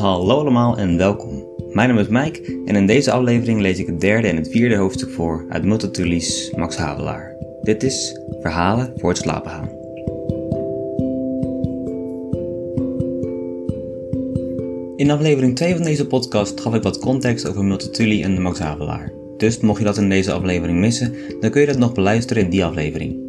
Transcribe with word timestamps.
Hallo 0.00 0.38
allemaal 0.38 0.76
en 0.76 0.96
welkom. 0.96 1.44
Mijn 1.72 1.88
naam 1.88 1.98
is 1.98 2.08
Mike 2.08 2.62
en 2.64 2.76
in 2.76 2.86
deze 2.86 3.10
aflevering 3.10 3.60
lees 3.60 3.78
ik 3.78 3.86
het 3.86 4.00
derde 4.00 4.28
en 4.28 4.36
het 4.36 4.48
vierde 4.48 4.76
hoofdstuk 4.76 5.10
voor 5.10 5.46
uit 5.48 5.64
Multitulies 5.64 6.52
Max 6.56 6.76
Havelaar. 6.76 7.36
Dit 7.62 7.82
is 7.82 8.20
Verhalen 8.40 8.92
voor 8.96 9.08
het 9.08 9.18
slapen 9.18 9.50
gaan. 9.50 9.68
In 14.96 15.10
aflevering 15.10 15.56
2 15.56 15.74
van 15.74 15.84
deze 15.84 16.06
podcast 16.06 16.60
gaf 16.60 16.74
ik 16.74 16.82
wat 16.82 16.98
context 16.98 17.48
over 17.48 17.64
Multatuli 17.64 18.22
en 18.22 18.42
Max 18.42 18.58
Havelaar. 18.58 19.12
Dus 19.36 19.60
mocht 19.60 19.78
je 19.78 19.84
dat 19.84 19.96
in 19.96 20.08
deze 20.08 20.32
aflevering 20.32 20.78
missen, 20.78 21.14
dan 21.40 21.50
kun 21.50 21.60
je 21.60 21.66
dat 21.66 21.78
nog 21.78 21.92
beluisteren 21.92 22.42
in 22.42 22.50
die 22.50 22.64
aflevering. 22.64 23.24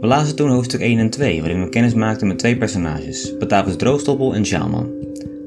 We 0.00 0.06
lazen 0.06 0.36
toen 0.36 0.50
hoofdstuk 0.50 0.80
1 0.80 0.98
en 0.98 1.10
2, 1.10 1.40
waarin 1.40 1.62
we 1.62 1.68
kennis 1.68 1.94
maakten 1.94 2.26
met 2.26 2.38
twee 2.38 2.56
personages, 2.56 3.36
Batavus 3.38 3.76
Droostoppel 3.76 4.34
en 4.34 4.46
Sjaalman. 4.46 4.97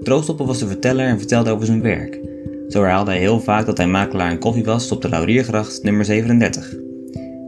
Droostoppel 0.03 0.45
was 0.45 0.59
de 0.59 0.67
verteller 0.67 1.07
en 1.07 1.17
vertelde 1.17 1.51
over 1.51 1.65
zijn 1.65 1.81
werk. 1.81 2.19
Zo 2.67 2.81
herhaalde 2.81 3.11
hij 3.11 3.19
heel 3.19 3.39
vaak 3.39 3.65
dat 3.65 3.77
hij 3.77 3.87
makelaar 3.87 4.31
in 4.31 4.39
koffie 4.39 4.63
was 4.63 4.91
op 4.91 5.01
de 5.01 5.09
Lauriergracht 5.09 5.83
nummer 5.83 6.05
37. 6.05 6.75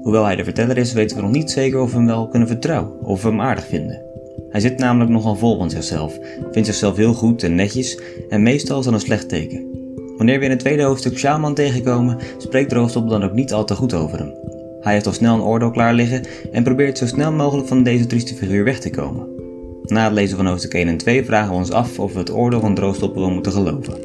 Hoewel 0.01 0.25
hij 0.25 0.35
de 0.35 0.43
verteller 0.43 0.77
is, 0.77 0.93
weten 0.93 1.17
we 1.17 1.23
nog 1.23 1.31
niet 1.31 1.51
zeker 1.51 1.79
of 1.79 1.91
we 1.91 1.97
hem 1.97 2.05
wel 2.05 2.27
kunnen 2.27 2.47
vertrouwen 2.47 3.05
of 3.05 3.21
we 3.21 3.27
hem 3.27 3.41
aardig 3.41 3.65
vinden. 3.65 4.01
Hij 4.49 4.61
zit 4.61 4.77
namelijk 4.77 5.11
nogal 5.11 5.35
vol 5.35 5.57
van 5.57 5.69
zichzelf, 5.69 6.19
vindt 6.51 6.67
zichzelf 6.67 6.95
heel 6.95 7.13
goed 7.13 7.43
en 7.43 7.55
netjes 7.55 7.99
en 8.29 8.43
meestal 8.43 8.79
is 8.79 8.85
dat 8.85 8.93
een 8.93 8.99
slecht 8.99 9.29
teken. 9.29 9.65
Wanneer 10.17 10.39
we 10.39 10.45
in 10.45 10.51
het 10.51 10.59
tweede 10.59 10.83
hoofdstuk 10.83 11.17
Shaman 11.17 11.53
tegenkomen, 11.53 12.17
spreekt 12.37 12.69
Droostoppel 12.69 13.11
dan 13.11 13.23
ook 13.23 13.33
niet 13.33 13.53
al 13.53 13.65
te 13.65 13.75
goed 13.75 13.93
over 13.93 14.17
hem. 14.17 14.33
Hij 14.81 14.93
heeft 14.93 15.05
al 15.05 15.13
snel 15.13 15.35
een 15.35 15.41
oordeel 15.41 15.71
klaar 15.71 15.93
liggen 15.93 16.21
en 16.51 16.63
probeert 16.63 16.97
zo 16.97 17.05
snel 17.05 17.31
mogelijk 17.31 17.67
van 17.67 17.83
deze 17.83 18.05
trieste 18.05 18.35
figuur 18.35 18.63
weg 18.63 18.79
te 18.79 18.89
komen. 18.89 19.42
Na 19.85 20.03
het 20.03 20.13
lezen 20.13 20.37
van 20.37 20.45
hoofdstuk 20.45 20.73
1 20.73 20.87
en 20.87 20.97
2 20.97 21.25
vragen 21.25 21.49
we 21.49 21.55
ons 21.55 21.71
af 21.71 21.99
of 21.99 22.13
we 22.13 22.19
het 22.19 22.33
oordeel 22.33 22.59
van 22.59 22.75
Droostoppel 22.75 23.21
wel 23.21 23.31
moeten 23.31 23.51
geloven. 23.51 23.97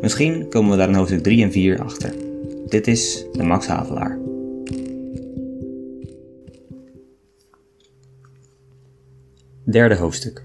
Misschien 0.00 0.48
komen 0.48 0.70
we 0.70 0.76
daar 0.76 0.88
in 0.88 0.94
hoofdstuk 0.94 1.22
3 1.22 1.42
en 1.42 1.52
4 1.52 1.82
achter. 1.82 2.14
Dit 2.66 2.86
is 2.86 3.24
de 3.32 3.42
Max 3.42 3.66
Havelaar. 3.66 4.18
Derde 9.64 9.96
hoofdstuk. 9.96 10.44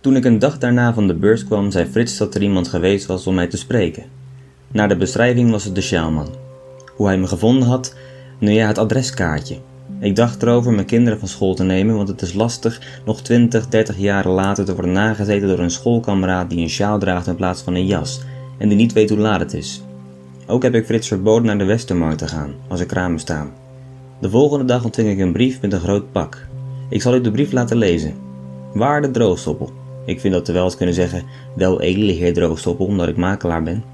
Toen 0.00 0.16
ik 0.16 0.24
een 0.24 0.38
dag 0.38 0.58
daarna 0.58 0.94
van 0.94 1.06
de 1.06 1.14
beurs 1.14 1.44
kwam, 1.44 1.70
zei 1.70 1.86
Frits 1.86 2.16
dat 2.16 2.34
er 2.34 2.42
iemand 2.42 2.68
geweest 2.68 3.06
was 3.06 3.26
om 3.26 3.34
mij 3.34 3.46
te 3.46 3.56
spreken. 3.56 4.04
Naar 4.72 4.88
de 4.88 4.96
beschrijving 4.96 5.50
was 5.50 5.64
het 5.64 5.74
de 5.74 5.80
sjaalman. 5.80 6.28
Hoe 6.96 7.06
hij 7.06 7.18
me 7.18 7.26
gevonden 7.26 7.68
had, 7.68 7.94
nu 8.38 8.50
ja, 8.50 8.66
het 8.66 8.78
adreskaartje. 8.78 9.58
Ik 10.00 10.16
dacht 10.16 10.42
erover 10.42 10.72
mijn 10.72 10.86
kinderen 10.86 11.18
van 11.18 11.28
school 11.28 11.54
te 11.54 11.64
nemen, 11.64 11.96
want 11.96 12.08
het 12.08 12.22
is 12.22 12.34
lastig 12.34 13.00
nog 13.04 13.22
20, 13.22 13.68
30 13.68 13.98
jaren 13.98 14.30
later 14.30 14.64
te 14.64 14.74
worden 14.74 14.92
nagezeten 14.92 15.48
door 15.48 15.58
een 15.58 15.70
schoolkameraad 15.70 16.50
die 16.50 16.60
een 16.60 16.68
sjaal 16.68 16.98
draagt 16.98 17.26
in 17.26 17.36
plaats 17.36 17.62
van 17.62 17.74
een 17.74 17.86
jas 17.86 18.20
en 18.58 18.68
die 18.68 18.76
niet 18.76 18.92
weet 18.92 19.10
hoe 19.10 19.18
laat 19.18 19.40
het 19.40 19.54
is. 19.54 19.82
Ook 20.46 20.62
heb 20.62 20.74
ik 20.74 20.84
Frits 20.84 21.08
verboden 21.08 21.46
naar 21.46 21.58
de 21.58 21.64
Westermarkt 21.64 22.18
te 22.18 22.28
gaan, 22.28 22.54
als 22.68 22.80
er 22.80 22.86
kramen 22.86 23.18
staan. 23.18 23.50
De 24.20 24.30
volgende 24.30 24.64
dag 24.64 24.84
ontving 24.84 25.10
ik 25.10 25.18
een 25.18 25.32
brief 25.32 25.60
met 25.60 25.72
een 25.72 25.80
groot 25.80 26.12
pak. 26.12 26.46
Ik 26.88 27.02
zal 27.02 27.14
u 27.14 27.20
de 27.20 27.30
brief 27.30 27.52
laten 27.52 27.76
lezen. 27.76 28.14
Waarde 28.72 29.10
Droogstoppel. 29.10 29.70
Ik 30.06 30.20
vind 30.20 30.34
dat 30.34 30.46
we 30.46 30.52
wel 30.52 30.64
eens 30.64 30.76
kunnen 30.76 30.94
zeggen, 30.94 31.22
wel 31.54 31.80
edele 31.80 32.12
heer 32.12 32.32
Droogstoppel, 32.32 32.86
omdat 32.86 33.08
ik 33.08 33.16
makelaar 33.16 33.62
ben. 33.62 33.84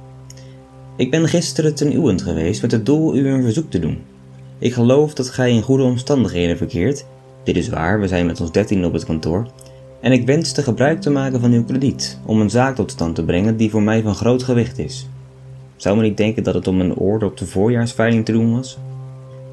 Ik 0.97 1.11
ben 1.11 1.29
gisteren 1.29 1.75
ten 1.75 1.95
uwent 1.95 2.23
geweest 2.23 2.63
met 2.63 2.73
het 2.73 2.87
doel 2.87 3.17
u 3.17 3.29
een 3.29 3.43
verzoek 3.43 3.71
te 3.71 3.79
doen. 3.79 3.99
Ik 4.59 4.73
geloof 4.73 5.15
dat 5.15 5.31
gij 5.31 5.51
in 5.51 5.63
goede 5.63 5.83
omstandigheden 5.83 6.57
verkeert. 6.57 7.05
Dit 7.43 7.57
is 7.57 7.69
waar, 7.69 8.01
we 8.01 8.09
zijn 8.09 8.27
met 8.27 8.41
ons 8.41 8.53
dertien 8.53 8.85
op 8.85 8.93
het 8.93 9.05
kantoor. 9.05 9.47
En 10.01 10.13
ik 10.13 10.27
wenste 10.27 10.63
gebruik 10.63 11.01
te 11.01 11.11
maken 11.11 11.41
van 11.41 11.53
uw 11.53 11.65
krediet 11.65 12.19
om 12.27 12.41
een 12.41 12.51
zaak 12.51 12.75
tot 12.75 12.91
stand 12.91 13.15
te 13.15 13.25
brengen 13.25 13.57
die 13.57 13.71
voor 13.71 13.83
mij 13.83 14.03
van 14.03 14.15
groot 14.15 14.43
gewicht 14.43 14.79
is. 14.79 15.09
Zou 15.77 15.97
men 15.97 16.05
niet 16.05 16.17
denken 16.17 16.43
dat 16.43 16.55
het 16.55 16.67
om 16.67 16.81
een 16.81 16.95
orde 16.95 17.25
op 17.25 17.37
de 17.37 17.47
voorjaarsveiling 17.47 18.25
te 18.25 18.33
doen 18.33 18.55
was? 18.55 18.79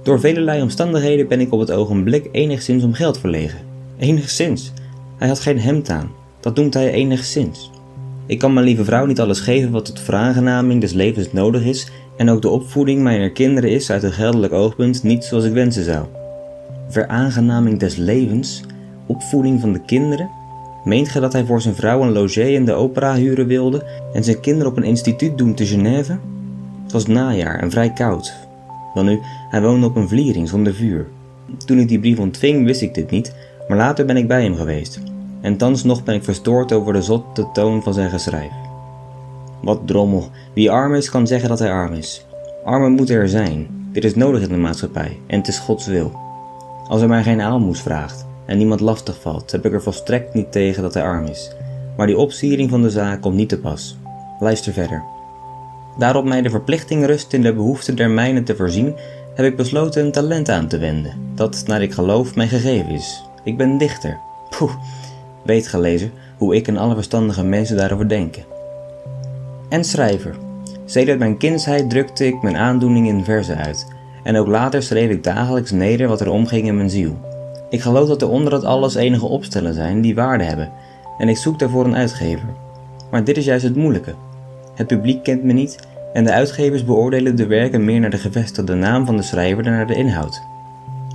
Door 0.03 0.19
velelei 0.19 0.61
omstandigheden 0.61 1.27
ben 1.27 1.39
ik 1.39 1.51
op 1.51 1.59
het 1.59 1.71
ogenblik 1.71 2.29
enigszins 2.31 2.83
om 2.83 2.93
geld 2.93 3.19
verlegen. 3.19 3.59
Enigszins. 3.97 4.71
Hij 5.17 5.27
had 5.27 5.39
geen 5.39 5.59
hemd 5.59 5.89
aan. 5.89 6.11
Dat 6.39 6.55
noemt 6.55 6.73
hij 6.73 6.91
enigszins. 6.91 7.71
Ik 8.25 8.39
kan 8.39 8.53
mijn 8.53 8.65
lieve 8.65 8.83
vrouw 8.83 9.05
niet 9.05 9.19
alles 9.19 9.39
geven 9.39 9.71
wat 9.71 9.85
tot 9.85 9.99
veraangenaming 9.99 10.81
des 10.81 10.93
levens 10.93 11.31
nodig 11.31 11.63
is 11.63 11.91
en 12.21 12.29
ook 12.29 12.41
de 12.41 12.49
opvoeding 12.49 13.01
mijner 13.01 13.31
kinderen 13.31 13.69
is 13.69 13.91
uit 13.91 14.03
een 14.03 14.11
geldelijk 14.11 14.53
oogpunt 14.53 15.03
niet 15.03 15.23
zoals 15.23 15.43
ik 15.43 15.53
wensen 15.53 15.83
zou. 15.83 16.05
Veraangenaming 16.87 17.79
des 17.79 17.95
levens? 17.95 18.63
Opvoeding 19.05 19.61
van 19.61 19.73
de 19.73 19.79
kinderen? 19.79 20.29
Meent 20.83 21.09
ge 21.09 21.19
dat 21.19 21.33
hij 21.33 21.45
voor 21.45 21.61
zijn 21.61 21.75
vrouw 21.75 22.01
een 22.01 22.11
logé 22.11 22.43
in 22.43 22.65
de 22.65 22.73
opera 22.73 23.15
huren 23.15 23.47
wilde 23.47 23.83
en 24.13 24.23
zijn 24.23 24.39
kinderen 24.39 24.71
op 24.71 24.77
een 24.77 24.83
instituut 24.83 25.37
doen 25.37 25.53
te 25.53 25.65
Genève? 25.65 26.17
Het 26.83 26.91
was 26.91 27.05
najaar 27.05 27.59
en 27.59 27.71
vrij 27.71 27.93
koud. 27.93 28.33
Welnu, 28.93 29.19
hij 29.49 29.61
woonde 29.61 29.85
op 29.85 29.95
een 29.95 30.09
vliering 30.09 30.49
zonder 30.49 30.73
vuur. 30.73 31.07
Toen 31.65 31.79
ik 31.79 31.87
die 31.87 31.99
brief 31.99 32.19
ontving 32.19 32.65
wist 32.65 32.81
ik 32.81 32.93
dit 32.93 33.11
niet, 33.11 33.35
maar 33.67 33.77
later 33.77 34.05
ben 34.05 34.17
ik 34.17 34.27
bij 34.27 34.43
hem 34.43 34.55
geweest. 34.55 34.99
En 35.41 35.57
thans 35.57 35.83
nog 35.83 36.03
ben 36.03 36.15
ik 36.15 36.23
verstoord 36.23 36.73
over 36.73 36.93
de 36.93 37.01
zotte 37.01 37.47
toon 37.53 37.83
van 37.83 37.93
zijn 37.93 38.09
geschrijf. 38.09 38.51
Wat 39.61 39.79
drommel, 39.85 40.29
wie 40.53 40.71
arm 40.71 40.93
is 40.93 41.09
kan 41.09 41.27
zeggen 41.27 41.49
dat 41.49 41.59
hij 41.59 41.71
arm 41.71 41.93
is. 41.93 42.25
Armen 42.65 42.91
moeten 42.91 43.15
er 43.15 43.29
zijn, 43.29 43.67
dit 43.91 44.03
is 44.03 44.15
nodig 44.15 44.41
in 44.41 44.49
de 44.49 44.57
maatschappij 44.57 45.17
en 45.27 45.37
het 45.37 45.47
is 45.47 45.59
Gods 45.59 45.87
wil. 45.87 46.11
Als 46.87 46.99
hij 46.99 47.09
mij 47.09 47.23
geen 47.23 47.41
aalmoes 47.41 47.81
vraagt 47.81 48.25
en 48.45 48.57
niemand 48.57 48.79
lastig 48.79 49.21
valt, 49.21 49.51
heb 49.51 49.65
ik 49.65 49.73
er 49.73 49.81
volstrekt 49.81 50.33
niet 50.33 50.51
tegen 50.51 50.81
dat 50.81 50.93
hij 50.93 51.03
arm 51.03 51.25
is. 51.25 51.51
Maar 51.97 52.07
die 52.07 52.17
opsiering 52.17 52.69
van 52.69 52.81
de 52.81 52.89
zaak 52.89 53.21
komt 53.21 53.35
niet 53.35 53.49
te 53.49 53.59
pas. 53.59 53.97
Luister 54.39 54.73
verder. 54.73 55.03
Daarop 55.97 56.25
mij 56.25 56.41
de 56.41 56.49
verplichting 56.49 57.05
rust 57.05 57.33
in 57.33 57.41
de 57.41 57.53
behoefte 57.53 57.93
der 57.93 58.09
mijnen 58.09 58.43
te 58.43 58.55
voorzien, 58.55 58.95
heb 59.35 59.45
ik 59.45 59.55
besloten 59.55 60.05
een 60.05 60.11
talent 60.11 60.49
aan 60.49 60.67
te 60.67 60.77
wenden, 60.77 61.13
dat, 61.35 61.63
naar 61.67 61.81
ik 61.81 61.93
geloof, 61.93 62.35
mij 62.35 62.47
gegeven 62.47 62.89
is. 62.89 63.23
Ik 63.43 63.57
ben 63.57 63.77
dichter. 63.77 64.17
Poeh, 64.49 64.75
weet 65.43 65.67
gelezen 65.67 66.11
hoe 66.37 66.55
ik 66.55 66.67
en 66.67 66.77
alle 66.77 66.95
verstandige 66.95 67.43
mensen 67.43 67.77
daarover 67.77 68.09
denken. 68.09 68.43
En 69.71 69.83
schrijver. 69.83 70.35
Sedert 70.85 71.19
mijn 71.19 71.37
kindsheid 71.37 71.89
drukte 71.89 72.25
ik 72.25 72.41
mijn 72.41 72.57
aandoening 72.57 73.07
in 73.07 73.23
verzen 73.23 73.57
uit, 73.57 73.87
en 74.23 74.37
ook 74.37 74.47
later 74.47 74.83
schreef 74.83 75.09
ik 75.09 75.23
dagelijks 75.23 75.71
neder 75.71 76.07
wat 76.07 76.21
er 76.21 76.31
omging 76.31 76.67
in 76.67 76.75
mijn 76.75 76.89
ziel. 76.89 77.19
Ik 77.69 77.81
geloof 77.81 78.07
dat 78.07 78.21
er 78.21 78.29
onder 78.29 78.51
dat 78.51 78.63
alles 78.63 78.95
enige 78.95 79.25
opstellen 79.25 79.73
zijn 79.73 80.01
die 80.01 80.15
waarde 80.15 80.43
hebben, 80.43 80.71
en 81.17 81.29
ik 81.29 81.37
zoek 81.37 81.59
daarvoor 81.59 81.85
een 81.85 81.95
uitgever. 81.95 82.47
Maar 83.11 83.23
dit 83.23 83.37
is 83.37 83.45
juist 83.45 83.63
het 83.63 83.75
moeilijke. 83.75 84.13
Het 84.75 84.87
publiek 84.87 85.23
kent 85.23 85.43
me 85.43 85.53
niet 85.53 85.87
en 86.13 86.23
de 86.23 86.31
uitgevers 86.31 86.85
beoordelen 86.85 87.35
de 87.35 87.47
werken 87.47 87.85
meer 87.85 87.99
naar 87.99 88.09
de 88.09 88.17
gevestigde 88.17 88.75
naam 88.75 89.05
van 89.05 89.17
de 89.17 89.23
schrijver 89.23 89.63
dan 89.63 89.73
naar 89.73 89.87
de 89.87 89.95
inhoud. 89.95 90.41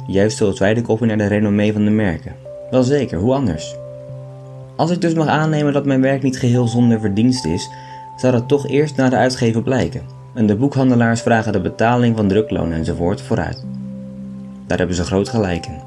Juist 0.06 0.36
zoals 0.36 0.58
wij 0.58 0.74
de 0.74 0.82
koppie 0.82 1.06
naar 1.06 1.16
de 1.18 1.26
renommee 1.26 1.72
van 1.72 1.84
de 1.84 1.90
merken. 1.90 2.34
Wel 2.70 2.82
zeker, 2.82 3.18
hoe 3.18 3.34
anders? 3.34 3.76
Als 4.76 4.90
ik 4.90 5.00
dus 5.00 5.14
mag 5.14 5.26
aannemen 5.26 5.72
dat 5.72 5.86
mijn 5.86 6.00
werk 6.00 6.22
niet 6.22 6.38
geheel 6.38 6.66
zonder 6.66 7.00
verdienst 7.00 7.44
is, 7.44 7.70
zou 8.16 8.32
dat 8.32 8.48
toch 8.48 8.68
eerst 8.68 8.96
naar 8.96 9.10
de 9.10 9.16
uitgever 9.16 9.62
blijken. 9.62 10.02
En 10.34 10.46
de 10.46 10.56
boekhandelaars 10.56 11.20
vragen 11.20 11.52
de 11.52 11.60
betaling 11.60 12.16
van 12.16 12.28
drukloon 12.28 12.72
enzovoort 12.72 13.20
vooruit. 13.20 13.64
Daar 14.66 14.78
hebben 14.78 14.96
ze 14.96 15.04
groot 15.04 15.28
gelijk 15.28 15.66
in. 15.66 15.80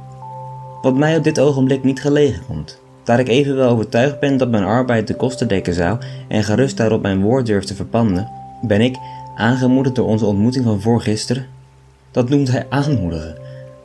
Wat 0.81 0.95
mij 0.95 1.17
op 1.17 1.23
dit 1.23 1.39
ogenblik 1.39 1.83
niet 1.83 2.01
gelegen 2.01 2.45
komt, 2.47 2.79
daar 3.03 3.19
ik 3.19 3.27
evenwel 3.27 3.69
overtuigd 3.69 4.19
ben 4.19 4.37
dat 4.37 4.49
mijn 4.49 4.63
arbeid 4.63 5.07
de 5.07 5.15
kosten 5.15 5.47
dekken 5.47 5.73
zou 5.73 5.97
en 6.27 6.43
gerust 6.43 6.77
daarop 6.77 7.01
mijn 7.01 7.21
woord 7.21 7.45
durf 7.45 7.63
te 7.63 7.75
verpanden, 7.75 8.29
ben 8.61 8.81
ik, 8.81 8.97
aangemoedigd 9.35 9.95
door 9.95 10.07
onze 10.07 10.25
ontmoeting 10.25 10.65
van 10.65 10.81
voorgisteren, 10.81 11.45
dat 12.11 12.29
noemt 12.29 12.51
hij 12.51 12.65
aanmoedigen, 12.69 13.37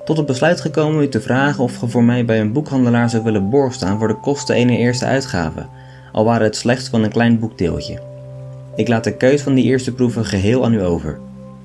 tot 0.05 0.17
het 0.17 0.26
besluit 0.26 0.61
gekomen 0.61 1.02
u 1.02 1.08
te 1.08 1.20
vragen 1.20 1.62
of 1.62 1.76
ge 1.76 1.88
voor 1.88 2.05
mij 2.05 2.25
bij 2.25 2.41
een 2.41 2.52
boekhandelaar 2.52 3.11
zou 3.11 3.25
willen 3.25 3.50
borg 3.50 3.73
staan 3.73 3.99
voor 3.99 4.08
de 4.08 4.20
kosten 4.20 4.55
ene 4.55 4.76
eerste 4.76 5.05
uitgave, 5.05 5.67
al 6.12 6.25
waren 6.25 6.46
het 6.46 6.56
slechts 6.56 6.88
van 6.88 7.02
een 7.02 7.12
klein 7.12 7.38
boekdeeltje. 7.38 8.13
Ik 8.76 8.88
laat 8.88 9.05
de 9.05 9.17
keus 9.17 9.43
van 9.43 9.55
die 9.55 9.65
eerste 9.65 9.93
proeven 9.93 10.25
geheel 10.25 10.65
aan 10.65 10.75
u 10.75 10.82
over. 10.82 11.19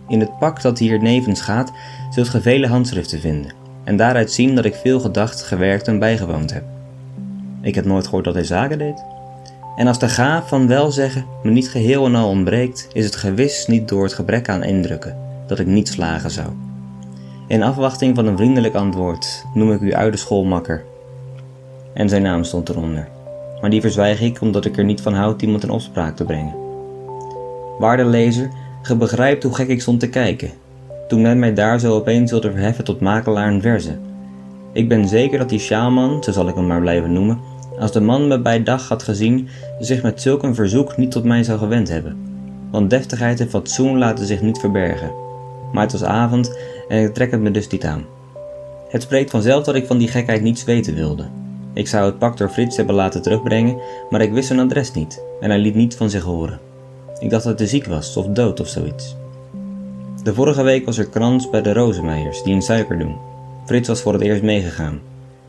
In 0.08 0.20
het 0.20 0.38
pak 0.40 0.62
dat 0.62 0.80
hier 0.80 1.02
nevens 1.02 1.42
gaat, 1.42 1.72
zult 2.10 2.30
ge 2.30 2.42
vele 2.42 2.68
handschriften 2.68 3.20
vinden, 3.20 3.52
en 3.84 3.98
daaruit 3.98 4.32
zien 4.32 4.56
dat 4.56 4.66
ik 4.66 4.76
veel 4.76 5.00
gedacht, 5.00 5.42
gewerkt 5.42 5.88
en 5.88 6.00
bijgewoond 6.00 6.54
heb. 6.54 6.64
Ik 7.62 7.76
heb 7.76 7.86
nooit 7.86 8.06
gehoord 8.06 8.26
dat 8.26 8.34
hij 8.34 8.44
zaken 8.44 8.78
deed. 8.78 9.04
En 9.76 9.88
als 9.88 10.00
de 10.00 10.10
gaaf 10.10 10.48
van 10.48 10.68
welzeggen 10.68 11.26
me 11.44 11.52
niet 11.52 11.70
geheel 11.70 12.06
en 12.06 12.16
al 12.16 12.30
ontbreekt, 12.30 12.88
is 12.94 13.06
het 13.06 13.16
gewis 13.16 13.68
niet 13.68 13.88
door 13.88 14.04
het 14.04 14.14
gebrek 14.14 14.50
aan 14.50 14.64
indrukken 14.64 15.18
dat 15.48 15.60
ik 15.60 15.68
niet 15.68 15.88
slagen 15.88 16.32
zou. 16.32 16.48
In 17.48 17.64
afwachting 17.64 18.16
van 18.16 18.26
een 18.26 18.38
vriendelijk 18.38 18.76
antwoord 18.76 19.46
noem 19.54 19.72
ik 19.72 19.82
u 19.82 19.94
oude 19.94 20.18
schoolmakker. 20.18 20.84
En 21.94 22.10
zijn 22.10 22.22
naam 22.22 22.44
stond 22.44 22.70
eronder. 22.70 23.08
Maar 23.62 23.70
die 23.70 23.82
verzwijg 23.82 24.22
ik 24.22 24.42
omdat 24.42 24.66
ik 24.66 24.78
er 24.78 24.84
niet 24.84 25.02
van 25.02 25.14
houd 25.14 25.42
iemand 25.42 25.64
in 25.64 25.70
opspraak 25.70 26.16
te 26.16 26.24
brengen. 26.24 26.69
Waarde 27.80 28.06
lezer, 28.06 28.50
ge 28.82 28.96
begrijpt 28.96 29.44
hoe 29.44 29.54
gek 29.54 29.68
ik 29.68 29.82
stond 29.82 30.00
te 30.00 30.10
kijken, 30.10 30.50
toen 31.08 31.22
men 31.22 31.40
mij 31.40 31.54
daar 31.54 31.80
zo 31.80 31.96
opeens 31.96 32.32
wilde 32.32 32.52
verheffen 32.52 32.84
tot 32.84 33.00
makelaar 33.00 33.48
en 33.48 33.62
verze. 33.62 33.98
Ik 34.74 34.88
ben 34.88 35.08
zeker 35.08 35.38
dat 35.38 35.50
die 35.50 35.60
sjaalman, 35.60 36.24
zo 36.24 36.32
zal 36.32 36.48
ik 36.48 36.56
hem 36.56 36.68
maar 36.68 36.82
blijven 36.82 37.14
noemen, 37.14 37.40
als 37.80 37.92
de 37.92 38.02
man 38.02 38.28
me 38.28 38.42
bij 38.42 38.64
dag 38.64 38.88
had 38.88 39.04
gezien, 39.04 39.48
zich 39.80 40.04
met 40.04 40.22
zulk 40.22 40.44
een 40.44 40.56
verzoek 40.56 40.98
niet 40.98 41.12
tot 41.12 41.24
mij 41.24 41.44
zou 41.44 41.60
gewend 41.60 41.90
hebben. 41.90 42.18
Want 42.72 42.90
deftigheid 42.90 43.40
en 43.40 43.50
fatsoen 43.50 43.98
laten 43.98 44.26
zich 44.26 44.42
niet 44.42 44.60
verbergen. 44.60 45.12
Maar 45.72 45.84
het 45.84 45.92
was 45.92 46.04
avond 46.04 46.58
en 46.88 47.04
ik 47.04 47.14
trek 47.14 47.32
het 47.32 47.42
me 47.42 47.52
dus 47.52 47.68
niet 47.68 47.86
aan. 47.86 48.06
Het 48.90 49.02
spreekt 49.02 49.30
vanzelf 49.30 49.64
dat 49.64 49.76
ik 49.76 49.88
van 49.88 49.98
die 49.98 50.08
gekheid 50.08 50.42
niets 50.42 50.64
weten 50.64 50.96
wilde. 50.96 51.26
Ik 51.74 51.88
zou 51.88 52.06
het 52.06 52.20
pak 52.20 52.38
door 52.38 52.50
Frits 52.50 52.78
hebben 52.78 52.96
laten 52.96 53.22
terugbrengen, 53.22 53.78
maar 54.10 54.22
ik 54.22 54.34
wist 54.34 54.48
zijn 54.48 54.60
adres 54.60 54.92
niet 54.94 55.22
en 55.40 55.50
hij 55.50 55.60
liet 55.60 55.76
niet 55.76 55.96
van 55.96 56.10
zich 56.10 56.24
horen. 56.24 56.69
Ik 57.20 57.30
dacht 57.30 57.44
dat 57.44 57.60
hij 57.60 57.68
ziek 57.68 57.86
was 57.86 58.18
of 58.18 58.28
dood 58.28 58.60
of 58.60 58.68
zoiets. 58.68 59.16
De 60.24 60.34
vorige 60.34 60.64
week 60.64 60.86
was 60.86 60.98
er 60.98 61.10
krans 61.10 61.50
bij 61.50 61.62
de 61.62 61.74
Rozenmeijers 61.74 62.44
die 62.44 62.54
een 62.54 62.62
suiker 62.62 63.00
doen. 63.00 63.16
Frits 63.66 63.88
was 63.88 64.02
voor 64.02 64.14
het 64.14 64.22
eerst 64.22 64.44
meegegaan. 64.44 65.00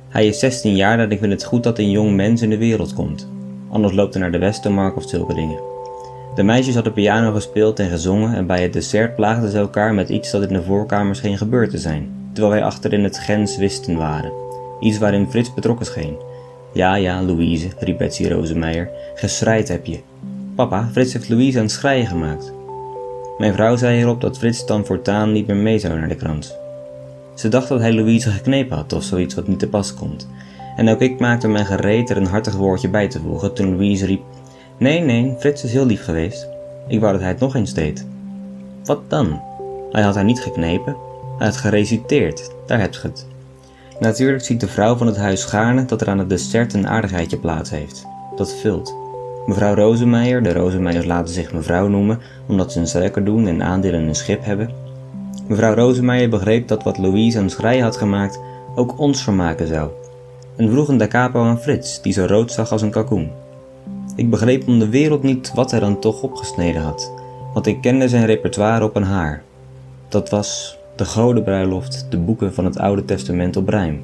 Hij 0.09 0.27
is 0.27 0.39
16 0.39 0.77
jaar 0.77 0.99
en 0.99 1.11
ik 1.11 1.19
vind 1.19 1.33
het 1.33 1.45
goed 1.45 1.63
dat 1.63 1.79
een 1.79 1.91
jong 1.91 2.17
mens 2.17 2.43
in 2.43 2.51
de 2.51 2.59
wereld 2.59 2.95
komt. 2.95 3.29
Anders 3.71 3.95
loopt 3.95 4.15
hij 4.15 4.23
naar 4.23 4.33
de 4.33 4.39
Westermark 4.39 4.97
of 4.97 5.09
zulke 5.09 5.35
dingen. 5.35 5.61
De 6.35 6.43
meisjes 6.43 6.75
hadden 6.75 6.93
piano 6.93 7.33
gespeeld 7.33 7.79
en 7.79 7.91
gezongen 7.91 8.35
en 8.35 8.47
bij 8.47 8.63
het 8.63 8.73
dessert 8.73 9.17
plaagden 9.17 9.51
ze 9.51 9.59
elkaar 9.59 9.95
met 9.95 10.09
iets 10.09 10.31
dat 10.31 10.43
in 10.43 10.53
de 10.53 10.63
voorkamer 10.63 11.17
scheen 11.17 11.39
gebeurd 11.39 11.71
te 11.71 11.79
zijn, 11.79 12.31
terwijl 12.33 12.55
wij 12.55 12.65
achter 12.65 12.93
in 12.93 13.05
het 13.05 13.19
gens 13.19 13.57
wisten 13.57 13.97
waren. 13.97 14.33
Iets 14.81 14.99
waarin 14.99 15.31
Frits 15.31 15.55
betrokken 15.55 15.87
scheen. 15.87 16.17
Ja, 16.73 16.95
ja, 16.95 17.23
Louise, 17.23 17.69
riep 17.79 17.99
Betsy 17.99 18.29
Rozenmeijer, 18.29 18.91
heb 19.67 19.87
je. 19.87 20.10
Papa, 20.61 20.89
Frits 20.93 21.13
heeft 21.13 21.29
Louise 21.29 21.59
aan 21.59 21.65
het 21.65 21.73
schreien 21.73 22.07
gemaakt. 22.07 22.53
Mijn 23.39 23.53
vrouw 23.53 23.77
zei 23.77 23.97
hierop 23.97 24.21
dat 24.21 24.39
Frits 24.39 24.67
dan 24.67 24.87
voortaan 24.87 25.33
niet 25.33 25.47
meer 25.47 25.57
mee 25.57 25.79
zou 25.79 25.99
naar 25.99 26.09
de 26.09 26.15
krant. 26.15 26.57
Ze 27.35 27.49
dacht 27.49 27.69
dat 27.69 27.81
hij 27.81 27.93
Louise 27.93 28.31
geknepen 28.31 28.77
had 28.77 28.93
of 28.93 29.03
zoiets 29.03 29.35
wat 29.35 29.47
niet 29.47 29.59
te 29.59 29.69
pas 29.69 29.95
komt. 29.95 30.29
En 30.77 30.89
ook 30.89 31.01
ik 31.01 31.21
maakte 31.21 31.49
mij 31.49 31.65
gereed 31.65 32.11
er 32.11 32.17
een 32.17 32.27
hartig 32.27 32.55
woordje 32.55 32.89
bij 32.89 33.09
te 33.09 33.21
voegen 33.21 33.55
toen 33.55 33.71
Louise 33.71 34.07
riep: 34.07 34.23
Nee, 34.79 35.01
nee, 35.01 35.35
Frits 35.39 35.65
is 35.65 35.73
heel 35.73 35.87
lief 35.87 36.05
geweest. 36.05 36.49
Ik 36.89 37.01
wou 37.01 37.13
dat 37.13 37.21
hij 37.21 37.31
het 37.31 37.41
nog 37.41 37.55
eens 37.55 37.75
deed. 37.75 38.07
Wat 38.85 39.01
dan? 39.09 39.43
Hij 39.91 40.03
had 40.03 40.15
haar 40.15 40.25
niet 40.25 40.41
geknepen, 40.41 40.97
hij 41.39 41.47
had 41.47 41.57
gereciteerd, 41.57 42.51
daar 42.67 42.81
heb 42.81 42.95
je 42.95 43.01
het. 43.03 43.27
Natuurlijk 44.01 44.45
ziet 44.45 44.61
de 44.61 44.69
vrouw 44.69 44.97
van 44.97 45.07
het 45.07 45.17
huis 45.17 45.45
gaarne 45.45 45.85
dat 45.85 46.01
er 46.01 46.09
aan 46.09 46.19
het 46.19 46.29
dessert 46.29 46.75
een 46.75 46.89
aardigheidje 46.89 47.39
plaats 47.39 47.71
heeft. 47.71 48.07
Dat 48.37 48.55
vult. 48.55 49.00
Mevrouw 49.47 49.75
Rozenmeijer, 49.75 50.43
de 50.43 50.53
Rozenmeijers 50.53 51.07
laten 51.07 51.35
zich 51.35 51.53
mevrouw 51.53 51.89
noemen 51.89 52.19
omdat 52.47 52.73
ze 52.73 52.81
een 52.81 52.87
suiker 52.87 53.25
doen 53.25 53.47
en 53.47 53.63
aandelen 53.63 54.01
in 54.01 54.09
een 54.09 54.15
schip 54.15 54.45
hebben. 54.45 54.71
Mevrouw 55.47 55.75
Rozenmeijer 55.75 56.29
begreep 56.29 56.69
dat 56.69 56.83
wat 56.83 56.99
Louise 56.99 57.39
aan 57.39 57.51
schrij 57.51 57.79
had 57.79 57.97
gemaakt 57.97 58.41
ook 58.75 58.99
ons 58.99 59.23
vermaken 59.23 59.67
zou. 59.67 59.91
En 60.57 60.71
vroeg 60.71 60.89
een 60.89 60.97
da 60.97 61.07
capo 61.07 61.43
aan 61.43 61.61
Frits, 61.61 62.03
die 62.03 62.13
zo 62.13 62.25
rood 62.25 62.53
zag 62.53 62.73
als 62.73 62.83
een 62.83 62.91
kalkoen. 62.91 63.31
Ik 64.17 64.31
begreep 64.31 64.69
om 64.69 64.79
de 64.79 64.89
wereld 64.89 65.23
niet 65.23 65.53
wat 65.55 65.71
hij 65.71 65.81
dan 65.81 65.99
toch 65.99 66.23
opgesneden 66.23 66.83
had, 66.83 67.13
want 67.55 67.67
ik 67.67 67.81
kende 67.81 68.09
zijn 68.09 68.27
repertoire 68.27 68.85
op 68.85 68.97
een 68.97 69.03
haar. 69.03 69.43
Dat 70.09 70.31
was 70.31 70.79
de 70.97 71.05
godenbruiloft, 71.05 72.07
de 72.11 72.19
boeken 72.19 72.55
van 72.55 72.65
het 72.65 72.79
Oude 72.79 73.05
Testament 73.05 73.57
op 73.57 73.69
rijm 73.69 74.01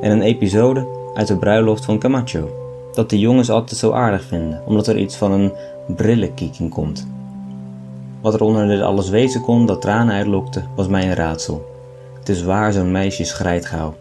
en 0.00 0.10
een 0.10 0.22
episode 0.22 0.86
uit 1.14 1.26
de 1.26 1.36
bruiloft 1.36 1.84
van 1.84 1.98
Camacho, 1.98 2.67
dat 2.98 3.10
de 3.10 3.18
jongens 3.18 3.50
altijd 3.50 3.78
zo 3.78 3.92
aardig 3.92 4.24
vinden, 4.24 4.62
omdat 4.66 4.86
er 4.86 4.98
iets 4.98 5.16
van 5.16 5.32
een 5.32 5.52
brillenkiek 5.96 6.58
in 6.58 6.68
komt. 6.68 7.06
Wat 8.20 8.34
er 8.34 8.40
onder 8.40 8.68
dit 8.68 8.80
alles 8.80 9.08
wezen 9.08 9.40
kon 9.40 9.66
dat 9.66 9.80
tranen 9.80 10.14
uitlokte, 10.14 10.62
was 10.76 10.88
mij 10.88 11.02
een 11.02 11.14
raadsel. 11.14 11.64
Het 12.18 12.28
is 12.28 12.42
waar 12.42 12.72
zo'n 12.72 12.90
meisje 12.90 13.24
schrijt 13.24 13.66
gauw. 13.66 13.94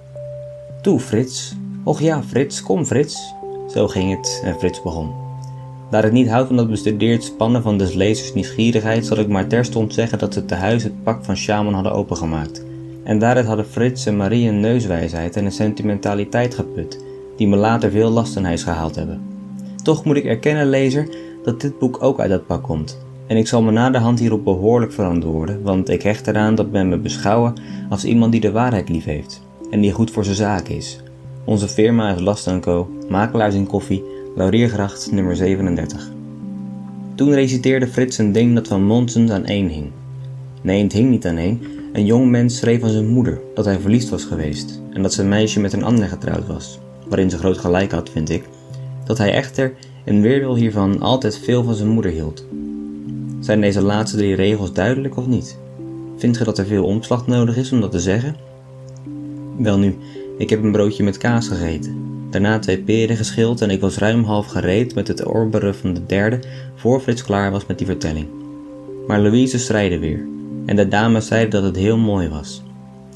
Toe, 0.81 0.99
Frits. 0.99 1.55
Och 1.83 1.99
ja, 1.99 2.23
Frits, 2.23 2.63
kom, 2.63 2.85
Frits. 2.85 3.33
Zo 3.67 3.87
ging 3.87 4.15
het 4.15 4.41
en 4.43 4.59
Frits 4.59 4.81
begon. 4.81 5.11
Daar 5.89 6.05
ik 6.05 6.11
niet 6.11 6.29
houd 6.29 6.47
van 6.47 6.55
dat 6.55 6.69
bestudeerd 6.69 7.23
spannen 7.23 7.61
van 7.61 7.77
des 7.77 7.93
lezers 7.93 8.33
nieuwsgierigheid, 8.33 9.05
zal 9.05 9.17
ik 9.17 9.27
maar 9.27 9.47
terstond 9.47 9.93
zeggen 9.93 10.19
dat 10.19 10.33
ze 10.33 10.45
te 10.45 10.55
huis 10.55 10.83
het 10.83 11.03
pak 11.03 11.25
van 11.25 11.37
Shaman 11.37 11.73
hadden 11.73 11.93
opengemaakt. 11.93 12.63
En 13.03 13.19
daaruit 13.19 13.47
hadden 13.47 13.65
Frits 13.65 14.05
en 14.05 14.17
Marie 14.17 14.49
een 14.49 14.59
neuswijsheid 14.59 15.35
en 15.35 15.45
een 15.45 15.51
sentimentaliteit 15.51 16.55
geput, 16.55 17.05
die 17.37 17.47
me 17.47 17.55
later 17.55 17.91
veel 17.91 18.09
last 18.09 18.35
in 18.35 18.45
huis 18.45 18.63
gehaald 18.63 18.95
hebben. 18.95 19.21
Toch 19.83 20.05
moet 20.05 20.15
ik 20.15 20.25
erkennen, 20.25 20.69
lezer, 20.69 21.07
dat 21.43 21.61
dit 21.61 21.79
boek 21.79 22.03
ook 22.03 22.19
uit 22.19 22.29
dat 22.29 22.47
pak 22.47 22.63
komt. 22.63 23.05
En 23.27 23.37
ik 23.37 23.47
zal 23.47 23.61
me 23.61 23.71
na 23.71 23.89
de 23.89 23.97
hand 23.97 24.19
hierop 24.19 24.43
behoorlijk 24.43 24.91
verantwoorden, 24.91 25.61
want 25.61 25.89
ik 25.89 26.01
hecht 26.01 26.27
eraan 26.27 26.55
dat 26.55 26.71
men 26.71 26.89
me 26.89 26.97
beschouwen 26.97 27.53
als 27.89 28.05
iemand 28.05 28.31
die 28.31 28.41
de 28.41 28.51
waarheid 28.51 28.89
lief 28.89 29.05
heeft 29.05 29.41
en 29.71 29.81
die 29.81 29.91
goed 29.91 30.11
voor 30.11 30.23
zijn 30.23 30.35
zaak 30.35 30.67
is. 30.67 30.99
Onze 31.45 31.67
firma 31.67 32.13
is 32.13 32.19
Last 32.19 32.59
Co, 32.59 32.89
makelaars 33.09 33.55
in 33.55 33.67
koffie, 33.67 34.03
Lauriergracht 34.35 35.11
nummer 35.11 35.35
37. 35.35 36.11
Toen 37.15 37.33
reciteerde 37.33 37.87
Frits 37.87 38.17
een 38.17 38.31
ding 38.31 38.55
dat 38.55 38.67
van 38.67 38.83
Monsens 38.83 39.31
aan 39.31 39.45
één 39.45 39.67
hing. 39.67 39.91
Nee, 40.61 40.83
het 40.83 40.93
hing 40.93 41.09
niet 41.09 41.27
aan 41.27 41.37
één. 41.37 41.61
Een 41.93 42.05
jong 42.05 42.29
mens 42.29 42.57
schreef 42.57 42.83
aan 42.83 42.89
zijn 42.89 43.07
moeder 43.07 43.39
dat 43.55 43.65
hij 43.65 43.79
verliefd 43.79 44.09
was 44.09 44.23
geweest 44.23 44.81
en 44.93 45.01
dat 45.01 45.13
zijn 45.13 45.29
meisje 45.29 45.59
met 45.59 45.73
een 45.73 45.83
ander 45.83 46.07
getrouwd 46.07 46.47
was, 46.47 46.79
waarin 47.09 47.29
ze 47.29 47.37
groot 47.37 47.57
gelijk 47.57 47.91
had, 47.91 48.09
vind 48.09 48.29
ik, 48.29 48.43
dat 49.05 49.17
hij 49.17 49.33
echter 49.33 49.73
in 50.03 50.21
weerwil 50.21 50.55
hiervan 50.55 50.99
altijd 50.99 51.37
veel 51.37 51.63
van 51.63 51.75
zijn 51.75 51.89
moeder 51.89 52.11
hield. 52.11 52.45
Zijn 53.39 53.61
deze 53.61 53.81
laatste 53.81 54.17
drie 54.17 54.35
regels 54.35 54.73
duidelijk 54.73 55.17
of 55.17 55.27
niet? 55.27 55.57
Vindt 56.17 56.37
ge 56.37 56.43
dat 56.43 56.57
er 56.57 56.65
veel 56.65 56.85
omslag 56.85 57.27
nodig 57.27 57.57
is 57.57 57.71
om 57.71 57.81
dat 57.81 57.91
te 57.91 57.99
zeggen? 57.99 58.35
Welnu, 59.57 59.97
ik 60.37 60.49
heb 60.49 60.63
een 60.63 60.71
broodje 60.71 61.03
met 61.03 61.17
kaas 61.17 61.47
gegeten. 61.47 62.05
Daarna 62.29 62.59
twee 62.59 62.77
peren 62.77 63.17
geschild 63.17 63.61
en 63.61 63.69
ik 63.69 63.81
was 63.81 63.97
ruim 63.97 64.23
half 64.23 64.45
gereed 64.45 64.95
met 64.95 65.07
het 65.07 65.25
orberen 65.25 65.75
van 65.75 65.93
de 65.93 66.05
derde 66.05 66.39
voor 66.75 66.99
Frits 66.99 67.23
klaar 67.23 67.51
was 67.51 67.65
met 67.65 67.77
die 67.77 67.87
vertelling. 67.87 68.27
Maar 69.07 69.19
Louise 69.19 69.59
strijde 69.59 69.99
weer 69.99 70.27
en 70.65 70.75
de 70.75 70.87
dames 70.87 71.27
zeiden 71.27 71.51
dat 71.51 71.63
het 71.63 71.75
heel 71.75 71.97
mooi 71.97 72.29
was. 72.29 72.61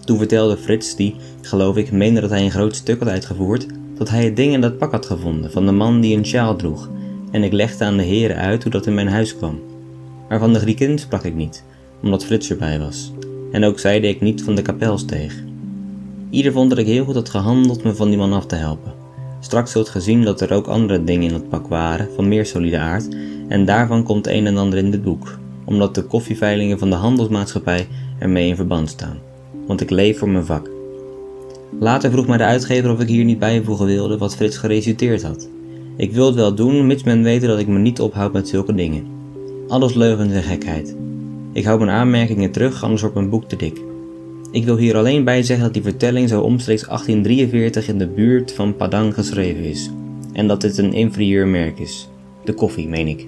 Toen 0.06 0.18
vertelde 0.18 0.58
Frits, 0.58 0.96
die, 0.96 1.16
geloof 1.42 1.78
ik, 1.78 1.92
meende 1.92 2.22
dat 2.22 2.30
hij 2.30 2.44
een 2.44 2.52
groot 2.52 2.76
stuk 2.76 3.00
had 3.00 3.10
uitgevoerd, 3.10 3.66
dat 4.02 4.10
hij 4.10 4.24
het 4.24 4.36
ding 4.36 4.54
in 4.54 4.62
dat 4.62 4.78
pak 4.78 4.92
had 4.92 5.06
gevonden 5.06 5.52
van 5.52 5.66
de 5.66 5.72
man 5.72 6.00
die 6.00 6.18
een 6.18 6.26
sjaal 6.26 6.56
droeg, 6.56 6.90
en 7.32 7.44
ik 7.44 7.52
legde 7.52 7.86
aan 7.86 7.98
de 7.98 8.04
heren 8.04 8.36
uit 8.36 8.64
hoe 8.64 8.72
dat 8.72 8.86
in 8.86 8.94
mijn 8.94 9.08
huis 9.08 9.38
kwam. 9.38 9.60
Maar 10.30 10.40
van 10.40 10.54
de 10.54 10.60
Griekin 10.60 11.00
sprak 11.00 11.24
ik 11.24 11.36
niet, 11.36 11.64
omdat 12.04 12.26
Frits 12.26 12.50
erbij 12.50 12.80
was, 12.80 13.12
en 13.52 13.64
ook 13.64 13.80
zeide 13.80 14.08
ik 14.08 14.22
niet 14.22 14.44
van 14.44 14.56
de 14.56 14.62
kapelsteeg. 14.62 15.44
Ieder 16.30 16.52
vond 16.52 16.70
dat 16.70 16.80
ik 16.80 16.86
heel 16.86 17.06
goed 17.06 17.16
had 17.16 17.30
gehandeld 17.30 17.84
me 17.84 17.96
van 17.96 18.08
die 18.10 18.18
man 18.18 18.34
af 18.34 18.46
te 18.46 18.56
helpen. 18.56 18.94
Straks 19.40 19.72
zult 19.72 19.90
gezien 19.90 20.24
dat 20.24 20.42
er 20.42 20.54
ook 20.54 20.68
andere 20.68 21.04
dingen 21.04 21.28
in 21.28 21.34
het 21.34 21.50
pak 21.50 21.68
waren, 21.68 22.10
van 22.16 22.28
meer 22.28 22.46
solide 22.46 22.78
aard, 22.78 23.08
en 23.48 23.66
daarvan 23.66 24.04
komt 24.04 24.28
een 24.28 24.48
en 24.48 24.58
ander 24.58 24.80
in 24.80 24.92
dit 24.92 25.04
boek, 25.04 25.38
omdat 25.66 25.96
de 25.96 26.04
koffieveilingen 26.04 26.80
van 26.80 26.90
de 26.90 26.96
handelsmaatschappij 26.96 27.88
ermee 28.20 28.48
in 28.48 28.56
verband 28.56 28.90
staan. 28.90 29.20
Want 29.68 29.82
ik 29.82 29.90
leef 29.90 30.18
voor 30.18 30.30
mijn 30.30 30.46
vak. 30.46 30.81
Later 31.80 32.12
vroeg 32.12 32.28
mij 32.28 32.38
de 32.38 32.44
uitgever 32.44 32.92
of 32.92 33.00
ik 33.00 33.08
hier 33.08 33.24
niet 33.24 33.40
bijvoegen 33.40 33.86
wilde 33.86 34.18
wat 34.18 34.36
Frits 34.36 34.58
gereciteerd 34.58 35.24
had. 35.24 35.50
Ik 35.96 36.12
wil 36.12 36.26
het 36.26 36.36
wel 36.36 36.56
doen, 36.56 36.88
mits 36.88 37.04
men 37.04 37.24
weet 37.24 37.42
dat 37.42 37.60
ik 37.60 37.68
me 37.68 37.80
niet 37.80 38.00
ophoud 38.00 38.34
met 38.34 38.48
zulke 38.48 38.74
dingen. 38.74 39.06
Alles 39.68 39.94
leugens 39.94 40.34
en 40.34 40.44
gekheid. 40.44 40.96
Ik 41.54 41.64
hou 41.64 41.80
mijn 41.80 41.92
aanmerkingen 41.92 42.52
terug, 42.52 42.84
anders 42.84 43.02
wordt 43.02 43.16
mijn 43.16 43.30
boek 43.30 43.44
te 43.44 43.56
dik. 43.56 43.82
Ik 44.52 44.66
wil 44.66 44.78
hier 44.78 44.98
alleen 44.98 45.24
bij 45.24 45.44
zeggen 45.44 45.66
dat 45.66 45.74
die 45.74 45.84
vertelling 45.84 46.30
zo 46.30 46.42
omstreeks 46.42 46.86
1843 46.86 47.88
in 47.88 47.98
de 47.98 48.08
buurt 48.08 48.54
van 48.54 48.76
Padang 48.76 49.14
geschreven 49.14 49.64
is. 49.64 49.92
En 50.34 50.48
dat 50.48 50.62
dit 50.62 50.78
een 50.78 50.94
inferieur 50.94 51.48
merk 51.48 51.80
is. 51.80 52.10
De 52.44 52.54
koffie, 52.54 52.88
meen 52.88 53.08
ik. 53.08 53.28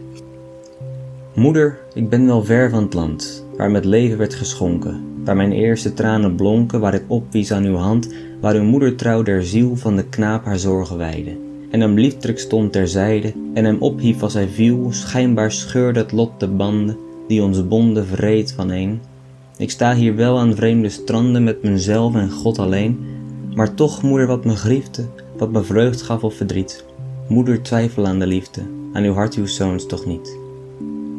Moeder, 1.34 1.80
ik 1.94 2.10
ben 2.10 2.26
wel 2.26 2.44
ver 2.44 2.70
van 2.70 2.84
het 2.84 2.94
land, 2.94 3.46
waar 3.58 3.72
met 3.72 3.86
leven 3.86 4.18
werd 4.18 4.34
geschonken, 4.34 5.04
waar 5.26 5.36
mijn 5.36 5.52
eerste 5.52 5.94
tranen 5.94 6.36
blonken, 6.36 6.80
waar 6.80 6.94
ik 6.94 7.04
opwies 7.08 7.52
aan 7.52 7.66
uw 7.66 7.76
hand, 7.76 8.14
waar 8.44 8.56
uw 8.56 8.64
moeder 8.64 8.96
trouw 8.96 9.22
der 9.22 9.44
ziel 9.46 9.76
van 9.76 9.96
de 9.96 10.04
knaap 10.04 10.46
haar 10.46 10.60
zorgen 10.60 10.98
weide. 10.98 11.38
En 11.72 11.82
hem 11.82 11.94
liefdruk 11.94 12.40
stond 12.40 12.72
terzijde, 12.72 13.34
en 13.54 13.66
hem 13.66 13.78
ophief 13.80 14.24
als 14.24 14.34
hij 14.34 14.48
viel, 14.48 14.88
schijnbaar 14.90 15.52
scheurde 15.52 16.00
het 16.00 16.12
lot 16.12 16.40
de 16.40 16.48
banden, 16.48 16.98
die 17.28 17.44
ons 17.44 17.68
bonden 17.68 18.06
vreed 18.06 18.54
vaneen, 18.54 19.02
ik 19.58 19.72
sta 19.72 19.96
hier 19.96 20.16
wel 20.16 20.40
aan 20.40 20.56
vreemde 20.56 20.90
stranden 20.90 21.44
met 21.44 21.64
mezelf 21.64 22.16
en 22.16 22.32
God 22.32 22.60
alleen, 22.60 23.00
Maar 23.56 23.74
toch, 23.74 24.02
moeder, 24.02 24.28
wat 24.28 24.46
me 24.46 24.56
griefde, 24.56 25.06
wat 25.38 25.52
me 25.52 25.64
vreugd 25.64 26.02
gaf 26.02 26.24
of 26.24 26.36
verdriet. 26.36 26.86
Moeder, 27.28 27.62
twijfel 27.62 28.06
aan 28.06 28.20
de 28.20 28.28
liefde, 28.28 28.62
aan 28.94 29.04
uw 29.04 29.14
hart 29.14 29.36
uw 29.36 29.46
zoons 29.46 29.86
toch 29.86 30.06
niet. 30.06 30.38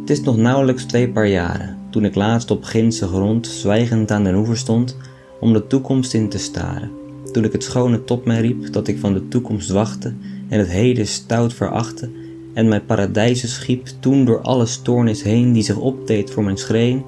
Het 0.00 0.11
is 0.11 0.21
nog 0.21 0.37
nauwelijks 0.37 0.85
twee 0.85 1.09
paar 1.09 1.28
jaren, 1.28 1.78
toen 1.90 2.04
ik 2.04 2.14
laatst 2.14 2.50
op 2.50 2.64
ginse 2.64 3.07
grond 3.07 3.47
zwijgend 3.47 4.11
aan 4.11 4.25
den 4.25 4.35
oever 4.35 4.57
stond, 4.57 4.97
om 5.40 5.52
de 5.52 5.66
toekomst 5.66 6.14
in 6.14 6.28
te 6.28 6.38
staren. 6.38 7.03
Toen 7.35 7.45
ik 7.45 7.53
het 7.53 7.62
schone 7.62 8.05
top 8.05 8.25
mij 8.25 8.41
riep, 8.41 8.73
dat 8.73 8.88
ik 8.88 8.99
van 8.99 9.12
de 9.12 9.29
toekomst 9.29 9.71
wachtte, 9.71 10.12
en 10.49 10.59
het 10.59 10.69
heden 10.69 11.07
stout 11.07 11.55
verachtte, 11.55 12.11
en 12.53 12.69
mijn 12.69 12.85
paradijzen 12.85 13.49
schiep, 13.49 13.87
toen 14.00 14.25
door 14.25 14.41
alle 14.41 14.67
stoornis 14.67 15.23
heen 15.23 15.53
die 15.53 15.62
zich 15.62 15.76
opdeed 15.76 16.31
voor 16.31 16.45
mijn 16.45 16.57
schreen, 16.57 17.03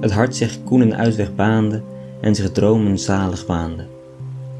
het 0.00 0.12
hart 0.12 0.36
zich 0.36 0.62
koen 0.64 0.80
een 0.80 0.94
uitweg 0.94 1.34
baande, 1.34 1.82
en 2.20 2.34
zich 2.34 2.52
dromen 2.52 2.98
zalig 2.98 3.46
waande. 3.46 3.86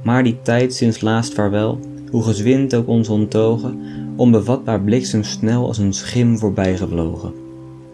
Maar 0.02 0.24
die 0.24 0.36
tijd 0.42 0.74
sinds 0.74 1.00
laatst 1.00 1.34
vaarwel, 1.34 1.80
hoe 2.10 2.22
gezwind 2.22 2.74
ook 2.74 2.88
ons 2.88 3.08
ontogen, 3.08 3.80
onbevatbaar 4.16 4.80
snel 5.20 5.66
als 5.66 5.78
een 5.78 5.92
schim 5.92 6.38
voorbij 6.38 6.76
gevlogen. 6.76 7.32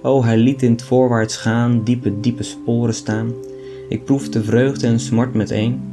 O, 0.03 0.23
hij 0.23 0.37
liet 0.37 0.63
in 0.63 0.73
het 0.73 0.83
voorwaarts 0.83 1.37
gaan 1.37 1.85
diepe, 1.85 2.21
diepe 2.21 2.43
sporen 2.43 2.95
staan. 2.95 3.33
Ik 3.89 4.05
proefde 4.05 4.43
vreugde 4.43 4.87
en 4.87 5.01
smart 5.01 5.35
meteen. 5.35 5.92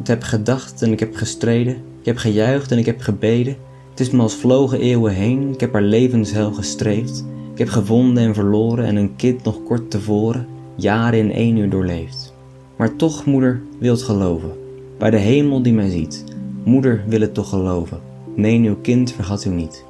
Ik 0.00 0.06
heb 0.06 0.22
gedacht 0.22 0.82
en 0.82 0.92
ik 0.92 1.00
heb 1.00 1.14
gestreden, 1.14 1.74
ik 1.74 2.04
heb 2.04 2.16
gejuicht 2.16 2.70
en 2.72 2.78
ik 2.78 2.86
heb 2.86 3.00
gebeden. 3.00 3.56
Het 3.90 4.00
is 4.00 4.10
me 4.10 4.22
als 4.22 4.34
vlogen 4.34 4.80
eeuwen 4.80 5.12
heen, 5.12 5.52
ik 5.52 5.60
heb 5.60 5.72
haar 5.72 5.82
levenshel 5.82 6.52
gestreefd. 6.52 7.24
Ik 7.52 7.58
heb 7.58 7.68
gevonden 7.68 8.24
en 8.24 8.34
verloren 8.34 8.84
en 8.84 8.96
een 8.96 9.16
kind 9.16 9.44
nog 9.44 9.62
kort 9.62 9.90
tevoren, 9.90 10.46
jaren 10.74 11.18
in 11.18 11.32
één 11.32 11.56
uur 11.56 11.70
doorleefd. 11.70 12.34
Maar 12.76 12.96
toch, 12.96 13.24
moeder, 13.24 13.62
wilt 13.78 14.02
geloven, 14.02 14.50
bij 14.98 15.10
de 15.10 15.16
hemel 15.16 15.62
die 15.62 15.72
mij 15.72 15.90
ziet. 15.90 16.24
Moeder 16.64 17.04
wil 17.06 17.20
het 17.20 17.34
toch 17.34 17.48
geloven, 17.48 18.00
nee, 18.34 18.60
uw 18.60 18.76
kind 18.76 19.12
vergat 19.12 19.44
u 19.44 19.50
niet. 19.50 19.84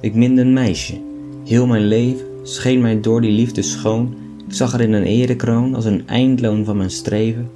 Ik 0.00 0.14
minde 0.14 0.40
een 0.40 0.52
meisje, 0.52 1.00
heel 1.44 1.66
mijn 1.66 1.86
leven 1.86 2.26
scheen 2.42 2.80
mij 2.80 3.00
door 3.00 3.20
die 3.20 3.32
liefde 3.32 3.62
schoon. 3.62 4.14
Ik 4.48 4.54
zag 4.54 4.72
er 4.72 4.80
in 4.80 4.92
een 4.92 5.02
erekroon 5.02 5.74
als 5.74 5.84
een 5.84 6.06
eindloon 6.06 6.64
van 6.64 6.76
mijn 6.76 6.90
streven, 6.90 7.50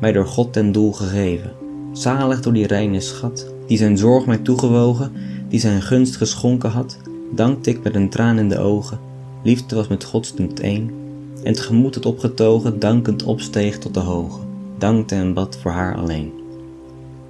mij 0.00 0.12
door 0.12 0.26
God 0.26 0.52
ten 0.52 0.72
doel 0.72 0.92
gegeven. 0.92 1.52
Zalig 1.92 2.40
door 2.40 2.52
die 2.52 2.66
reine 2.66 3.00
schat, 3.00 3.46
die 3.66 3.78
zijn 3.78 3.98
zorg 3.98 4.26
mij 4.26 4.38
toegewogen, 4.38 5.12
die 5.48 5.60
zijn 5.60 5.82
gunst 5.82 6.16
geschonken 6.16 6.70
had, 6.70 6.98
dankte 7.34 7.70
ik 7.70 7.82
met 7.82 7.94
een 7.94 8.10
traan 8.10 8.38
in 8.38 8.48
de 8.48 8.58
ogen. 8.58 8.98
Liefde 9.42 9.74
was 9.74 9.88
met 9.88 10.04
godsdienst 10.04 10.58
één, 10.58 10.90
en 11.42 11.50
het 11.50 11.60
gemoed 11.60 11.94
het 11.94 12.06
opgetogen 12.06 12.78
dankend 12.78 13.22
opsteeg 13.22 13.78
tot 13.78 13.94
de 13.94 14.00
hoge, 14.00 14.40
dankte 14.78 15.14
en 15.14 15.34
bad 15.34 15.58
voor 15.62 15.70
haar 15.70 15.96
alleen. 15.96 16.32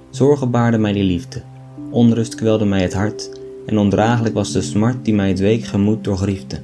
Zorgen 0.09 0.51
baarde 0.51 0.77
mij 0.77 0.93
die 0.93 1.03
liefde, 1.03 1.41
onrust 1.89 2.35
kwelde 2.35 2.65
mij 2.65 2.81
het 2.81 2.93
hart, 2.93 3.31
en 3.65 3.77
ondraaglijk 3.77 4.33
was 4.33 4.51
de 4.51 4.61
smart 4.61 5.05
die 5.05 5.13
mij 5.13 5.27
het 5.27 5.39
week 5.39 5.63
gemoed 5.63 6.03
doorgriefde. 6.03 6.59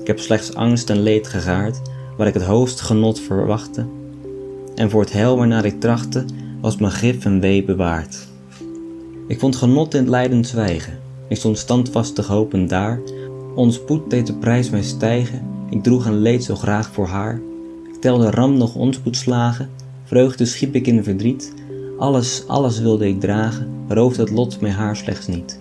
Ik 0.00 0.06
heb 0.06 0.18
slechts 0.18 0.54
angst 0.54 0.90
en 0.90 1.02
leed 1.02 1.26
gegaard, 1.26 1.80
waar 2.16 2.26
ik 2.26 2.34
het 2.34 2.42
hoogst 2.42 2.80
genot 2.80 3.20
verwachtte, 3.20 3.86
en 4.76 4.90
voor 4.90 5.00
het 5.00 5.12
hel 5.12 5.36
waarnaar 5.36 5.64
ik 5.64 5.80
trachtte, 5.80 6.24
was 6.60 6.76
mijn 6.76 6.92
gif 6.92 7.24
en 7.24 7.40
wee 7.40 7.64
bewaard. 7.64 8.26
Ik 9.26 9.38
vond 9.38 9.56
genot 9.56 9.94
in 9.94 10.00
het 10.00 10.08
lijdend 10.08 10.46
zwijgen, 10.46 10.98
ik 11.28 11.36
stond 11.36 11.58
standvastig 11.58 12.26
hopend 12.26 12.68
daar, 12.68 13.00
ons 13.54 13.74
spoed 13.74 14.10
deed 14.10 14.26
de 14.26 14.34
prijs 14.34 14.70
mij 14.70 14.82
stijgen, 14.82 15.42
ik 15.70 15.82
droeg 15.82 16.06
een 16.06 16.18
leed 16.18 16.44
zo 16.44 16.54
graag 16.54 16.90
voor 16.92 17.06
haar. 17.06 17.40
Ik 17.92 18.00
telde 18.00 18.30
ram 18.30 18.56
nog 18.56 18.74
onspoedslagen, 18.74 19.70
vreugde 20.04 20.44
schiep 20.44 20.74
ik 20.74 20.86
in 20.86 21.04
verdriet, 21.04 21.54
alles, 21.98 22.44
alles 22.46 22.80
wilde 22.80 23.08
ik 23.08 23.20
dragen, 23.20 23.68
roofde 23.88 24.22
het 24.22 24.30
lot 24.30 24.60
mij 24.60 24.70
haar 24.70 24.96
slechts 24.96 25.26
niet. 25.26 25.60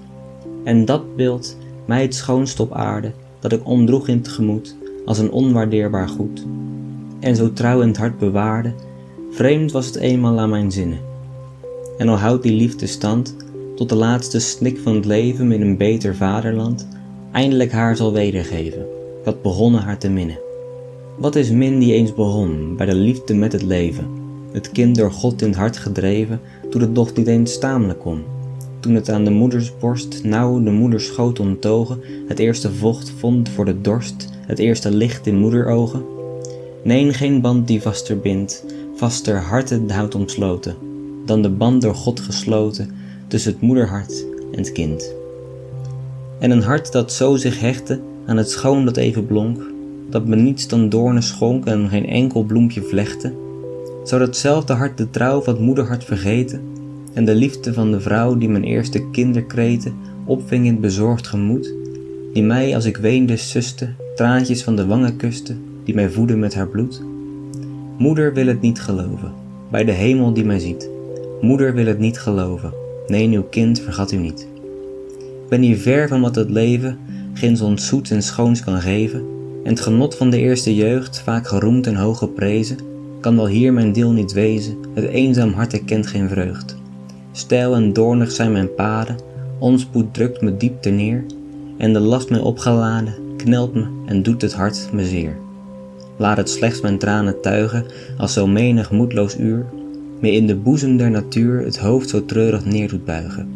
En 0.63 0.85
dat 0.85 1.15
beeld, 1.15 1.57
mij 1.85 2.01
het 2.01 2.15
schoonst 2.15 2.59
op 2.59 2.73
aarde, 2.73 3.11
dat 3.39 3.51
ik 3.51 3.67
omdroeg 3.67 4.07
in 4.07 4.21
tegemoet, 4.21 4.75
als 5.05 5.17
een 5.17 5.31
onwaardeerbaar 5.31 6.09
goed. 6.09 6.45
En 7.19 7.35
zo 7.35 7.53
trouw 7.53 7.81
in 7.81 7.87
het 7.87 7.97
hart 7.97 8.19
bewaarde, 8.19 8.73
vreemd 9.35 9.71
was 9.71 9.85
het 9.85 9.95
eenmaal 9.95 10.39
aan 10.39 10.49
mijn 10.49 10.71
zinnen. 10.71 10.99
En 11.97 12.09
al 12.09 12.17
houdt 12.17 12.43
die 12.43 12.53
liefde 12.55 12.87
stand, 12.87 13.35
tot 13.75 13.89
de 13.89 13.95
laatste 13.95 14.39
snik 14.39 14.77
van 14.77 14.95
het 14.95 15.05
leven 15.05 15.51
in 15.51 15.61
een 15.61 15.77
beter 15.77 16.15
vaderland, 16.15 16.87
eindelijk 17.31 17.71
haar 17.71 17.95
zal 17.95 18.13
wedergeven, 18.13 18.85
had 19.23 19.41
begonnen 19.41 19.81
haar 19.81 19.97
te 19.97 20.09
minnen. 20.09 20.39
Wat 21.17 21.35
is 21.35 21.49
min 21.49 21.79
die 21.79 21.93
eens 21.93 22.13
begon, 22.13 22.75
bij 22.77 22.85
de 22.85 22.95
liefde 22.95 23.33
met 23.33 23.51
het 23.51 23.63
leven, 23.63 24.07
het 24.51 24.71
kind 24.71 24.95
door 24.95 25.11
God 25.11 25.41
in 25.41 25.47
het 25.47 25.57
hart 25.57 25.77
gedreven, 25.77 26.39
toen 26.69 26.81
het 26.81 26.93
nog 26.93 27.13
niet 27.13 27.27
eens 27.27 27.59
kon, 27.99 28.23
toen 28.79 28.95
het 28.95 29.09
aan 29.09 29.23
de 29.23 29.31
moeders 29.31 29.77
borst 29.77 30.23
nauw 30.23 30.63
de 30.63 30.71
moeders 30.71 31.05
schoot 31.05 31.39
onttogen, 31.39 31.99
het 32.27 32.39
eerste 32.39 32.73
vocht 32.73 33.13
vond 33.17 33.49
voor 33.49 33.65
de 33.65 33.81
dorst, 33.81 34.29
het 34.39 34.59
eerste 34.59 34.91
licht 34.91 35.27
in 35.27 35.39
moederogen? 35.39 36.03
Nee, 36.83 37.13
geen 37.13 37.41
band 37.41 37.67
die 37.67 37.81
vaster 37.81 38.19
bindt, 38.19 38.63
vaster 38.95 39.41
harten 39.41 39.89
houdt 39.89 40.15
omsloten, 40.15 40.75
dan 41.25 41.41
de 41.41 41.49
band 41.49 41.81
door 41.81 41.95
God 41.95 42.19
gesloten 42.19 42.89
tussen 43.27 43.51
het 43.51 43.61
moederhart 43.61 44.25
en 44.51 44.57
het 44.57 44.71
kind. 44.71 45.13
En 46.39 46.51
een 46.51 46.61
hart 46.61 46.91
dat 46.91 47.13
zo 47.13 47.35
zich 47.35 47.59
hechtte 47.59 47.99
aan 48.25 48.37
het 48.37 48.49
schoon 48.49 48.85
dat 48.85 48.97
even 48.97 49.25
blonk, 49.25 49.61
dat 50.09 50.25
me 50.25 50.35
niets 50.35 50.67
dan 50.67 50.89
doornen 50.89 51.23
schonk 51.23 51.65
en 51.65 51.89
geen 51.89 52.05
enkel 52.05 52.43
bloempje 52.43 52.81
vlechten, 52.81 53.33
zou 54.03 54.21
datzelfde 54.21 54.73
hart 54.73 54.97
de 54.97 55.09
trouw 55.09 55.41
van 55.41 55.53
het 55.53 55.63
moederhart 55.63 56.03
vergeten 56.03 56.61
en 57.13 57.25
de 57.25 57.35
liefde 57.35 57.73
van 57.73 57.91
de 57.91 58.01
vrouw 58.01 58.37
die 58.37 58.49
mijn 58.49 58.63
eerste 58.63 59.09
kinderkreten 59.09 59.93
opving 60.25 60.65
in 60.65 60.79
bezorgd 60.79 61.27
gemoed, 61.27 61.73
die 62.33 62.43
mij 62.43 62.75
als 62.75 62.85
ik 62.85 62.97
weende 62.97 63.37
suste, 63.37 63.89
traantjes 64.15 64.63
van 64.63 64.75
de 64.75 64.85
wangen 64.85 65.15
kuste, 65.15 65.55
die 65.83 65.95
mij 65.95 66.09
voedde 66.09 66.35
met 66.35 66.55
haar 66.55 66.67
bloed? 66.67 67.01
Moeder 67.97 68.33
wil 68.33 68.47
het 68.47 68.61
niet 68.61 68.81
geloven, 68.81 69.33
bij 69.71 69.83
de 69.83 69.91
hemel 69.91 70.33
die 70.33 70.45
mij 70.45 70.59
ziet. 70.59 70.89
Moeder 71.41 71.73
wil 71.73 71.85
het 71.85 71.99
niet 71.99 72.19
geloven, 72.19 72.73
nee, 73.07 73.29
uw 73.29 73.43
kind 73.43 73.79
vergat 73.79 74.11
u 74.11 74.17
niet. 74.17 74.47
Ik 75.43 75.49
ben 75.49 75.61
hier 75.61 75.77
ver 75.77 76.07
van 76.07 76.21
wat 76.21 76.35
het 76.35 76.49
leven 76.49 76.97
ginds 77.33 77.61
ons 77.61 77.87
zoet 77.87 78.11
en 78.11 78.23
schoons 78.23 78.63
kan 78.63 78.81
geven, 78.81 79.19
en 79.63 79.69
het 79.69 79.79
genot 79.79 80.15
van 80.15 80.29
de 80.29 80.37
eerste 80.37 80.75
jeugd, 80.75 81.21
vaak 81.21 81.47
geroemd 81.47 81.87
en 81.87 81.95
hoog 81.95 82.17
geprezen, 82.17 82.77
kan 83.19 83.35
wel 83.35 83.47
hier 83.47 83.73
mijn 83.73 83.93
deel 83.93 84.11
niet 84.11 84.33
wezen, 84.33 84.77
het 84.93 85.05
eenzaam 85.05 85.53
hart 85.53 85.85
kent 85.85 86.07
geen 86.07 86.29
vreugd. 86.29 86.75
Steil 87.31 87.75
en 87.75 87.93
doornig 87.93 88.31
zijn 88.31 88.51
mijn 88.51 88.73
paden, 88.73 89.15
onspoed 89.59 90.13
drukt 90.13 90.41
me 90.41 90.57
diep 90.57 90.81
ter 90.81 90.91
neer, 90.91 91.25
en 91.77 91.93
de 91.93 91.99
last 91.99 92.29
mij 92.29 92.39
opgeladen 92.39 93.13
knelt 93.37 93.73
me 93.73 93.85
en 94.05 94.23
doet 94.23 94.41
het 94.41 94.53
hart 94.53 94.89
me 94.91 95.05
zeer. 95.05 95.43
Laat 96.17 96.37
het 96.37 96.49
slechts 96.49 96.81
mijn 96.81 96.97
tranen 96.97 97.41
tuigen, 97.41 97.85
als 98.17 98.33
zo 98.33 98.47
menig 98.47 98.91
moedloos 98.91 99.37
uur, 99.39 99.65
me 100.19 100.31
in 100.31 100.47
de 100.47 100.55
boezem 100.55 100.97
der 100.97 101.11
natuur 101.11 101.63
het 101.63 101.77
hoofd 101.77 102.09
zo 102.09 102.25
treurig 102.25 102.65
neer 102.65 102.89
doet 102.89 103.05
buigen. 103.05 103.47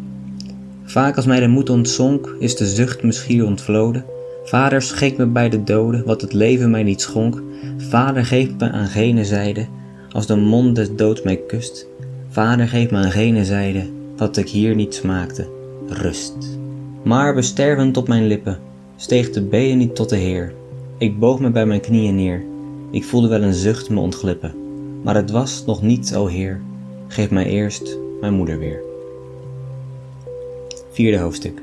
Vaak 0.84 1.16
als 1.16 1.26
mij 1.26 1.40
de 1.40 1.48
moed 1.48 1.70
ontzonk, 1.70 2.36
is 2.38 2.56
de 2.56 2.66
zucht 2.66 3.02
me 3.02 3.12
schier 3.12 3.44
ontvloden. 3.44 4.04
Vader, 4.44 4.82
schenk 4.82 5.16
me 5.16 5.26
bij 5.26 5.48
de 5.48 5.64
doden, 5.64 6.04
wat 6.04 6.20
het 6.20 6.32
leven 6.32 6.70
mij 6.70 6.82
niet 6.82 7.00
schonk. 7.00 7.42
Vader, 7.76 8.24
geef 8.24 8.48
me 8.58 8.70
aan 8.70 8.86
gene 8.86 9.24
zijde, 9.24 9.66
als 10.12 10.26
de 10.26 10.36
mond 10.36 10.76
des 10.76 10.88
doods 10.96 11.22
mij 11.22 11.40
kust. 11.46 11.86
Vader, 12.28 12.68
geef 12.68 12.90
me 12.90 12.96
aan 12.96 13.10
gene 13.10 13.44
zijde, 13.44 13.86
wat 14.16 14.36
ik 14.36 14.48
hier 14.48 14.74
niet 14.74 14.94
smaakte, 14.94 15.48
rust. 15.88 16.58
Maar 17.02 17.34
bestervend 17.34 17.96
op 17.96 18.08
mijn 18.08 18.26
lippen, 18.26 18.58
steeg 18.96 19.30
de 19.30 19.42
benen 19.42 19.78
niet 19.78 19.94
tot 19.94 20.08
de 20.08 20.16
Heer. 20.16 20.52
Ik 21.00 21.18
boog 21.18 21.40
me 21.40 21.50
bij 21.50 21.66
mijn 21.66 21.80
knieën 21.80 22.14
neer, 22.14 22.44
ik 22.90 23.04
voelde 23.04 23.28
wel 23.28 23.42
een 23.42 23.54
zucht 23.54 23.90
me 23.90 24.00
ontglippen. 24.00 24.54
Maar 25.02 25.14
het 25.14 25.30
was 25.30 25.64
nog 25.66 25.82
niet, 25.82 26.16
o 26.16 26.26
Heer, 26.26 26.60
geef 27.08 27.30
mij 27.30 27.46
eerst 27.46 27.98
mijn 28.20 28.34
moeder 28.34 28.58
weer. 28.58 28.80
Vierde 30.90 31.18
hoofdstuk. 31.18 31.62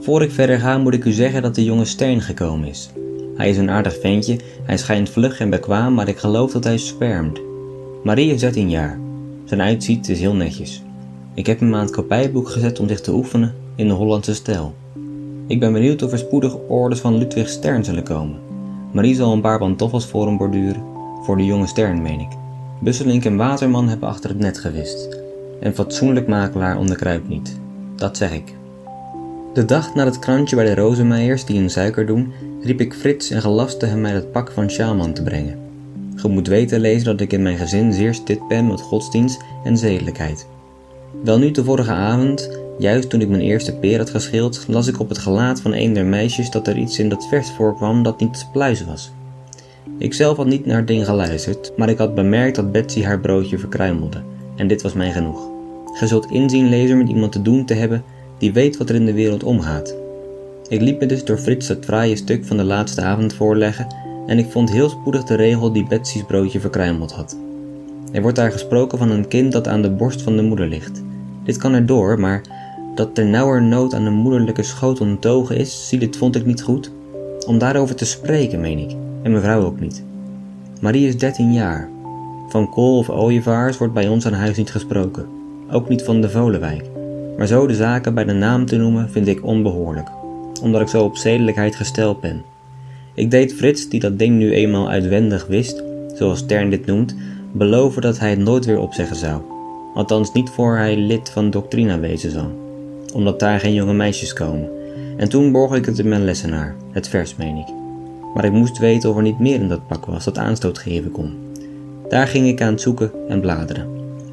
Voor 0.00 0.22
ik 0.22 0.30
verder 0.30 0.58
ga 0.58 0.78
moet 0.78 0.94
ik 0.94 1.04
u 1.04 1.10
zeggen 1.12 1.42
dat 1.42 1.54
de 1.54 1.64
jonge 1.64 1.84
Stern 1.84 2.20
gekomen 2.20 2.68
is. 2.68 2.90
Hij 3.36 3.50
is 3.50 3.56
een 3.56 3.70
aardig 3.70 4.00
ventje, 4.00 4.38
hij 4.62 4.76
schijnt 4.76 5.10
vlug 5.10 5.40
en 5.40 5.50
bekwaam, 5.50 5.94
maar 5.94 6.08
ik 6.08 6.18
geloof 6.18 6.52
dat 6.52 6.64
hij 6.64 6.78
spermt. 6.78 7.40
Marie 8.04 8.32
is 8.32 8.40
13 8.40 8.70
jaar. 8.70 8.98
Zijn 9.44 9.60
uitziet 9.60 10.08
is 10.08 10.20
heel 10.20 10.34
netjes. 10.34 10.82
Ik 11.34 11.46
heb 11.46 11.60
hem 11.60 11.74
aan 11.74 11.84
het 11.84 11.94
kopijboek 11.94 12.48
gezet 12.48 12.80
om 12.80 12.88
zich 12.88 13.00
te 13.00 13.12
oefenen 13.12 13.54
in 13.76 13.88
de 13.88 13.94
Hollandse 13.94 14.34
stijl. 14.34 14.74
Ik 15.52 15.60
ben 15.60 15.72
benieuwd 15.72 16.02
of 16.02 16.12
er 16.12 16.18
spoedig 16.18 16.56
orders 16.68 17.00
van 17.00 17.18
Ludwig 17.18 17.48
Stern 17.48 17.84
zullen 17.84 18.02
komen. 18.02 18.36
Marie 18.92 19.14
zal 19.14 19.32
een 19.32 19.40
paar 19.40 19.58
pantoffels 19.58 20.06
voor 20.06 20.26
hem 20.26 20.36
borduren, 20.36 20.82
voor 21.22 21.36
de 21.36 21.44
jonge 21.44 21.66
Stern 21.66 22.02
meen 22.02 22.20
ik. 22.20 22.28
Busselink 22.80 23.24
en 23.24 23.36
Waterman 23.36 23.88
hebben 23.88 24.08
achter 24.08 24.30
het 24.30 24.38
net 24.38 24.58
gewist. 24.58 25.18
En 25.60 25.74
fatsoenlijk 25.74 26.26
makelaar 26.26 26.78
onderkruipt 26.78 27.28
niet. 27.28 27.58
Dat 27.96 28.16
zeg 28.16 28.32
ik. 28.32 28.54
De 29.54 29.64
dag 29.64 29.94
na 29.94 30.04
het 30.04 30.18
krantje 30.18 30.56
bij 30.56 30.64
de 30.64 30.74
Rozenmeijers 30.74 31.44
die 31.44 31.60
een 31.60 31.70
suiker 31.70 32.06
doen, 32.06 32.32
riep 32.62 32.80
ik 32.80 32.94
Frits 32.94 33.30
en 33.30 33.40
gelaste 33.40 33.86
hem 33.86 34.00
mij 34.00 34.12
het 34.12 34.32
pak 34.32 34.50
van 34.50 34.70
Sjaalman 34.70 35.12
te 35.12 35.22
brengen. 35.22 35.58
Ge 36.14 36.28
moet 36.28 36.46
weten 36.46 36.80
lezen 36.80 37.04
dat 37.04 37.20
ik 37.20 37.32
in 37.32 37.42
mijn 37.42 37.58
gezin 37.58 37.92
zeer 37.92 38.14
stit 38.14 38.48
ben 38.48 38.66
met 38.66 38.80
godsdienst 38.80 39.40
en 39.64 39.76
zedelijkheid. 39.78 40.46
Wel 41.24 41.38
nu 41.38 41.50
de 41.50 41.64
vorige 41.64 41.92
avond, 41.92 42.61
juist 42.78 43.10
toen 43.10 43.20
ik 43.20 43.28
mijn 43.28 43.40
eerste 43.40 43.74
peer 43.74 43.98
had 43.98 44.10
geschild, 44.10 44.64
las 44.68 44.86
ik 44.86 45.00
op 45.00 45.08
het 45.08 45.18
gelaat 45.18 45.60
van 45.60 45.74
een 45.74 45.92
der 45.92 46.06
meisjes 46.06 46.50
dat 46.50 46.66
er 46.66 46.76
iets 46.76 46.98
in 46.98 47.08
dat 47.08 47.28
vers 47.28 47.50
voorkwam 47.50 48.02
dat 48.02 48.20
niet 48.20 48.38
te 48.38 48.50
pluizen 48.52 48.86
was. 48.86 49.12
Ik 49.98 50.14
zelf 50.14 50.36
had 50.36 50.46
niet 50.46 50.66
naar 50.66 50.76
het 50.76 50.86
ding 50.86 51.04
geluisterd, 51.04 51.72
maar 51.76 51.88
ik 51.88 51.98
had 51.98 52.14
bemerkt 52.14 52.56
dat 52.56 52.72
Betsy 52.72 53.02
haar 53.02 53.20
broodje 53.20 53.58
verkruimelde, 53.58 54.22
en 54.56 54.66
dit 54.66 54.82
was 54.82 54.92
mij 54.92 55.12
genoeg. 55.12 55.50
Ge 55.92 56.06
zult 56.06 56.30
inzien, 56.30 56.68
lezer, 56.68 56.96
met 56.96 57.08
iemand 57.08 57.32
te 57.32 57.42
doen 57.42 57.64
te 57.64 57.74
hebben 57.74 58.04
die 58.38 58.52
weet 58.52 58.76
wat 58.76 58.88
er 58.88 58.94
in 58.94 59.06
de 59.06 59.12
wereld 59.12 59.44
omgaat. 59.44 59.94
Ik 60.68 60.80
liet 60.80 61.00
me 61.00 61.06
dus 61.06 61.24
door 61.24 61.38
Frits 61.38 61.68
het 61.68 61.84
fraaie 61.84 62.16
stuk 62.16 62.44
van 62.44 62.56
de 62.56 62.64
laatste 62.64 63.02
avond 63.02 63.34
voorleggen 63.34 63.86
en 64.26 64.38
ik 64.38 64.50
vond 64.50 64.70
heel 64.70 64.88
spoedig 64.88 65.24
de 65.24 65.34
regel 65.34 65.72
die 65.72 65.86
Betsy's 65.86 66.24
broodje 66.24 66.60
verkruimeld 66.60 67.12
had. 67.12 67.36
Er 68.12 68.22
wordt 68.22 68.36
daar 68.36 68.52
gesproken 68.52 68.98
van 68.98 69.10
een 69.10 69.28
kind 69.28 69.52
dat 69.52 69.68
aan 69.68 69.82
de 69.82 69.90
borst 69.90 70.22
van 70.22 70.36
de 70.36 70.42
moeder 70.42 70.66
ligt. 70.66 71.02
Dit 71.44 71.56
kan 71.56 71.72
er 71.72 71.86
door, 71.86 72.20
maar 72.20 72.61
dat 72.94 73.14
ter 73.14 73.26
nauwer 73.26 73.62
nood 73.62 73.94
aan 73.94 74.04
de 74.04 74.10
moederlijke 74.10 74.62
schoot 74.62 75.00
onttogen 75.00 75.56
is, 75.56 75.88
zie 75.88 75.98
dit 75.98 76.16
vond 76.16 76.36
ik 76.36 76.46
niet 76.46 76.62
goed. 76.62 76.90
Om 77.46 77.58
daarover 77.58 77.94
te 77.94 78.04
spreken, 78.04 78.60
meen 78.60 78.78
ik, 78.78 78.96
en 79.22 79.32
mevrouw 79.32 79.64
ook 79.64 79.80
niet. 79.80 80.04
Marie 80.80 81.06
is 81.06 81.18
dertien 81.18 81.52
jaar. 81.52 81.88
Van 82.48 82.70
kool 82.70 82.98
of 82.98 83.10
ooievaars 83.10 83.78
wordt 83.78 83.94
bij 83.94 84.08
ons 84.08 84.26
aan 84.26 84.32
huis 84.32 84.56
niet 84.56 84.70
gesproken, 84.70 85.26
ook 85.70 85.88
niet 85.88 86.02
van 86.02 86.20
de 86.20 86.30
Volenwijk. 86.30 86.84
Maar 87.36 87.46
zo 87.46 87.66
de 87.66 87.74
zaken 87.74 88.14
bij 88.14 88.24
de 88.24 88.32
naam 88.32 88.66
te 88.66 88.76
noemen 88.76 89.10
vind 89.10 89.26
ik 89.26 89.44
onbehoorlijk, 89.44 90.08
omdat 90.62 90.80
ik 90.80 90.88
zo 90.88 91.04
op 91.04 91.16
zedelijkheid 91.16 91.76
gesteld 91.76 92.20
ben. 92.20 92.42
Ik 93.14 93.30
deed 93.30 93.54
Frits, 93.54 93.88
die 93.88 94.00
dat 94.00 94.18
ding 94.18 94.38
nu 94.38 94.52
eenmaal 94.52 94.88
uitwendig 94.88 95.46
wist, 95.46 95.82
zoals 96.14 96.38
Stern 96.38 96.70
dit 96.70 96.86
noemt, 96.86 97.16
beloven 97.52 98.02
dat 98.02 98.18
hij 98.18 98.30
het 98.30 98.38
nooit 98.38 98.64
weer 98.64 98.78
opzeggen 98.78 99.16
zou. 99.16 99.42
Althans 99.94 100.32
niet 100.32 100.50
voor 100.50 100.76
hij 100.76 100.96
lid 100.96 101.30
van 101.30 101.50
Doctrina 101.50 101.98
wezen 101.98 102.30
zal, 102.30 102.50
omdat 103.12 103.40
daar 103.40 103.60
geen 103.60 103.74
jonge 103.74 103.94
meisjes 103.94 104.32
komen. 104.32 104.68
En 105.16 105.28
toen 105.28 105.52
borg 105.52 105.74
ik 105.74 105.84
het 105.84 105.98
in 105.98 106.08
mijn 106.08 106.24
lessenaar, 106.24 106.74
het 106.90 107.08
vers 107.08 107.36
meen 107.36 107.56
ik. 107.56 107.66
Maar 108.34 108.44
ik 108.44 108.52
moest 108.52 108.78
weten 108.78 109.10
of 109.10 109.16
er 109.16 109.22
niet 109.22 109.38
meer 109.38 109.60
in 109.60 109.68
dat 109.68 109.86
pak 109.86 110.06
was 110.06 110.24
dat 110.24 110.38
aanstoot 110.38 110.78
geven 110.78 111.10
kon. 111.10 111.34
Daar 112.08 112.26
ging 112.26 112.46
ik 112.46 112.62
aan 112.62 112.72
het 112.72 112.80
zoeken 112.80 113.10
en 113.28 113.40
bladeren. 113.40 113.88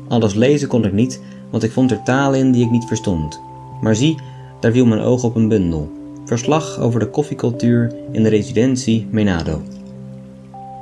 Alles 0.07 0.33
lezen 0.33 0.67
kon 0.67 0.85
ik 0.85 0.93
niet, 0.93 1.21
want 1.49 1.63
ik 1.63 1.71
vond 1.71 1.91
er 1.91 2.03
talen 2.03 2.39
in 2.39 2.51
die 2.51 2.65
ik 2.65 2.71
niet 2.71 2.85
verstond. 2.85 3.41
Maar 3.81 3.95
zie, 3.95 4.17
daar 4.59 4.71
viel 4.71 4.85
mijn 4.85 5.01
oog 5.01 5.23
op 5.23 5.35
een 5.35 5.47
bundel. 5.47 5.91
Verslag 6.25 6.79
over 6.79 6.99
de 6.99 7.09
koffiecultuur 7.09 7.93
in 8.11 8.23
de 8.23 8.29
residentie 8.29 9.07
Menado. 9.11 9.61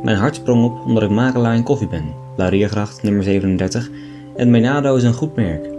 Mijn 0.04 0.18
hart 0.18 0.36
sprong 0.36 0.64
op 0.64 0.86
omdat 0.86 1.04
ik 1.04 1.10
makelaar 1.10 1.56
in 1.56 1.64
koffie 1.64 1.88
ben, 1.88 2.14
Lauriergracht 2.38 3.04
nummer 3.04 3.24
37, 3.24 3.90
en 4.36 4.50
Menado 4.50 4.96
is 4.96 5.04
een 5.04 5.14
goed 5.14 5.36
merk. 5.36 5.77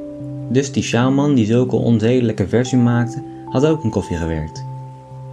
Dus 0.48 0.72
die 0.72 0.82
sjaalman 0.82 1.34
die 1.34 1.46
zulke 1.46 1.76
onzedelijke 1.76 2.48
versie 2.48 2.78
maakte, 2.78 3.22
had 3.48 3.66
ook 3.66 3.84
in 3.84 3.90
koffie 3.90 4.16
gewerkt. 4.16 4.64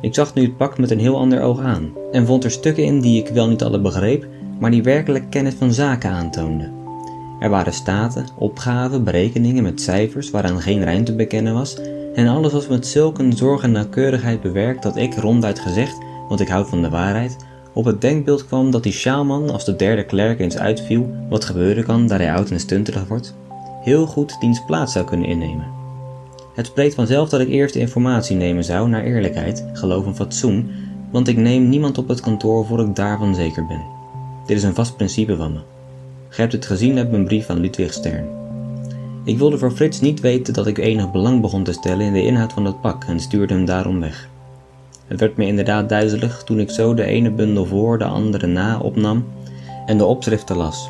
Ik 0.02 0.14
zag 0.14 0.34
nu 0.34 0.42
het 0.42 0.58
pak 0.58 0.78
met 0.78 0.92
een 0.92 1.00
heel 1.00 1.18
ander 1.18 1.42
oog 1.42 1.60
aan 1.60 1.94
en 2.12 2.26
vond 2.26 2.44
er 2.44 2.52
stukken 2.52 2.84
in 2.84 3.00
die 3.00 3.24
ik 3.24 3.30
wel 3.30 3.48
niet 3.48 3.64
alle 3.64 3.80
begreep, 3.80 4.28
maar 4.60 4.72
die 4.72 4.84
werkelijk 4.84 5.30
kennis 5.30 5.54
van 5.54 5.74
zaken 5.74 6.10
aantoonden. 6.10 6.74
Er 7.40 7.50
waren 7.50 7.74
staten, 7.74 8.26
opgaven, 8.38 9.04
berekeningen 9.04 9.64
met 9.64 9.82
cijfers 9.82 10.32
waaraan 10.32 10.62
geen 10.62 10.84
rijm 10.84 11.04
te 11.04 11.16
bekennen 11.16 11.54
was 11.54 11.78
en 12.16 12.28
alles 12.28 12.52
was 12.52 12.68
met 12.68 12.88
zulke 12.88 13.36
zorg 13.36 13.64
en 13.64 13.72
nauwkeurigheid 13.72 14.42
bewerkt 14.42 14.84
dat 14.84 14.96
ik, 14.96 15.16
ronduit 15.16 15.60
gezegd, 15.60 15.98
want 16.28 16.40
ik 16.40 16.48
houd 16.48 16.70
van 16.70 16.82
de 16.82 16.90
waarheid, 16.90 17.38
op 17.74 17.86
het 17.86 18.02
denkbeeld 18.02 18.46
kwam 18.46 18.72
dat 18.72 18.84
die 18.84 18.92
sjaalman, 18.92 19.50
als 19.50 19.66
de 19.66 19.76
derde 19.76 20.06
klerk 20.06 20.40
eens 20.40 20.58
uitviel, 20.58 21.10
wat 21.30 21.46
gebeuren 21.46 21.84
kan 21.84 22.08
daar 22.08 22.20
hij 22.20 22.34
oud 22.34 22.50
en 22.50 22.60
stunterig 22.60 23.08
wordt, 23.08 23.36
heel 23.86 24.06
goed 24.06 24.40
diens 24.40 24.64
plaats 24.66 24.94
zou 24.94 25.06
kunnen 25.06 25.28
innemen. 25.28 25.68
Het 26.54 26.66
spreekt 26.66 26.96
vanzelf 26.96 27.30
dat 27.30 27.40
ik 27.40 27.50
eerst 27.50 27.74
de 27.74 27.80
informatie 27.80 28.36
nemen 28.36 28.64
zou 28.64 28.90
naar 28.90 29.04
eerlijkheid, 29.04 29.66
geloof 29.74 30.06
en 30.06 30.16
fatsoen, 30.16 30.70
want 31.12 31.28
ik 31.28 31.38
neem 31.38 31.70
niemand 31.70 31.98
op 31.98 32.08
het 32.08 32.20
kantoor 32.20 32.66
voor 32.66 32.80
ik 32.80 32.96
daarvan 32.96 33.36
zeker 33.36 33.66
ben. 33.66 33.82
Dit 34.46 34.58
is 34.58 34.64
een 34.64 34.76
vast 34.76 34.96
principe 34.96 35.36
van 35.36 35.54
me. 35.54 35.60
Gij 36.30 36.44
hebt 36.44 36.54
het 36.54 36.66
gezien 36.66 36.98
uit 36.98 37.12
mijn 37.12 37.26
brief 37.26 37.50
aan 37.50 37.60
Ludwig 37.60 37.94
Stern. 37.94 38.26
Ik 39.24 39.38
wilde 39.38 39.58
voor 39.58 39.72
Frits 39.72 40.02
niet 40.02 40.20
weten 40.20 40.54
dat 40.54 40.68
ik 40.68 40.78
enig 40.78 41.12
belang 41.12 41.42
begon 41.42 41.64
te 41.64 41.74
stellen 41.74 42.06
in 42.06 42.14
de 42.14 42.26
inhoud 42.26 42.54
van 42.54 42.64
dat 42.64 42.82
pak 42.82 43.04
en 43.04 43.20
stuurde 43.20 43.54
hem 43.54 43.66
daarom 43.66 44.00
weg. 44.00 44.30
Het 45.08 45.20
werd 45.20 45.38
me 45.38 45.46
inderdaad 45.46 45.90
duizelig 45.90 46.44
toen 46.44 46.60
ik 46.60 46.70
zo 46.70 46.94
de 46.94 47.04
ene 47.04 47.32
bundel 47.32 47.66
voor 47.66 47.98
de 47.98 48.06
andere 48.06 48.48
na 48.48 48.80
opnam 48.80 49.26
en 49.86 49.98
de 49.98 50.06
opschriften 50.06 50.56
las. 50.56 50.90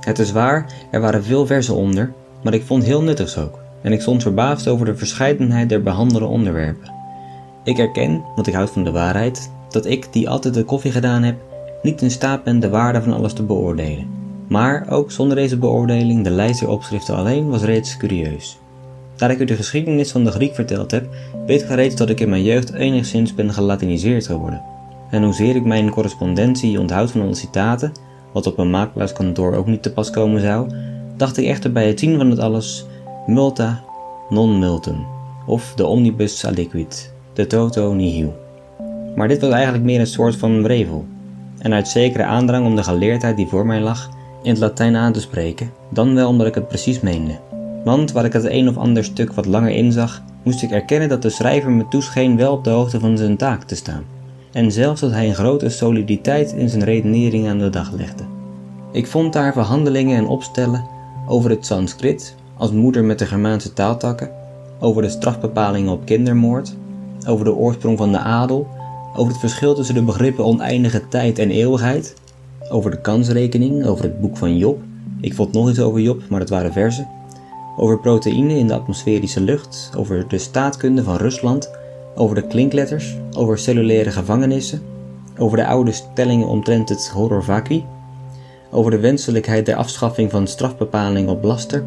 Het 0.00 0.18
is 0.18 0.32
waar, 0.32 0.66
er 0.90 1.00
waren 1.00 1.24
veel 1.24 1.46
versen 1.46 1.74
onder, 1.74 2.12
maar 2.42 2.54
ik 2.54 2.62
vond 2.62 2.84
heel 2.84 3.02
nuttigs 3.02 3.38
ook 3.38 3.58
en 3.82 3.92
ik 3.92 4.00
stond 4.00 4.22
verbaasd 4.22 4.68
over 4.68 4.86
de 4.86 4.96
verscheidenheid 4.96 5.68
der 5.68 5.82
behandelde 5.82 6.26
onderwerpen. 6.26 6.92
Ik 7.64 7.78
erken, 7.78 8.24
want 8.34 8.46
ik 8.46 8.54
houd 8.54 8.70
van 8.70 8.84
de 8.84 8.90
waarheid, 8.90 9.50
dat 9.68 9.86
ik, 9.86 10.12
die 10.12 10.28
altijd 10.28 10.54
de 10.54 10.64
koffie 10.64 10.92
gedaan 10.92 11.22
heb, 11.22 11.36
niet 11.82 12.02
in 12.02 12.10
staat 12.10 12.44
ben 12.44 12.60
de 12.60 12.68
waarde 12.68 13.02
van 13.02 13.12
alles 13.12 13.32
te 13.32 13.42
beoordelen. 13.42 14.06
Maar 14.48 14.86
ook 14.90 15.10
zonder 15.10 15.36
deze 15.36 15.58
beoordeling, 15.58 16.24
de 16.24 16.30
lijst 16.30 16.60
der 16.60 16.68
opschriften 16.68 17.16
alleen, 17.16 17.48
was 17.48 17.62
reeds 17.62 17.96
curieus. 17.96 18.58
Daar 19.16 19.30
ik 19.30 19.38
u 19.38 19.44
de 19.44 19.56
geschiedenis 19.56 20.10
van 20.10 20.24
de 20.24 20.30
Griek 20.30 20.54
verteld 20.54 20.90
heb, 20.90 21.08
weet 21.46 21.62
gij 21.62 21.76
reeds 21.76 21.96
dat 21.96 22.08
ik 22.08 22.20
in 22.20 22.28
mijn 22.28 22.42
jeugd 22.42 22.72
enigszins 22.72 23.34
ben 23.34 23.52
gelatiniseerd 23.52 24.26
geworden. 24.26 24.62
En 25.10 25.22
hoezeer 25.22 25.56
ik 25.56 25.64
mijn 25.64 25.90
correspondentie 25.90 26.80
onthoud 26.80 27.10
van 27.10 27.20
alle 27.20 27.34
citaten, 27.34 27.92
wat 28.32 28.46
op 28.46 28.58
een 28.58 28.70
makelaarskantoor 28.70 29.54
ook 29.54 29.66
niet 29.66 29.82
te 29.82 29.92
pas 29.92 30.10
komen 30.10 30.40
zou, 30.40 30.70
dacht 31.16 31.36
ik 31.36 31.46
echter 31.46 31.72
bij 31.72 31.86
het 31.86 31.98
zien 31.98 32.16
van 32.16 32.30
het 32.30 32.38
alles 32.38 32.86
multa 33.26 33.82
non 34.28 34.58
multum, 34.58 35.06
of 35.46 35.72
de 35.76 35.86
omnibus 35.86 36.46
aliquid, 36.46 37.12
de 37.32 37.46
toto 37.46 37.92
nihil. 37.94 38.34
Maar 39.16 39.28
dit 39.28 39.40
was 39.40 39.50
eigenlijk 39.50 39.84
meer 39.84 40.00
een 40.00 40.06
soort 40.06 40.36
van 40.36 40.62
brevel, 40.62 41.04
en 41.58 41.72
uit 41.72 41.88
zekere 41.88 42.24
aandrang 42.24 42.66
om 42.66 42.76
de 42.76 42.82
geleerdheid 42.82 43.36
die 43.36 43.46
voor 43.46 43.66
mij 43.66 43.80
lag, 43.80 44.10
in 44.42 44.50
het 44.50 44.58
Latijn 44.58 44.96
aan 44.96 45.12
te 45.12 45.20
spreken, 45.20 45.70
dan 45.90 46.14
wel 46.14 46.28
omdat 46.28 46.46
ik 46.46 46.54
het 46.54 46.68
precies 46.68 47.00
meende. 47.00 47.38
Want 47.84 48.12
waar 48.12 48.24
ik 48.24 48.32
het 48.32 48.44
een 48.44 48.68
of 48.68 48.76
ander 48.76 49.04
stuk 49.04 49.32
wat 49.32 49.46
langer 49.46 49.70
inzag, 49.70 50.22
moest 50.42 50.62
ik 50.62 50.70
erkennen 50.70 51.08
dat 51.08 51.22
de 51.22 51.30
schrijver 51.30 51.70
me 51.70 51.88
toescheen 51.88 52.36
wel 52.36 52.52
op 52.52 52.64
de 52.64 52.70
hoogte 52.70 53.00
van 53.00 53.16
zijn 53.16 53.36
taak 53.36 53.62
te 53.62 53.74
staan. 53.74 54.04
En 54.52 54.72
zelfs 54.72 55.00
dat 55.00 55.10
hij 55.10 55.28
een 55.28 55.34
grote 55.34 55.68
soliditeit 55.68 56.52
in 56.52 56.68
zijn 56.68 56.84
redenering 56.84 57.48
aan 57.48 57.58
de 57.58 57.70
dag 57.70 57.92
legde. 57.92 58.24
Ik 58.92 59.06
vond 59.06 59.32
daar 59.32 59.52
verhandelingen 59.52 60.16
en 60.16 60.26
opstellen 60.26 60.84
over 61.32 61.50
het 61.50 61.66
Sanskrit 61.66 62.34
als 62.56 62.70
moeder 62.70 63.04
met 63.04 63.18
de 63.18 63.26
Germaanse 63.26 63.72
taaltakken, 63.72 64.30
over 64.80 65.02
de 65.02 65.08
strafbepalingen 65.08 65.92
op 65.92 66.04
kindermoord, 66.04 66.74
over 67.26 67.44
de 67.44 67.54
oorsprong 67.54 67.98
van 67.98 68.12
de 68.12 68.18
adel, 68.18 68.68
over 69.16 69.32
het 69.32 69.40
verschil 69.40 69.74
tussen 69.74 69.94
de 69.94 70.02
begrippen 70.02 70.44
oneindige 70.44 71.08
tijd 71.08 71.38
en 71.38 71.50
eeuwigheid, 71.50 72.14
over 72.70 72.90
de 72.90 73.00
kansrekening, 73.00 73.86
over 73.86 74.04
het 74.04 74.20
boek 74.20 74.36
van 74.36 74.56
Job. 74.56 74.80
Ik 75.20 75.34
vond 75.34 75.52
nog 75.52 75.68
iets 75.68 75.80
over 75.80 76.00
Job, 76.00 76.22
maar 76.28 76.40
dat 76.40 76.48
waren 76.48 76.72
verzen. 76.72 77.08
Over 77.76 77.98
proteïne 77.98 78.58
in 78.58 78.66
de 78.66 78.74
atmosferische 78.74 79.40
lucht, 79.40 79.92
over 79.96 80.28
de 80.28 80.38
staatkunde 80.38 81.02
van 81.02 81.16
Rusland, 81.16 81.70
over 82.14 82.34
de 82.34 82.46
klinkletters, 82.46 83.16
over 83.36 83.58
cellulaire 83.58 84.10
gevangenissen, 84.10 84.82
over 85.38 85.56
de 85.56 85.66
oude 85.66 85.92
stellingen 85.92 86.48
omtrent 86.48 86.88
het 86.88 87.08
horror 87.08 87.44
over 88.72 88.90
de 88.90 88.98
wenselijkheid 88.98 89.66
der 89.66 89.76
afschaffing 89.76 90.30
van 90.30 90.46
strafbepaling 90.46 91.28
op 91.28 91.42
laster, 91.44 91.84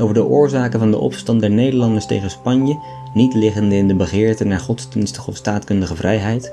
over 0.00 0.14
de 0.14 0.24
oorzaken 0.24 0.78
van 0.78 0.90
de 0.90 0.98
opstand 0.98 1.40
der 1.40 1.50
Nederlanders 1.50 2.06
tegen 2.06 2.30
Spanje, 2.30 2.78
niet 3.14 3.34
liggende 3.34 3.76
in 3.76 3.88
de 3.88 3.94
begeerte 3.94 4.44
naar 4.44 4.58
godsdienstige 4.58 5.30
of 5.30 5.36
staatkundige 5.36 5.96
vrijheid, 5.96 6.52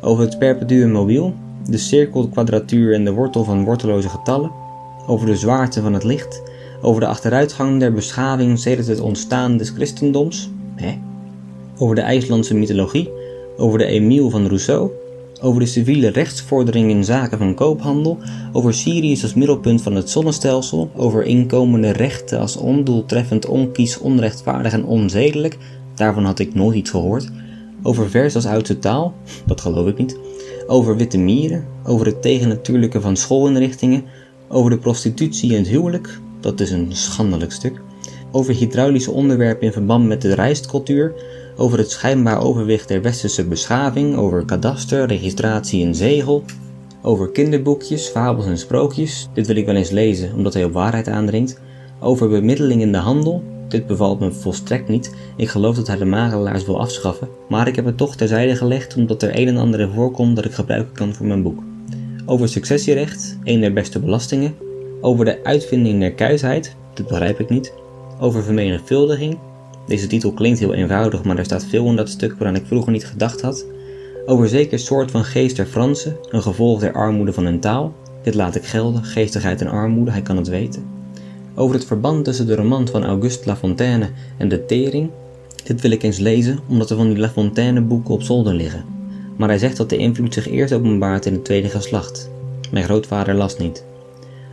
over 0.00 0.24
het 0.24 0.38
perpetuum 0.38 0.90
mobile, 0.90 1.32
de 1.68 1.78
cirkelkwadratuur 1.78 2.94
en 2.94 3.04
de 3.04 3.12
wortel 3.12 3.44
van 3.44 3.64
worteloze 3.64 4.08
getallen, 4.08 4.50
over 5.06 5.26
de 5.26 5.36
zwaarte 5.36 5.80
van 5.80 5.94
het 5.94 6.04
licht, 6.04 6.42
over 6.82 7.00
de 7.00 7.06
achteruitgang 7.06 7.80
der 7.80 7.92
beschaving 7.92 8.58
sedert 8.58 8.86
het 8.86 9.00
ontstaan 9.00 9.56
des 9.56 9.70
christendoms, 9.70 10.50
hè? 10.74 10.98
over 11.78 11.94
de 11.94 12.00
IJslandse 12.00 12.54
mythologie, 12.54 13.10
over 13.56 13.78
de 13.78 13.84
Emile 13.84 14.30
van 14.30 14.46
Rousseau, 14.46 14.90
over 15.40 15.60
de 15.60 15.66
civiele 15.66 16.08
rechtsvordering 16.08 16.90
in 16.90 17.04
zaken 17.04 17.38
van 17.38 17.54
koophandel, 17.54 18.18
over 18.52 18.74
Sirius 18.74 19.22
als 19.22 19.34
middelpunt 19.34 19.82
van 19.82 19.94
het 19.94 20.10
zonnestelsel, 20.10 20.90
over 20.96 21.24
inkomende 21.24 21.90
rechten 21.90 22.40
als 22.40 22.56
ondoeltreffend, 22.56 23.46
onkies, 23.46 23.98
onrechtvaardig 23.98 24.72
en 24.72 24.84
onzedelijk, 24.84 25.56
daarvan 25.94 26.24
had 26.24 26.38
ik 26.38 26.54
nooit 26.54 26.76
iets 26.76 26.90
gehoord, 26.90 27.28
over 27.82 28.10
vers 28.10 28.34
als 28.34 28.46
oudste 28.46 28.78
taal, 28.78 29.14
dat 29.46 29.60
geloof 29.60 29.88
ik 29.88 29.98
niet, 29.98 30.18
over 30.66 30.96
witte 30.96 31.18
mieren, 31.18 31.66
over 31.84 32.06
het 32.06 32.22
tegennatuurlijke 32.22 33.00
van 33.00 33.16
schoolinrichtingen, 33.16 34.04
over 34.48 34.70
de 34.70 34.78
prostitutie 34.78 35.50
en 35.50 35.58
het 35.58 35.68
huwelijk, 35.68 36.20
dat 36.40 36.60
is 36.60 36.70
een 36.70 36.88
schandelijk 36.90 37.52
stuk, 37.52 37.80
over 38.30 38.54
hydraulische 38.54 39.10
onderwerpen 39.10 39.66
in 39.66 39.72
verband 39.72 40.06
met 40.06 40.22
de 40.22 40.34
rijstcultuur, 40.34 41.12
over 41.56 41.78
het 41.78 41.90
schijnbaar 41.90 42.42
overwicht 42.42 42.88
der 42.88 43.02
westerse 43.02 43.44
beschaving, 43.44 44.16
over 44.16 44.44
kadaster, 44.44 45.06
registratie 45.06 45.84
en 45.84 45.94
zegel, 45.94 46.44
Over 47.02 47.30
kinderboekjes, 47.30 48.06
fabels 48.08 48.46
en 48.46 48.58
sprookjes, 48.58 49.28
dit 49.32 49.46
wil 49.46 49.56
ik 49.56 49.66
wel 49.66 49.74
eens 49.74 49.90
lezen 49.90 50.34
omdat 50.34 50.54
hij 50.54 50.64
op 50.64 50.72
waarheid 50.72 51.08
aandringt. 51.08 51.60
Over 52.00 52.28
bemiddeling 52.28 52.80
in 52.80 52.92
de 52.92 52.98
handel, 52.98 53.42
dit 53.68 53.86
bevalt 53.86 54.20
me 54.20 54.32
volstrekt 54.32 54.88
niet. 54.88 55.14
Ik 55.36 55.48
geloof 55.48 55.76
dat 55.76 55.86
hij 55.86 55.96
de 55.96 56.04
makelaars 56.04 56.64
wil 56.64 56.80
afschaffen, 56.80 57.28
maar 57.48 57.68
ik 57.68 57.76
heb 57.76 57.84
het 57.84 57.96
toch 57.96 58.16
terzijde 58.16 58.56
gelegd 58.56 58.96
omdat 58.96 59.22
er 59.22 59.38
een 59.38 59.48
en 59.48 59.56
ander 59.56 59.90
voorkomt 59.94 60.36
dat 60.36 60.44
ik 60.44 60.52
gebruiken 60.52 60.94
kan 60.94 61.14
voor 61.14 61.26
mijn 61.26 61.42
boek. 61.42 61.62
Over 62.26 62.48
successierecht, 62.48 63.38
een 63.44 63.60
der 63.60 63.72
beste 63.72 64.00
belastingen. 64.00 64.54
Over 65.00 65.24
de 65.24 65.44
uitvinding 65.44 66.00
der 66.00 66.12
kuisheid, 66.12 66.76
dit 66.94 67.06
begrijp 67.06 67.40
ik 67.40 67.48
niet. 67.48 67.72
Over 68.20 68.42
vermenigvuldiging. 68.42 69.38
Deze 69.86 70.06
titel 70.06 70.32
klinkt 70.32 70.58
heel 70.58 70.74
eenvoudig, 70.74 71.24
maar 71.24 71.38
er 71.38 71.44
staat 71.44 71.64
veel 71.64 71.86
in 71.86 71.96
dat 71.96 72.08
stuk 72.08 72.32
waaraan 72.38 72.56
ik 72.56 72.66
vroeger 72.66 72.92
niet 72.92 73.06
gedacht 73.06 73.40
had. 73.40 73.66
Over 74.26 74.48
zeker 74.48 74.78
soort 74.78 75.10
van 75.10 75.24
geest 75.24 75.56
der 75.56 75.66
Fransen, 75.66 76.16
een 76.30 76.42
gevolg 76.42 76.80
der 76.80 76.92
armoede 76.92 77.32
van 77.32 77.44
hun 77.44 77.60
taal. 77.60 77.94
Dit 78.22 78.34
laat 78.34 78.54
ik 78.54 78.64
gelden, 78.64 79.04
geestigheid 79.04 79.60
en 79.60 79.68
armoede, 79.68 80.10
hij 80.10 80.22
kan 80.22 80.36
het 80.36 80.48
weten. 80.48 80.84
Over 81.54 81.74
het 81.74 81.84
verband 81.84 82.24
tussen 82.24 82.46
de 82.46 82.54
roman 82.54 82.88
van 82.88 83.04
Auguste 83.04 83.46
Lafontaine 83.46 84.08
en 84.36 84.48
de 84.48 84.64
Tering. 84.64 85.10
Dit 85.64 85.80
wil 85.80 85.90
ik 85.90 86.02
eens 86.02 86.18
lezen, 86.18 86.58
omdat 86.68 86.90
er 86.90 86.96
van 86.96 87.08
die 87.08 87.18
Lafontaine 87.18 87.80
boeken 87.80 88.14
op 88.14 88.22
zolder 88.22 88.54
liggen. 88.54 88.84
Maar 89.36 89.48
hij 89.48 89.58
zegt 89.58 89.76
dat 89.76 89.90
de 89.90 89.96
invloed 89.96 90.34
zich 90.34 90.48
eerst 90.48 90.72
openbaart 90.72 91.26
in 91.26 91.32
het 91.32 91.44
tweede 91.44 91.68
geslacht. 91.68 92.30
Mijn 92.70 92.84
grootvader 92.84 93.34
las 93.34 93.58
niet. 93.58 93.84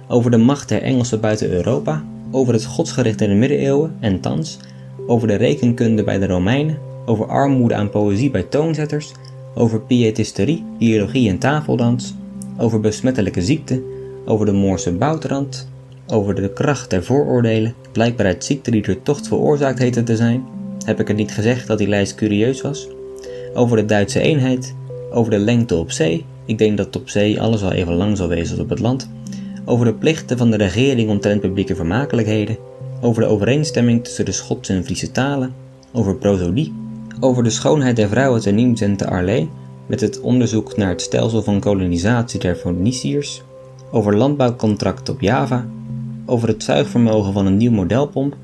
Over 0.07 0.31
de 0.31 0.37
macht 0.37 0.69
der 0.69 0.81
Engelsen 0.81 1.21
buiten 1.21 1.51
Europa, 1.51 2.03
over 2.35 2.53
het 2.53 2.65
godsgericht 2.65 3.21
in 3.21 3.29
de 3.29 3.35
middeleeuwen 3.35 3.95
en 3.99 4.19
thans, 4.19 4.57
over 5.07 5.27
de 5.27 5.35
rekenkunde 5.35 6.03
bij 6.03 6.19
de 6.19 6.27
Romeinen, 6.27 6.77
over 7.05 7.25
armoede 7.25 7.75
aan 7.75 7.89
poëzie 7.89 8.31
bij 8.31 8.43
toonzetters, 8.43 9.11
over 9.53 9.81
pietisterie, 9.81 10.63
biologie 10.77 11.29
en 11.29 11.37
tafeldans, 11.37 12.13
over 12.57 12.79
besmettelijke 12.79 13.41
ziekte, 13.41 13.81
over 14.25 14.45
de 14.45 14.51
Moorse 14.51 14.91
boutrand, 14.91 15.69
over 16.07 16.35
de 16.35 16.53
kracht 16.53 16.89
der 16.89 17.03
vooroordelen, 17.03 17.73
blijkbaar 17.91 18.25
uit 18.25 18.45
ziekte 18.45 18.71
die 18.71 18.81
door 18.81 19.01
tocht 19.01 19.27
veroorzaakt 19.27 19.79
heette 19.79 20.03
te 20.03 20.15
zijn. 20.15 20.43
Heb 20.85 20.99
ik 20.99 21.07
het 21.07 21.17
niet 21.17 21.31
gezegd 21.31 21.67
dat 21.67 21.77
die 21.77 21.87
lijst 21.87 22.15
curieus 22.15 22.61
was? 22.61 22.87
Over 23.53 23.77
de 23.77 23.85
Duitse 23.85 24.19
eenheid, 24.19 24.75
over 25.11 25.31
de 25.31 25.39
lengte 25.39 25.75
op 25.75 25.91
zee, 25.91 26.25
ik 26.45 26.57
denk 26.57 26.77
dat 26.77 26.95
op 26.95 27.09
zee 27.09 27.41
alles 27.41 27.61
wel 27.61 27.71
even 27.71 27.93
lang 27.93 28.17
zal 28.17 28.27
wezen 28.27 28.51
als 28.51 28.63
op 28.63 28.69
het 28.69 28.79
land, 28.79 29.09
over 29.65 29.85
de 29.85 29.93
plichten 29.93 30.37
van 30.37 30.51
de 30.51 30.57
regering 30.57 31.09
omtrent 31.09 31.41
publieke 31.41 31.75
vermakelijkheden, 31.75 32.57
over 33.01 33.21
de 33.21 33.27
overeenstemming 33.27 34.03
tussen 34.03 34.25
de 34.25 34.31
Schotse 34.31 34.73
en 34.73 34.83
Friese 34.83 35.11
talen, 35.11 35.53
over 35.91 36.15
prosodie, 36.15 36.73
over 37.19 37.43
de 37.43 37.49
schoonheid 37.49 37.95
der 37.95 38.09
vrouwen 38.09 38.41
te 38.41 38.51
Nimes 38.51 38.81
en 38.81 38.95
te 38.95 39.07
Arles, 39.07 39.45
met 39.85 40.01
het 40.01 40.21
onderzoek 40.21 40.77
naar 40.77 40.89
het 40.89 41.01
stelsel 41.01 41.41
van 41.41 41.59
kolonisatie 41.59 42.39
der 42.39 42.55
Phoeniciërs, 42.55 43.41
over 43.91 44.15
landbouwcontracten 44.15 45.13
op 45.13 45.21
Java, 45.21 45.65
over 46.25 46.47
het 46.47 46.63
zuigvermogen 46.63 47.33
van 47.33 47.45
een 47.45 47.57
nieuw 47.57 47.71
modelpomp, 47.71 48.35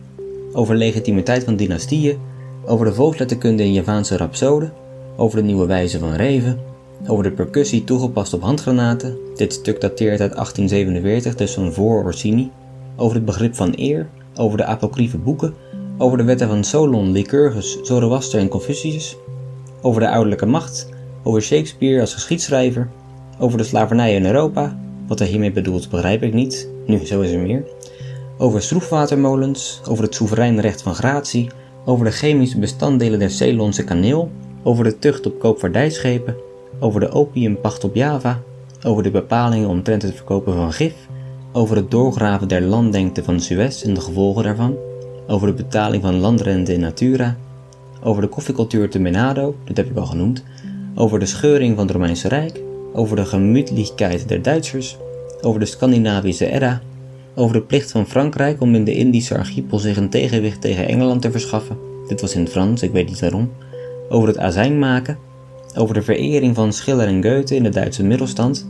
over 0.53 0.75
legitimiteit 0.75 1.43
van 1.43 1.55
dynastieën, 1.55 2.17
over 2.65 2.85
de 2.85 2.93
volksletterkunde 2.93 3.63
in 3.63 3.73
Javaanse 3.73 4.17
rapsoden, 4.17 4.73
over 5.15 5.37
de 5.37 5.43
nieuwe 5.43 5.65
wijze 5.65 5.99
van 5.99 6.13
reven, 6.13 6.59
over 7.07 7.23
de 7.23 7.31
percussie 7.31 7.83
toegepast 7.83 8.33
op 8.33 8.41
handgranaten, 8.41 9.17
dit 9.35 9.53
stuk 9.53 9.81
dateert 9.81 10.21
uit 10.21 10.33
1847, 10.33 11.35
dus 11.35 11.53
van 11.53 11.73
voor 11.73 12.03
Orsini, 12.03 12.51
over 12.95 13.15
het 13.15 13.25
begrip 13.25 13.55
van 13.55 13.73
eer, 13.75 14.09
over 14.35 14.57
de 14.57 14.65
apocryfe 14.65 15.17
boeken, 15.17 15.53
over 15.97 16.17
de 16.17 16.23
wetten 16.23 16.47
van 16.47 16.63
Solon, 16.63 17.11
Lycurgus, 17.11 17.79
Zoroaster 17.81 18.39
en 18.39 18.47
Confucius, 18.47 19.17
over 19.81 20.01
de 20.01 20.09
ouderlijke 20.09 20.45
macht, 20.45 20.89
over 21.23 21.41
Shakespeare 21.41 22.01
als 22.01 22.13
geschiedschrijver, 22.13 22.89
over 23.39 23.57
de 23.57 23.63
slavernij 23.63 24.15
in 24.15 24.25
Europa, 24.25 24.79
wat 25.07 25.19
hij 25.19 25.27
hiermee 25.27 25.51
bedoelt 25.51 25.89
begrijp 25.89 26.23
ik 26.23 26.33
niet, 26.33 26.69
nu 26.85 27.05
zo 27.05 27.21
is 27.21 27.31
er 27.31 27.39
meer, 27.39 27.63
over 28.37 28.61
schroefwatermolens, 28.61 29.81
over 29.89 30.03
het 30.03 30.15
soeverein 30.15 30.59
recht 30.59 30.81
van 30.81 30.95
gratie, 30.95 31.49
over 31.85 32.05
de 32.05 32.11
chemische 32.11 32.59
bestanddelen 32.59 33.19
der 33.19 33.29
Ceylonse 33.29 33.83
kaneel, 33.83 34.31
over 34.63 34.83
de 34.83 34.99
tucht 34.99 35.25
op 35.25 35.39
koopvaardijschepen, 35.39 36.35
over 36.81 36.99
de 36.99 37.11
opiumpacht 37.11 37.83
op 37.83 37.95
Java, 37.95 38.39
over 38.85 39.03
de 39.03 39.11
bepalingen 39.11 39.69
omtrent 39.69 40.01
het 40.01 40.15
verkopen 40.15 40.53
van 40.53 40.73
gif, 40.73 40.93
over 41.51 41.75
het 41.75 41.91
doorgraven 41.91 42.47
der 42.47 42.61
landengte 42.61 43.23
van 43.23 43.39
Suez 43.39 43.83
en 43.83 43.93
de 43.93 44.01
gevolgen 44.01 44.43
daarvan, 44.43 44.75
over 45.27 45.47
de 45.47 45.53
betaling 45.53 46.03
van 46.03 46.19
landrente 46.19 46.73
in 46.73 46.79
Natura, 46.79 47.37
over 48.03 48.21
de 48.21 48.27
koffiecultuur 48.27 48.89
te 48.89 48.99
Menado, 48.99 49.55
dit 49.63 49.77
heb 49.77 49.89
ik 49.89 49.97
al 49.97 50.05
genoemd, 50.05 50.43
over 50.95 51.19
de 51.19 51.25
scheuring 51.25 51.75
van 51.75 51.83
het 51.83 51.93
Romeinse 51.93 52.27
Rijk, 52.27 52.61
over 52.93 53.15
de 53.15 53.25
gemütlichkeit 53.25 54.27
der 54.27 54.41
Duitsers, 54.41 54.97
over 55.41 55.59
de 55.59 55.65
Scandinavische 55.65 56.51
era, 56.51 56.81
over 57.35 57.53
de 57.53 57.61
plicht 57.61 57.91
van 57.91 58.07
Frankrijk 58.07 58.61
om 58.61 58.75
in 58.75 58.83
de 58.83 58.95
Indische 58.95 59.37
archipel 59.37 59.79
zich 59.79 59.97
een 59.97 60.09
tegenwicht 60.09 60.61
tegen 60.61 60.87
Engeland 60.87 61.21
te 61.21 61.31
verschaffen, 61.31 61.77
dit 62.07 62.21
was 62.21 62.35
in 62.35 62.41
het 62.41 62.51
Frans, 62.51 62.81
ik 62.81 62.91
weet 62.91 63.07
niet 63.07 63.19
waarom, 63.19 63.51
over 64.09 64.27
het 64.27 64.37
azijn 64.37 64.79
maken, 64.79 65.17
over 65.75 65.93
de 65.93 66.01
verering 66.01 66.55
van 66.55 66.73
Schiller 66.73 67.07
en 67.07 67.23
Goethe 67.23 67.55
in 67.55 67.63
de 67.63 67.69
Duitse 67.69 68.03
middelstand, 68.03 68.69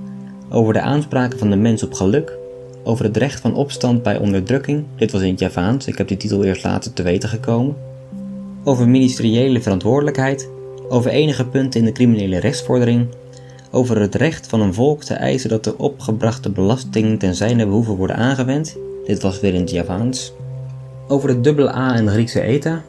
over 0.50 0.74
de 0.74 0.82
aanspraken 0.82 1.40
van 1.40 1.50
de 1.50 1.56
mens 1.56 1.84
op 1.84 1.94
geluk, 1.94 2.38
over 2.84 3.06
het 3.06 3.18
recht 3.18 3.40
van 3.40 3.56
opstand 3.56 4.04
bij 4.04 4.18
onderdrukking, 4.18 4.86
dit 4.96 5.12
was 5.12 5.22
in 5.22 5.30
het 5.30 5.40
Javaans, 5.40 5.88
ik 5.88 5.98
heb 5.98 6.08
die 6.08 6.18
titel 6.18 6.44
eerst 6.44 6.64
later 6.64 6.94
te 6.94 7.04
weten 7.04 7.30
gekomen, 7.30 7.76
over 8.64 8.90
ministeriële 8.90 9.62
verantwoordelijkheid, 9.62 10.50
over 10.90 11.12
enige 11.12 11.46
punten 11.46 11.80
in 11.80 11.86
de 11.86 11.92
criminele 11.92 12.40
rechtsvordering, 12.40 13.08
over 13.72 14.00
het 14.00 14.16
recht 14.16 14.48
van 14.48 14.62
een 14.62 14.74
volk 14.74 15.04
te 15.04 15.14
eisen 15.14 15.50
dat 15.50 15.64
de 15.64 15.78
opgebrachte 15.78 16.50
belasting 16.50 17.20
ten 17.20 17.36
zijne 17.36 17.66
behoeve 17.66 17.96
worden 17.96 18.16
aangewend, 18.16 18.78
dit 19.06 19.22
was 19.22 19.40
weer 19.40 19.54
in 19.54 19.62
het 19.62 19.70
Javaans, 19.70 20.34
over 21.08 21.30
het 21.30 21.44
dubbele 21.44 21.76
A 21.76 21.96
en 21.96 22.06
de 22.06 22.12
Griekse 22.12 22.42
eta, 22.42 22.84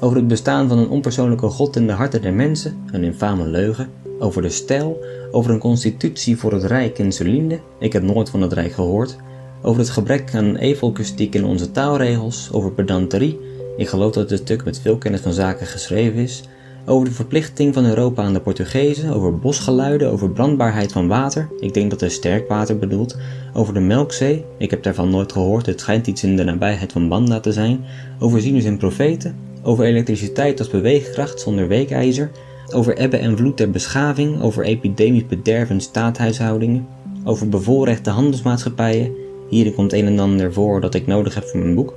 over 0.00 0.16
het 0.16 0.28
bestaan 0.28 0.68
van 0.68 0.78
een 0.78 0.88
onpersoonlijke 0.88 1.48
God 1.48 1.76
in 1.76 1.86
de 1.86 1.92
harten 1.92 2.22
der 2.22 2.32
mensen, 2.32 2.76
een 2.92 3.04
infame 3.04 3.46
leugen, 3.46 3.88
over 4.18 4.42
de 4.42 4.48
stijl, 4.48 5.04
over 5.30 5.50
een 5.50 5.58
constitutie 5.58 6.36
voor 6.36 6.52
het 6.52 6.64
Rijk 6.64 6.98
in 6.98 7.12
Celinde, 7.12 7.60
ik 7.78 7.92
heb 7.92 8.02
nooit 8.02 8.30
van 8.30 8.42
het 8.42 8.52
Rijk 8.52 8.72
gehoord, 8.72 9.16
over 9.62 9.80
het 9.80 9.90
gebrek 9.90 10.34
aan 10.34 10.56
evelkustiek 10.56 11.34
in 11.34 11.44
onze 11.44 11.70
taalregels, 11.70 12.48
over 12.52 12.72
pedanterie, 12.72 13.38
ik 13.76 13.88
geloof 13.88 14.12
dat 14.12 14.30
het 14.30 14.40
stuk 14.40 14.64
met 14.64 14.80
veel 14.80 14.98
kennis 14.98 15.20
van 15.20 15.32
zaken 15.32 15.66
geschreven 15.66 16.18
is, 16.18 16.42
over 16.86 17.08
de 17.08 17.14
verplichting 17.14 17.74
van 17.74 17.84
Europa 17.84 18.22
aan 18.22 18.32
de 18.32 18.40
Portugezen, 18.40 19.12
over 19.12 19.38
bosgeluiden, 19.38 20.10
over 20.10 20.30
brandbaarheid 20.30 20.92
van 20.92 21.08
water, 21.08 21.48
ik 21.60 21.74
denk 21.74 21.90
dat 21.90 22.00
hij 22.00 22.08
sterkwater 22.08 22.78
bedoelt, 22.78 23.16
over 23.52 23.74
de 23.74 23.80
Melkzee, 23.80 24.44
ik 24.58 24.70
heb 24.70 24.82
daarvan 24.82 25.10
nooit 25.10 25.32
gehoord, 25.32 25.66
het 25.66 25.80
schijnt 25.80 26.06
iets 26.06 26.22
in 26.22 26.36
de 26.36 26.44
nabijheid 26.44 26.92
van 26.92 27.08
Banda 27.08 27.40
te 27.40 27.52
zijn, 27.52 27.84
over 28.18 28.40
zieners 28.40 28.64
en 28.64 28.76
profeten, 28.76 29.36
over 29.68 29.84
elektriciteit 29.84 30.58
als 30.58 30.68
beweegkracht 30.68 31.40
zonder 31.40 31.68
weekijzer, 31.68 32.30
over 32.74 32.96
ebbe 32.96 33.16
en 33.16 33.36
vloed 33.36 33.56
der 33.56 33.70
beschaving, 33.70 34.42
over 34.42 34.64
epidemisch 34.64 35.26
bederf 35.26 35.70
en 35.70 35.80
staathuishoudingen, 35.80 36.86
over 37.24 37.48
bevoorrechte 37.48 38.10
handelsmaatschappijen, 38.10 39.14
hier 39.48 39.72
komt 39.72 39.92
een 39.92 40.06
en 40.06 40.18
ander 40.18 40.52
voor 40.52 40.80
dat 40.80 40.94
ik 40.94 41.06
nodig 41.06 41.34
heb 41.34 41.44
voor 41.44 41.60
mijn 41.60 41.74
boek, 41.74 41.94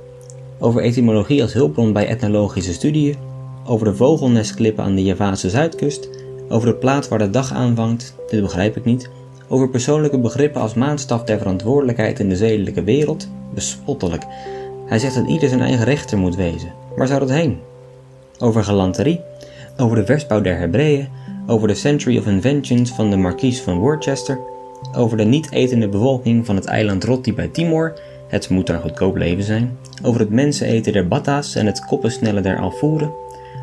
over 0.58 0.82
etymologie 0.82 1.42
als 1.42 1.52
hulpbron 1.52 1.92
bij 1.92 2.06
etnologische 2.06 2.72
studieën, 2.72 3.16
over 3.66 3.86
de 3.86 3.94
vogelnestklippen 3.94 4.84
aan 4.84 4.94
de 4.94 5.02
Javaanse 5.02 5.50
zuidkust, 5.50 6.08
over 6.48 6.68
de 6.68 6.74
plaat 6.74 7.08
waar 7.08 7.18
de 7.18 7.30
dag 7.30 7.52
aanvangt, 7.52 8.14
dit 8.28 8.42
begrijp 8.42 8.76
ik 8.76 8.84
niet, 8.84 9.10
over 9.48 9.68
persoonlijke 9.68 10.18
begrippen 10.18 10.60
als 10.60 10.74
maatstaf 10.74 11.24
der 11.24 11.38
verantwoordelijkheid 11.38 12.20
in 12.20 12.28
de 12.28 12.36
zedelijke 12.36 12.82
wereld, 12.82 13.28
bespottelijk. 13.54 14.22
Hij 14.86 14.98
zegt 14.98 15.14
dat 15.14 15.28
ieder 15.28 15.48
zijn 15.48 15.60
eigen 15.60 15.84
rechter 15.84 16.18
moet 16.18 16.36
wezen. 16.36 16.81
Waar 16.96 17.06
zou 17.06 17.20
dat 17.20 17.30
heen? 17.30 17.58
Over 18.38 18.64
galanterie, 18.64 19.20
over 19.76 19.96
de 19.96 20.04
versbouw 20.04 20.40
der 20.40 20.58
Hebreeën, 20.58 21.08
over 21.46 21.68
de 21.68 21.74
Century 21.74 22.18
of 22.18 22.26
Inventions 22.26 22.90
van 22.90 23.10
de 23.10 23.16
Marquise 23.16 23.62
van 23.62 23.78
Worcester, 23.78 24.38
over 24.96 25.16
de 25.16 25.24
niet-etende 25.24 25.88
bevolking 25.88 26.46
van 26.46 26.56
het 26.56 26.64
eiland 26.64 27.04
Rotti 27.04 27.34
bij 27.34 27.48
Timor, 27.48 27.94
het 28.28 28.48
moet 28.48 28.66
daar 28.66 28.80
goedkoop 28.80 29.16
leven 29.16 29.44
zijn, 29.44 29.78
over 30.02 30.20
het 30.20 30.30
menseneten 30.30 30.92
der 30.92 31.08
Batta's 31.08 31.54
en 31.54 31.66
het 31.66 31.84
koppensnellen 31.84 32.42
der 32.42 32.58
Alfoeren, 32.58 33.12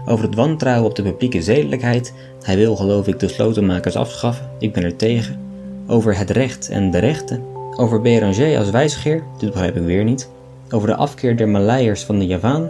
over 0.05 0.25
het 0.25 0.35
wantrouwen 0.35 0.89
op 0.89 0.95
de 0.95 1.03
publieke 1.03 1.41
zedelijkheid, 1.41 2.13
hij 2.43 2.57
wil 2.57 2.75
geloof 2.75 3.07
ik 3.07 3.19
de 3.19 3.27
slotenmakers 3.27 3.95
afschaffen, 3.95 4.49
ik 4.59 4.73
ben 4.73 4.83
er 4.83 4.95
tegen, 4.95 5.39
over 5.87 6.17
het 6.17 6.29
recht 6.29 6.69
en 6.69 6.91
de 6.91 6.97
rechten, 6.97 7.43
over 7.75 8.01
Béranger 8.01 8.57
als 8.57 8.69
wijsgeer, 8.69 9.23
dit 9.37 9.51
begrijp 9.51 9.75
ik 9.75 9.83
weer 9.83 10.03
niet, 10.03 10.29
over 10.69 10.87
de 10.87 10.95
afkeer 10.95 11.37
der 11.37 11.49
Maleiers 11.49 12.03
van 12.03 12.19
de 12.19 12.25
Javaan, 12.25 12.69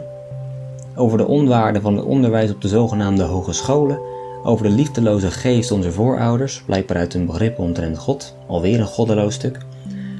over 0.99 1.17
de 1.17 1.27
onwaarde 1.27 1.81
van 1.81 1.95
het 1.95 2.05
onderwijs 2.05 2.51
op 2.51 2.61
de 2.61 2.67
zogenaamde 2.67 3.23
hogescholen, 3.23 3.99
over 4.43 4.65
de 4.65 4.71
liefdeloze 4.71 5.31
geest 5.31 5.71
onze 5.71 5.91
voorouders, 5.91 6.63
blijkbaar 6.65 6.97
uit 6.97 7.13
een 7.13 7.25
begrip 7.25 7.59
omtrent 7.59 7.97
God, 7.97 8.35
alweer 8.47 8.79
een 8.79 8.85
goddeloos 8.85 9.33
stuk, 9.33 9.57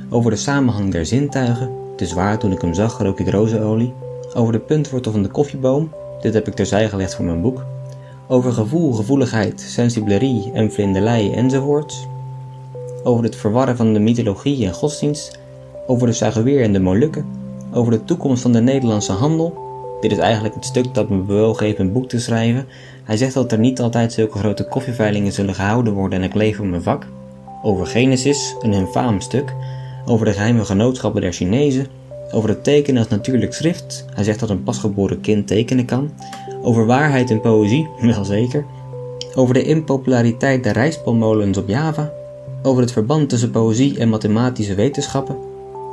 over 0.09 0.31
de 0.31 0.37
samenhang 0.37 0.91
der 0.91 1.05
zintuigen, 1.05 1.71
het 1.91 2.01
is 2.01 2.13
waar 2.13 2.39
toen 2.39 2.51
ik 2.51 2.61
hem 2.61 2.73
zag 2.73 3.01
rook 3.01 3.19
ik 3.19 3.29
rozenolie, 3.29 3.93
over 4.33 4.53
de 4.53 4.59
puntwortel 4.59 5.11
van 5.11 5.23
de 5.23 5.29
koffieboom, 5.29 5.91
dit 6.21 6.33
heb 6.33 6.47
ik 6.47 6.53
terzij 6.53 6.89
gelegd 6.89 7.15
voor 7.15 7.25
mijn 7.25 7.41
boek, 7.41 7.65
over 8.27 8.51
gevoel, 8.51 8.93
gevoeligheid, 8.93 9.61
sensiblerie 9.61 10.51
en 10.53 10.71
vlinderlei 10.71 11.33
enzovoorts, 11.33 12.07
over 13.03 13.23
het 13.23 13.35
verwarren 13.35 13.77
van 13.77 13.93
de 13.93 13.99
mythologie 13.99 14.65
en 14.65 14.73
godsdienst, 14.73 15.39
over 15.87 16.07
de 16.07 16.13
Saguweer 16.13 16.63
en 16.63 16.73
de 16.73 16.79
Molukken, 16.79 17.25
over 17.73 17.91
de 17.91 18.03
toekomst 18.03 18.41
van 18.41 18.51
de 18.51 18.61
Nederlandse 18.61 19.11
handel. 19.11 19.67
Dit 20.01 20.11
is 20.11 20.17
eigenlijk 20.17 20.55
het 20.55 20.65
stuk 20.65 20.93
dat 20.93 21.09
me 21.09 21.17
bewogen 21.17 21.65
heeft 21.65 21.79
een 21.79 21.91
boek 21.91 22.09
te 22.09 22.19
schrijven. 22.19 22.67
Hij 23.03 23.17
zegt 23.17 23.33
dat 23.33 23.51
er 23.51 23.59
niet 23.59 23.81
altijd 23.81 24.13
zulke 24.13 24.37
grote 24.37 24.67
koffieveilingen 24.67 25.31
zullen 25.31 25.55
gehouden 25.55 25.93
worden 25.93 26.19
en 26.19 26.25
ik 26.25 26.33
leef 26.33 26.55
voor 26.55 26.65
mijn 26.65 26.83
vak. 26.83 27.07
Over 27.63 27.87
Genesis, 27.87 28.55
een 28.61 28.73
infaam 28.73 29.21
stuk. 29.21 29.53
Over 30.05 30.25
de 30.25 30.33
geheime 30.33 30.65
genootschappen 30.65 31.21
der 31.21 31.33
Chinezen. 31.33 31.87
Over 32.31 32.49
het 32.49 32.63
tekenen 32.63 32.99
als 32.99 33.09
natuurlijk 33.09 33.53
schrift. 33.53 34.05
Hij 34.13 34.23
zegt 34.23 34.39
dat 34.39 34.49
een 34.49 34.63
pasgeboren 34.63 35.21
kind 35.21 35.47
tekenen 35.47 35.85
kan. 35.85 36.11
Over 36.61 36.85
waarheid 36.85 37.29
en 37.29 37.41
poëzie, 37.41 37.87
wel 38.01 38.25
zeker. 38.25 38.65
Over 39.35 39.53
de 39.53 39.63
impopulariteit 39.63 40.63
der 40.63 40.73
rijstpalmolens 40.73 41.57
op 41.57 41.67
Java. 41.67 42.11
Over 42.63 42.81
het 42.81 42.91
verband 42.91 43.29
tussen 43.29 43.51
poëzie 43.51 43.99
en 43.99 44.09
mathematische 44.09 44.75
wetenschappen. 44.75 45.37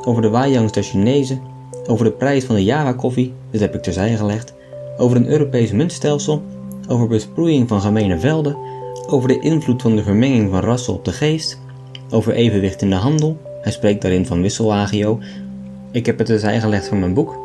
Over 0.05 0.23
de 0.23 0.29
wajangs 0.29 0.73
der 0.73 0.83
Chinezen. 0.83 1.40
Over 1.87 2.05
de 2.05 2.12
prijs 2.12 2.44
van 2.44 2.55
de 2.55 2.64
Java-koffie, 2.64 3.33
dit 3.51 3.61
heb 3.61 3.75
ik 3.75 3.83
terzijde 3.83 4.16
gelegd. 4.16 4.55
Over 4.96 5.16
een 5.16 5.29
Europees 5.29 5.72
muntstelsel. 5.72 6.42
Over 6.88 7.09
besproeiing 7.09 7.68
van 7.68 7.81
gemene 7.81 8.18
velden. 8.18 8.57
Over 9.09 9.29
de 9.29 9.40
invloed 9.40 9.83
van 9.83 9.96
de 9.96 10.03
vermenging 10.03 10.51
van 10.51 10.61
rassen 10.61 10.94
op 10.94 11.05
de 11.05 11.12
geest. 11.12 11.61
Over 12.11 12.33
evenwicht 12.33 12.83
in 12.83 12.90
de 12.90 12.96
handel. 12.96 13.37
Hij 13.61 13.72
spreekt 13.72 14.03
daarin 14.03 14.27
van 14.27 14.42
wisselagio. 14.42 15.18
Ik 15.92 16.07
heb 16.07 16.18
het 16.18 16.27
terzijde 16.27 16.61
gelegd 16.61 16.88
voor 16.88 16.96
mijn 16.96 17.14
boek. 17.14 17.38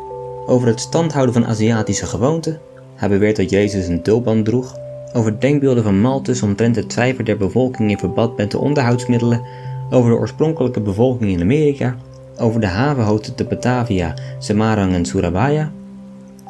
Over 0.46 0.68
het 0.68 0.80
standhouden 0.80 1.34
van 1.34 1.46
Aziatische 1.46 2.06
gewoonten. 2.06 2.60
Hij 2.94 3.08
beweert 3.08 3.36
dat 3.36 3.50
Jezus 3.50 3.86
een 3.86 4.02
tulband 4.02 4.44
droeg. 4.44 4.76
Over 5.12 5.40
denkbeelden 5.40 5.82
van 5.82 6.00
Malthus 6.00 6.42
omtrent 6.42 6.76
het 6.76 6.92
cijfer 6.92 7.24
der 7.24 7.36
bevolking 7.36 7.90
in 7.90 7.98
verband 7.98 8.36
met 8.36 8.50
de 8.50 8.58
onderhoudsmiddelen. 8.58 9.42
Over 9.90 10.10
de 10.10 10.16
oorspronkelijke 10.16 10.80
bevolking 10.80 11.30
in 11.30 11.40
Amerika. 11.40 11.96
Over 12.38 12.60
de 12.60 12.66
havenhoofden 12.66 13.34
te 13.34 13.44
Batavia, 13.44 14.14
Semarang 14.38 14.92
en 14.92 15.04
Surabaya. 15.04 15.72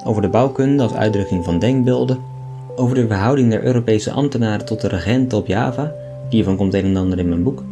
Over 0.05 0.23
de 0.23 0.29
bouwkunde 0.29 0.83
als 0.83 0.95
uitdrukking 0.95 1.45
van 1.45 1.59
denkbeelden. 1.59 2.19
Over 2.77 2.95
de 2.95 3.07
verhouding 3.07 3.51
der 3.51 3.65
Europese 3.65 4.11
ambtenaren 4.11 4.67
tot 4.67 4.81
de 4.81 4.89
regenten 4.89 5.39
op 5.39 5.47
Java. 5.47 5.93
Hiervan 6.29 6.57
komt 6.57 6.75
een 6.75 6.85
en 6.85 6.97
ander 6.97 7.19
in 7.19 7.29
mijn 7.29 7.43
boek. 7.43 7.63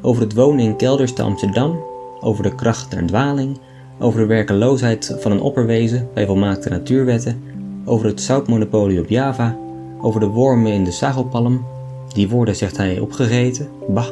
Over 0.00 0.22
het 0.22 0.34
wonen 0.34 0.64
in 0.64 0.76
kelders 0.76 1.12
te 1.12 1.22
Amsterdam. 1.22 1.78
Over 2.20 2.42
de 2.42 2.54
kracht 2.54 2.90
der 2.90 3.06
dwaling. 3.06 3.58
Over 3.98 4.20
de 4.20 4.26
werkeloosheid 4.26 5.16
van 5.18 5.32
een 5.32 5.40
opperwezen 5.40 6.08
bij 6.14 6.26
volmaakte 6.26 6.68
natuurwetten 6.68 7.56
over 7.88 8.06
het 8.06 8.20
zoutmonopolie 8.20 9.00
op 9.00 9.08
Java, 9.08 9.56
over 10.00 10.20
de 10.20 10.26
wormen 10.26 10.72
in 10.72 10.84
de 10.84 10.90
sagelpalm, 10.90 11.64
die 12.08 12.28
woorden 12.28 12.56
zegt 12.56 12.76
hij 12.76 12.98
opgegeten, 12.98 13.68
bah, 13.88 14.08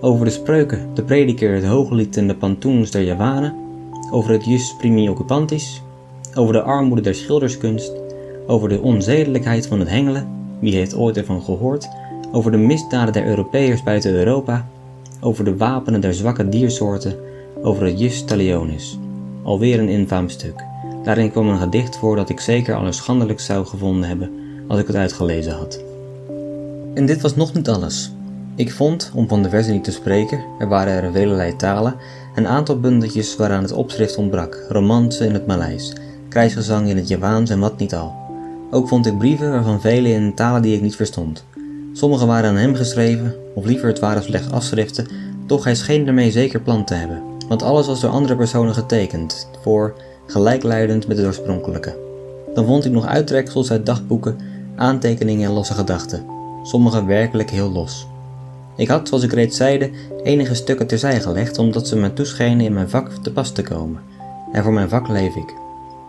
over 0.00 0.24
de 0.24 0.30
spreuken, 0.30 0.94
de 0.94 1.02
prediker, 1.02 1.54
het 1.54 1.64
hooglied 1.64 2.16
en 2.16 2.26
de 2.26 2.34
pantoons 2.34 2.90
der 2.90 3.02
Javanen, 3.02 3.54
over 4.10 4.30
het 4.30 4.44
jus 4.44 4.74
primi 4.78 5.08
occupantis, 5.08 5.82
over 6.34 6.52
de 6.52 6.62
armoede 6.62 7.02
der 7.02 7.14
schilderskunst, 7.14 7.92
over 8.46 8.68
de 8.68 8.80
onzedelijkheid 8.80 9.66
van 9.66 9.78
het 9.78 9.88
hengelen, 9.88 10.28
wie 10.60 10.74
heeft 10.74 10.96
ooit 10.96 11.16
ervan 11.16 11.42
gehoord, 11.42 11.88
over 12.32 12.50
de 12.50 12.56
misdaden 12.56 13.12
der 13.12 13.26
Europeërs 13.26 13.82
buiten 13.82 14.12
Europa, 14.12 14.68
over 15.20 15.44
de 15.44 15.56
wapenen 15.56 16.00
der 16.00 16.14
zwakke 16.14 16.48
diersoorten, 16.48 17.16
over 17.62 17.84
het 17.84 17.98
jus 17.98 18.24
talionis. 18.24 18.98
Alweer 19.42 19.78
een 19.78 19.88
infaam 19.88 20.28
stuk. 20.28 20.64
Daarin 21.04 21.30
kwam 21.30 21.48
een 21.48 21.58
gedicht 21.58 21.96
voor 21.96 22.16
dat 22.16 22.28
ik 22.28 22.40
zeker 22.40 22.74
allerschandelijk 22.74 23.40
zou 23.40 23.66
gevonden 23.66 24.08
hebben 24.08 24.30
als 24.68 24.80
ik 24.80 24.86
het 24.86 24.96
uitgelezen 24.96 25.52
had. 25.52 25.82
En 26.94 27.06
dit 27.06 27.20
was 27.20 27.36
nog 27.36 27.54
niet 27.54 27.68
alles. 27.68 28.12
Ik 28.58 28.72
vond, 28.72 29.10
om 29.14 29.28
van 29.28 29.42
de 29.42 29.48
versen 29.48 29.72
niet 29.72 29.84
te 29.84 29.92
spreken, 29.92 30.44
er 30.58 30.68
waren 30.68 31.02
er 31.02 31.12
velelei 31.12 31.56
talen, 31.56 31.96
een 32.34 32.46
aantal 32.46 32.80
bundeltjes 32.80 33.36
waaraan 33.36 33.62
het 33.62 33.72
opschrift 33.72 34.16
ontbrak, 34.16 34.66
romansen 34.68 35.26
in 35.26 35.32
het 35.32 35.46
Maleis, 35.46 35.92
krijgsgezang 36.28 36.88
in 36.88 36.96
het 36.96 37.08
Javaans 37.08 37.50
en 37.50 37.58
wat 37.58 37.78
niet 37.78 37.94
al. 37.94 38.14
Ook 38.70 38.88
vond 38.88 39.06
ik 39.06 39.18
brieven 39.18 39.50
waarvan 39.50 39.80
vele 39.80 40.08
in 40.08 40.34
talen 40.34 40.62
die 40.62 40.74
ik 40.76 40.82
niet 40.82 40.96
verstond. 40.96 41.44
Sommige 41.92 42.26
waren 42.26 42.50
aan 42.50 42.56
hem 42.56 42.74
geschreven, 42.74 43.34
of 43.54 43.64
liever 43.64 43.88
het 43.88 43.98
waren 43.98 44.22
slechts 44.22 44.50
afschriften, 44.50 45.06
doch 45.46 45.64
hij 45.64 45.74
scheen 45.74 46.06
ermee 46.06 46.30
zeker 46.30 46.60
plan 46.60 46.84
te 46.84 46.94
hebben, 46.94 47.22
want 47.48 47.62
alles 47.62 47.86
was 47.86 48.00
door 48.00 48.10
andere 48.10 48.36
personen 48.36 48.74
getekend, 48.74 49.48
voor 49.62 49.94
gelijkluidend 50.26 51.06
met 51.06 51.16
het 51.16 51.26
oorspronkelijke. 51.26 51.98
Dan 52.54 52.64
vond 52.66 52.84
ik 52.84 52.92
nog 52.92 53.06
uittreksels 53.06 53.70
uit 53.70 53.86
dagboeken, 53.86 54.38
aantekeningen 54.76 55.48
en 55.48 55.54
losse 55.54 55.74
gedachten, 55.74 56.24
sommige 56.62 57.04
werkelijk 57.04 57.50
heel 57.50 57.70
los. 57.70 58.06
Ik 58.78 58.88
had, 58.88 59.08
zoals 59.08 59.22
ik 59.22 59.32
reeds 59.32 59.56
zeide, 59.56 59.90
enige 60.22 60.54
stukken 60.54 60.86
terzij 60.86 61.20
gelegd 61.20 61.58
omdat 61.58 61.88
ze 61.88 61.96
me 61.96 62.12
toeschenen 62.12 62.66
in 62.66 62.72
mijn 62.72 62.88
vak 62.88 63.10
te 63.22 63.32
pas 63.32 63.52
te 63.52 63.62
komen. 63.62 64.00
En 64.52 64.62
voor 64.62 64.72
mijn 64.72 64.88
vak 64.88 65.08
leef 65.08 65.34
ik. 65.34 65.54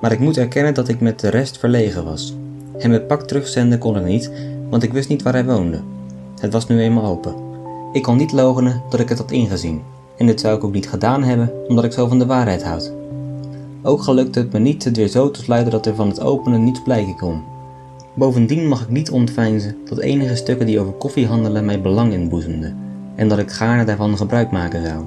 Maar 0.01 0.11
ik 0.11 0.19
moet 0.19 0.37
erkennen 0.37 0.73
dat 0.73 0.87
ik 0.87 0.99
met 0.99 1.19
de 1.19 1.29
rest 1.29 1.57
verlegen 1.57 2.03
was. 2.03 2.35
Hem 2.77 2.91
het 2.91 3.07
pak 3.07 3.27
terugzenden 3.27 3.79
kon 3.79 3.97
ik 3.97 4.03
niet, 4.03 4.31
want 4.69 4.83
ik 4.83 4.93
wist 4.93 5.09
niet 5.09 5.21
waar 5.21 5.33
hij 5.33 5.45
woonde. 5.45 5.81
Het 6.39 6.53
was 6.53 6.67
nu 6.67 6.79
eenmaal 6.79 7.05
open. 7.05 7.35
Ik 7.93 8.03
kon 8.03 8.17
niet 8.17 8.31
logenen 8.31 8.81
dat 8.89 8.99
ik 8.99 9.09
het 9.09 9.17
had 9.17 9.31
ingezien. 9.31 9.81
En 10.17 10.25
dit 10.25 10.39
zou 10.39 10.55
ik 10.57 10.63
ook 10.63 10.73
niet 10.73 10.89
gedaan 10.89 11.23
hebben, 11.23 11.51
omdat 11.67 11.83
ik 11.83 11.91
zo 11.91 12.07
van 12.07 12.19
de 12.19 12.25
waarheid 12.25 12.63
houd. 12.63 12.93
Ook 13.81 14.01
gelukte 14.01 14.39
het 14.39 14.51
me 14.51 14.59
niet 14.59 14.83
het 14.83 14.97
weer 14.97 15.07
zo 15.07 15.31
te 15.31 15.41
sluiten 15.41 15.71
dat 15.71 15.85
er 15.85 15.95
van 15.95 16.07
het 16.07 16.21
openen 16.21 16.63
niets 16.63 16.81
blijken 16.81 17.15
kon. 17.15 17.41
Bovendien 18.19 18.67
mag 18.67 18.81
ik 18.81 18.89
niet 18.89 19.11
ontveinzen 19.11 19.75
dat 19.85 19.99
enige 19.99 20.35
stukken 20.35 20.65
die 20.65 20.79
over 20.79 20.93
koffie 20.93 21.27
handelen 21.27 21.65
mij 21.65 21.81
belang 21.81 22.13
inboezemden 22.13 22.77
en 23.15 23.27
dat 23.27 23.39
ik 23.39 23.51
gaarne 23.51 23.83
daarvan 23.83 24.17
gebruik 24.17 24.51
maken 24.51 24.85
zou. 24.85 25.05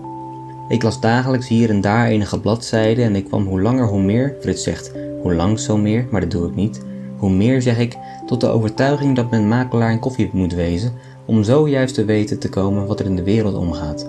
Ik 0.68 0.82
las 0.82 1.00
dagelijks 1.00 1.48
hier 1.48 1.70
en 1.70 1.80
daar 1.80 2.06
enige 2.06 2.40
bladzijden 2.40 3.04
en 3.04 3.16
ik 3.16 3.24
kwam 3.24 3.46
hoe 3.46 3.60
langer 3.60 3.86
hoe 3.86 4.02
meer, 4.02 4.36
Frits 4.40 4.62
zegt 4.62 4.92
hoe 5.22 5.34
langs 5.34 5.64
zo 5.64 5.76
meer, 5.76 6.06
maar 6.10 6.20
dat 6.20 6.30
doe 6.30 6.48
ik 6.48 6.54
niet, 6.54 6.82
hoe 7.16 7.30
meer 7.30 7.62
zeg 7.62 7.78
ik 7.78 7.96
tot 8.26 8.40
de 8.40 8.46
overtuiging 8.46 9.16
dat 9.16 9.30
men 9.30 9.48
makelaar 9.48 9.92
in 9.92 9.98
koffie 9.98 10.30
moet 10.32 10.54
wezen 10.54 10.92
om 11.24 11.42
zo 11.42 11.68
juist 11.68 11.94
te 11.94 12.04
weten 12.04 12.38
te 12.38 12.48
komen 12.48 12.86
wat 12.86 13.00
er 13.00 13.06
in 13.06 13.16
de 13.16 13.22
wereld 13.22 13.54
omgaat. 13.54 14.08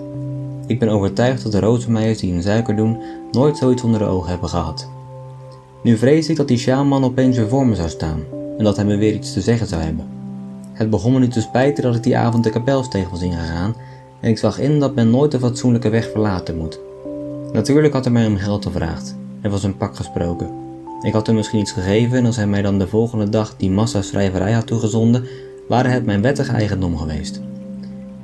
Ik 0.66 0.78
ben 0.78 0.88
overtuigd 0.88 1.42
dat 1.42 1.52
de 1.52 1.60
rozenmeijers 1.60 2.18
die 2.18 2.32
in 2.32 2.42
suiker 2.42 2.76
doen 2.76 2.98
nooit 3.32 3.56
zoiets 3.56 3.82
onder 3.82 4.00
de 4.00 4.06
ogen 4.06 4.30
hebben 4.30 4.48
gehad. 4.48 4.88
Nu 5.82 5.96
vrees 5.96 6.28
ik 6.28 6.36
dat 6.36 6.48
die 6.48 6.58
sjaalman 6.58 7.04
opeens 7.04 7.36
weer 7.36 7.48
voor 7.48 7.66
me 7.66 7.74
zou 7.74 7.88
staan 7.88 8.42
en 8.58 8.64
dat 8.64 8.76
hij 8.76 8.84
me 8.84 8.96
weer 8.96 9.14
iets 9.14 9.32
te 9.32 9.40
zeggen 9.40 9.66
zou 9.66 9.82
hebben. 9.82 10.06
Het 10.72 10.90
begon 10.90 11.12
me 11.12 11.18
nu 11.18 11.28
te 11.28 11.40
spijten 11.40 11.82
dat 11.82 11.94
ik 11.94 12.02
die 12.02 12.16
avond 12.16 12.44
de 12.44 12.50
kapelsteeg 12.50 13.10
was 13.10 13.22
ingegaan 13.22 13.74
en 14.20 14.30
ik 14.30 14.38
zag 14.38 14.58
in 14.58 14.80
dat 14.80 14.94
men 14.94 15.10
nooit 15.10 15.30
de 15.30 15.38
fatsoenlijke 15.38 15.88
weg 15.88 16.10
verlaten 16.10 16.56
moet. 16.56 16.80
Natuurlijk 17.52 17.94
had 17.94 18.04
hij 18.04 18.12
mij 18.12 18.26
om 18.26 18.36
geld 18.36 18.64
gevraagd. 18.64 19.16
Er 19.40 19.50
was 19.50 19.62
een 19.62 19.76
pak 19.76 19.96
gesproken. 19.96 20.50
Ik 21.02 21.12
had 21.12 21.26
hem 21.26 21.36
misschien 21.36 21.60
iets 21.60 21.72
gegeven 21.72 22.18
en 22.18 22.26
als 22.26 22.36
hij 22.36 22.46
mij 22.46 22.62
dan 22.62 22.78
de 22.78 22.88
volgende 22.88 23.28
dag 23.28 23.54
die 23.56 23.70
massa 23.70 24.02
schrijverij 24.02 24.52
had 24.52 24.66
toegezonden, 24.66 25.24
waren 25.68 25.90
het 25.90 26.04
mijn 26.04 26.22
wettige 26.22 26.52
eigendom 26.52 26.96
geweest. 26.96 27.40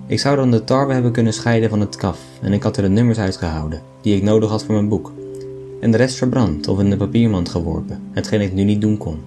Ik 0.06 0.20
zou 0.20 0.36
dan 0.36 0.50
de 0.50 0.64
tarwe 0.64 0.92
hebben 0.92 1.12
kunnen 1.12 1.32
scheiden 1.32 1.70
van 1.70 1.80
het 1.80 1.96
kaf 1.96 2.18
en 2.42 2.52
ik 2.52 2.62
had 2.62 2.76
er 2.76 2.82
de 2.82 2.88
nummers 2.88 3.18
uitgehouden, 3.18 3.80
die 4.00 4.16
ik 4.16 4.22
nodig 4.22 4.50
had 4.50 4.64
voor 4.64 4.74
mijn 4.74 4.88
boek. 4.88 5.12
En 5.80 5.90
de 5.90 5.96
rest 5.96 6.16
verbrand 6.16 6.68
of 6.68 6.78
in 6.78 6.90
de 6.90 6.96
papiermand 6.96 7.48
geworpen, 7.48 8.00
hetgeen 8.12 8.40
ik 8.40 8.52
nu 8.52 8.64
niet 8.64 8.80
doen 8.80 8.96
kon. 8.96 9.18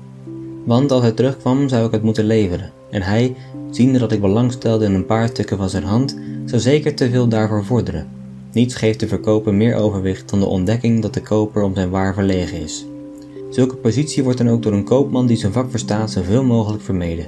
Want 0.63 0.91
als 0.91 1.01
hij 1.01 1.11
terugkwam 1.11 1.67
zou 1.67 1.85
ik 1.85 1.91
het 1.91 2.03
moeten 2.03 2.25
leveren, 2.25 2.71
en 2.89 3.01
hij, 3.01 3.35
ziende 3.71 3.99
dat 3.99 4.11
ik 4.11 4.21
belang 4.21 4.51
stelde 4.51 4.85
in 4.85 4.93
een 4.93 5.05
paar 5.05 5.27
stukken 5.27 5.57
van 5.57 5.69
zijn 5.69 5.83
hand, 5.83 6.17
zou 6.45 6.61
zeker 6.61 6.95
te 6.95 7.09
veel 7.09 7.27
daarvoor 7.27 7.65
vorderen. 7.65 8.07
Niets 8.51 8.75
geeft 8.75 8.99
de 8.99 9.07
verkoper 9.07 9.53
meer 9.53 9.75
overwicht 9.75 10.29
dan 10.29 10.39
de 10.39 10.45
ontdekking 10.45 11.01
dat 11.01 11.13
de 11.13 11.21
koper 11.21 11.63
om 11.63 11.75
zijn 11.75 11.89
waar 11.89 12.13
verlegen 12.13 12.61
is. 12.61 12.85
Zulke 13.49 13.75
positie 13.75 14.23
wordt 14.23 14.37
dan 14.37 14.49
ook 14.49 14.61
door 14.61 14.73
een 14.73 14.83
koopman 14.83 15.25
die 15.25 15.37
zijn 15.37 15.53
vak 15.53 15.69
verstaat 15.69 16.11
zoveel 16.11 16.43
mogelijk 16.43 16.83
vermeden. 16.83 17.25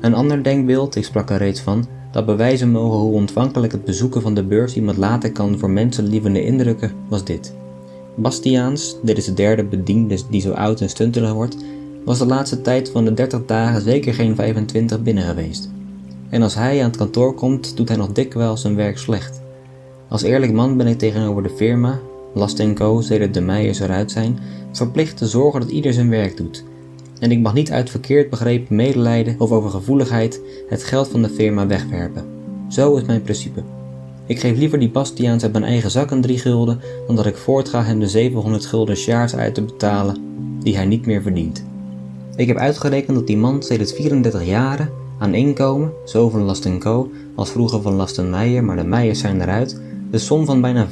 Een 0.00 0.14
ander 0.14 0.42
denkbeeld, 0.42 0.96
ik 0.96 1.04
sprak 1.04 1.30
er 1.30 1.36
reeds 1.36 1.60
van, 1.60 1.86
dat 2.12 2.26
bewijzen 2.26 2.70
mogen 2.70 2.98
hoe 2.98 3.12
ontvankelijk 3.12 3.72
het 3.72 3.84
bezoeken 3.84 4.22
van 4.22 4.34
de 4.34 4.44
beurs 4.44 4.74
iemand 4.74 4.96
laten 4.96 5.32
kan 5.32 5.58
voor 5.58 5.70
mensenlievende 5.70 6.44
indrukken, 6.44 6.92
was 7.08 7.24
dit. 7.24 7.54
Bastiaans, 8.14 8.96
dit 9.02 9.16
is 9.16 9.24
de 9.24 9.34
derde 9.34 9.64
bediende 9.64 10.18
die 10.30 10.40
zo 10.40 10.52
oud 10.52 10.80
en 10.80 10.88
stuntelig 10.88 11.32
wordt, 11.32 11.56
was 12.08 12.18
de 12.18 12.26
laatste 12.26 12.60
tijd 12.60 12.90
van 12.90 13.04
de 13.04 13.14
30 13.14 13.44
dagen 13.46 13.80
zeker 13.80 14.14
geen 14.14 14.34
25 14.34 15.02
binnen 15.02 15.24
geweest. 15.24 15.70
En 16.28 16.42
als 16.42 16.54
hij 16.54 16.78
aan 16.78 16.88
het 16.88 16.96
kantoor 16.96 17.34
komt, 17.34 17.76
doet 17.76 17.88
hij 17.88 17.96
nog 17.96 18.12
dikwijls 18.12 18.60
zijn 18.60 18.76
werk 18.76 18.98
slecht. 18.98 19.40
Als 20.08 20.22
eerlijk 20.22 20.52
man 20.52 20.76
ben 20.76 20.86
ik 20.86 20.98
tegenover 20.98 21.42
de 21.42 21.50
firma, 21.56 22.00
Last 22.34 22.72
Co, 22.72 23.00
sedert 23.00 23.34
de 23.34 23.40
Meijers 23.40 23.80
eruit 23.80 24.10
zijn, 24.10 24.38
verplicht 24.72 25.16
te 25.16 25.26
zorgen 25.26 25.60
dat 25.60 25.70
ieder 25.70 25.92
zijn 25.92 26.10
werk 26.10 26.36
doet 26.36 26.64
en 27.18 27.30
ik 27.30 27.40
mag 27.40 27.54
niet 27.54 27.70
uit 27.70 27.90
verkeerd 27.90 28.30
begrepen 28.30 28.76
medelijden 28.76 29.34
of 29.38 29.50
overgevoeligheid 29.50 30.40
het 30.68 30.84
geld 30.84 31.08
van 31.08 31.22
de 31.22 31.28
firma 31.28 31.66
wegwerpen. 31.66 32.24
Zo 32.68 32.96
is 32.96 33.04
mijn 33.04 33.22
principe. 33.22 33.62
Ik 34.26 34.40
geef 34.40 34.58
liever 34.58 34.78
die 34.78 34.90
Bastiaans 34.90 35.42
uit 35.42 35.52
mijn 35.52 35.64
eigen 35.64 35.90
zak 35.90 36.10
een 36.10 36.20
drie 36.20 36.38
gulden, 36.38 36.80
dan 37.06 37.16
dat 37.16 37.26
ik 37.26 37.36
voortga 37.36 37.82
hem 37.82 38.00
de 38.00 38.08
700 38.08 38.66
gulden 38.66 38.96
sjaars 38.96 39.34
uit 39.34 39.54
te 39.54 39.62
betalen 39.62 40.16
die 40.62 40.76
hij 40.76 40.84
niet 40.84 41.06
meer 41.06 41.22
verdient. 41.22 41.67
Ik 42.38 42.46
heb 42.46 42.56
uitgerekend 42.56 43.16
dat 43.16 43.26
die 43.26 43.36
man 43.36 43.62
sedert 43.62 43.92
34 43.92 44.44
jaren 44.44 44.90
aan 45.18 45.34
inkomen, 45.34 45.92
zo 46.04 46.28
van 46.28 46.42
Last 46.42 46.78
Co, 46.78 47.10
als 47.34 47.50
vroeger 47.50 47.82
van 47.82 47.94
Lasten 47.94 48.30
Meijer, 48.30 48.64
maar 48.64 48.76
de 48.76 48.84
Meijers 48.84 49.18
zijn 49.18 49.40
eruit, 49.40 49.80
de 50.10 50.18
som 50.18 50.44
van 50.44 50.60
bijna 50.60 50.86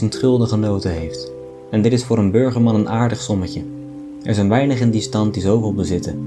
15.000 0.00 0.08
gulden 0.08 0.48
genoten 0.48 0.90
heeft. 0.90 1.32
En 1.70 1.82
dit 1.82 1.92
is 1.92 2.04
voor 2.04 2.18
een 2.18 2.30
burgerman 2.30 2.74
een 2.74 2.88
aardig 2.88 3.20
sommetje. 3.20 3.62
Er 4.22 4.34
zijn 4.34 4.48
weinig 4.48 4.80
in 4.80 4.90
die 4.90 5.00
stand 5.00 5.34
die 5.34 5.42
zoveel 5.42 5.74
bezitten. 5.74 6.18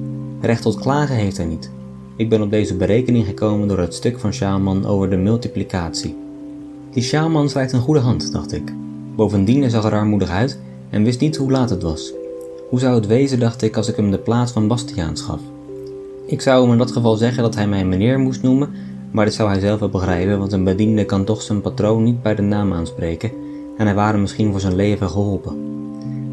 Recht 0.42 0.62
tot 0.62 0.80
klagen 0.80 1.16
heeft 1.16 1.38
hij 1.38 1.46
niet. 1.46 1.72
Ik 2.16 2.30
ben 2.30 2.42
op 2.42 2.52
deze 2.52 2.76
berekening 2.76 3.26
gekomen 3.26 3.68
door 3.68 3.80
het 3.80 3.94
stuk 3.94 4.20
van 4.20 4.34
Sjaalman 4.34 4.86
over 4.86 5.10
de 5.10 5.18
multiplicatie. 5.18 6.16
Die 6.92 7.04
Sjaalman 7.04 7.50
schrijft 7.50 7.74
een 7.74 7.82
goede 7.82 8.00
hand, 8.00 8.32
dacht 8.32 8.52
ik. 8.52 8.74
Bovendien 9.16 9.70
zag 9.70 9.86
er 9.86 9.94
armoedig 9.94 10.30
uit 10.30 10.60
en 10.90 11.04
wist 11.04 11.20
niet 11.20 11.38
hoe 11.38 11.52
laat 11.52 11.70
het 11.70 11.84
was. 11.84 12.14
Hoe 12.72 12.80
zou 12.80 12.96
het 12.96 13.08
wezen, 13.08 13.40
dacht 13.40 13.62
ik, 13.62 13.78
als 13.78 13.88
ik 13.88 13.96
hem 13.96 14.12
de 14.12 14.18
plaats 14.18 14.52
van 14.52 14.68
Bastiaans 14.68 15.22
gaf? 15.22 15.40
Ik 16.26 16.42
zou 16.42 16.64
hem 16.64 16.72
in 16.72 16.78
dat 16.78 16.92
geval 16.92 17.16
zeggen 17.16 17.44
dat 17.44 17.56
hij 17.56 17.68
mij 17.68 17.86
meneer 17.86 18.20
moest 18.20 18.42
noemen, 18.42 18.70
maar 19.12 19.26
dit 19.26 19.34
zou 19.34 19.50
hij 19.50 19.60
zelf 19.60 19.80
wel 19.80 19.90
begrijpen, 19.90 20.40
want 20.40 20.52
een 20.52 20.64
bediende 20.64 21.06
kan 21.06 21.24
toch 21.24 21.42
zijn 21.42 21.62
patroon 21.62 22.04
niet 22.04 22.22
bij 22.22 22.36
de 22.36 22.42
naam 22.42 22.74
aanspreken 22.74 23.32
en 23.78 23.86
hij 23.86 23.96
waren 23.96 24.22
misschien 24.22 24.52
voor 24.52 24.60
zijn 24.60 24.76
leven 24.76 25.10
geholpen. 25.10 25.56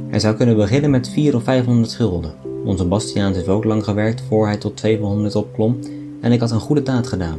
Hij 0.09 0.19
zou 0.19 0.35
kunnen 0.35 0.57
beginnen 0.57 0.91
met 0.91 1.09
4 1.09 1.35
of 1.35 1.43
500 1.43 1.91
schulden. 1.91 2.35
Onze 2.65 2.85
Bastiaans 2.85 3.37
heeft 3.37 3.49
ook 3.49 3.65
lang 3.65 3.85
gewerkt 3.85 4.23
voor 4.29 4.47
hij 4.47 4.57
tot 4.57 4.77
200 4.77 5.35
opklom 5.35 5.79
en 6.21 6.33
ik 6.33 6.41
had 6.41 6.51
een 6.51 6.61
goede 6.61 6.83
daad 6.83 7.07
gedaan. 7.07 7.39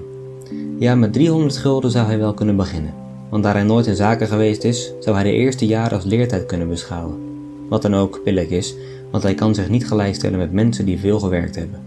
Ja, 0.80 0.96
met 0.96 1.14
300 1.14 1.54
schulden 1.54 1.92
zou 1.92 2.06
hij 2.06 2.20
wel 2.20 2.34
kunnen 2.34 2.56
beginnen, 2.56 2.94
want 3.30 3.44
daar 3.44 3.54
hij 3.54 3.64
nooit 3.64 3.88
in 3.88 3.96
zaken 3.96 4.28
geweest 4.28 4.64
is, 4.64 4.94
zou 5.00 5.16
hij 5.16 5.26
de 5.26 5.32
eerste 5.32 5.66
jaren 5.66 5.98
als 5.98 6.06
leertijd 6.06 6.46
kunnen 6.46 6.70
beschouwen. 6.70 7.29
Wat 7.70 7.82
dan 7.82 7.96
ook 7.96 8.22
billig 8.24 8.50
is, 8.50 8.76
want 9.12 9.24
hij 9.24 9.34
kan 9.34 9.56
zich 9.56 9.70
niet 9.70 9.88
gelijkstellen 9.88 10.40
met 10.40 10.52
mensen 10.52 10.86
die 10.86 11.00
veel 11.00 11.20
gewerkt 11.20 11.56
hebben. 11.56 11.80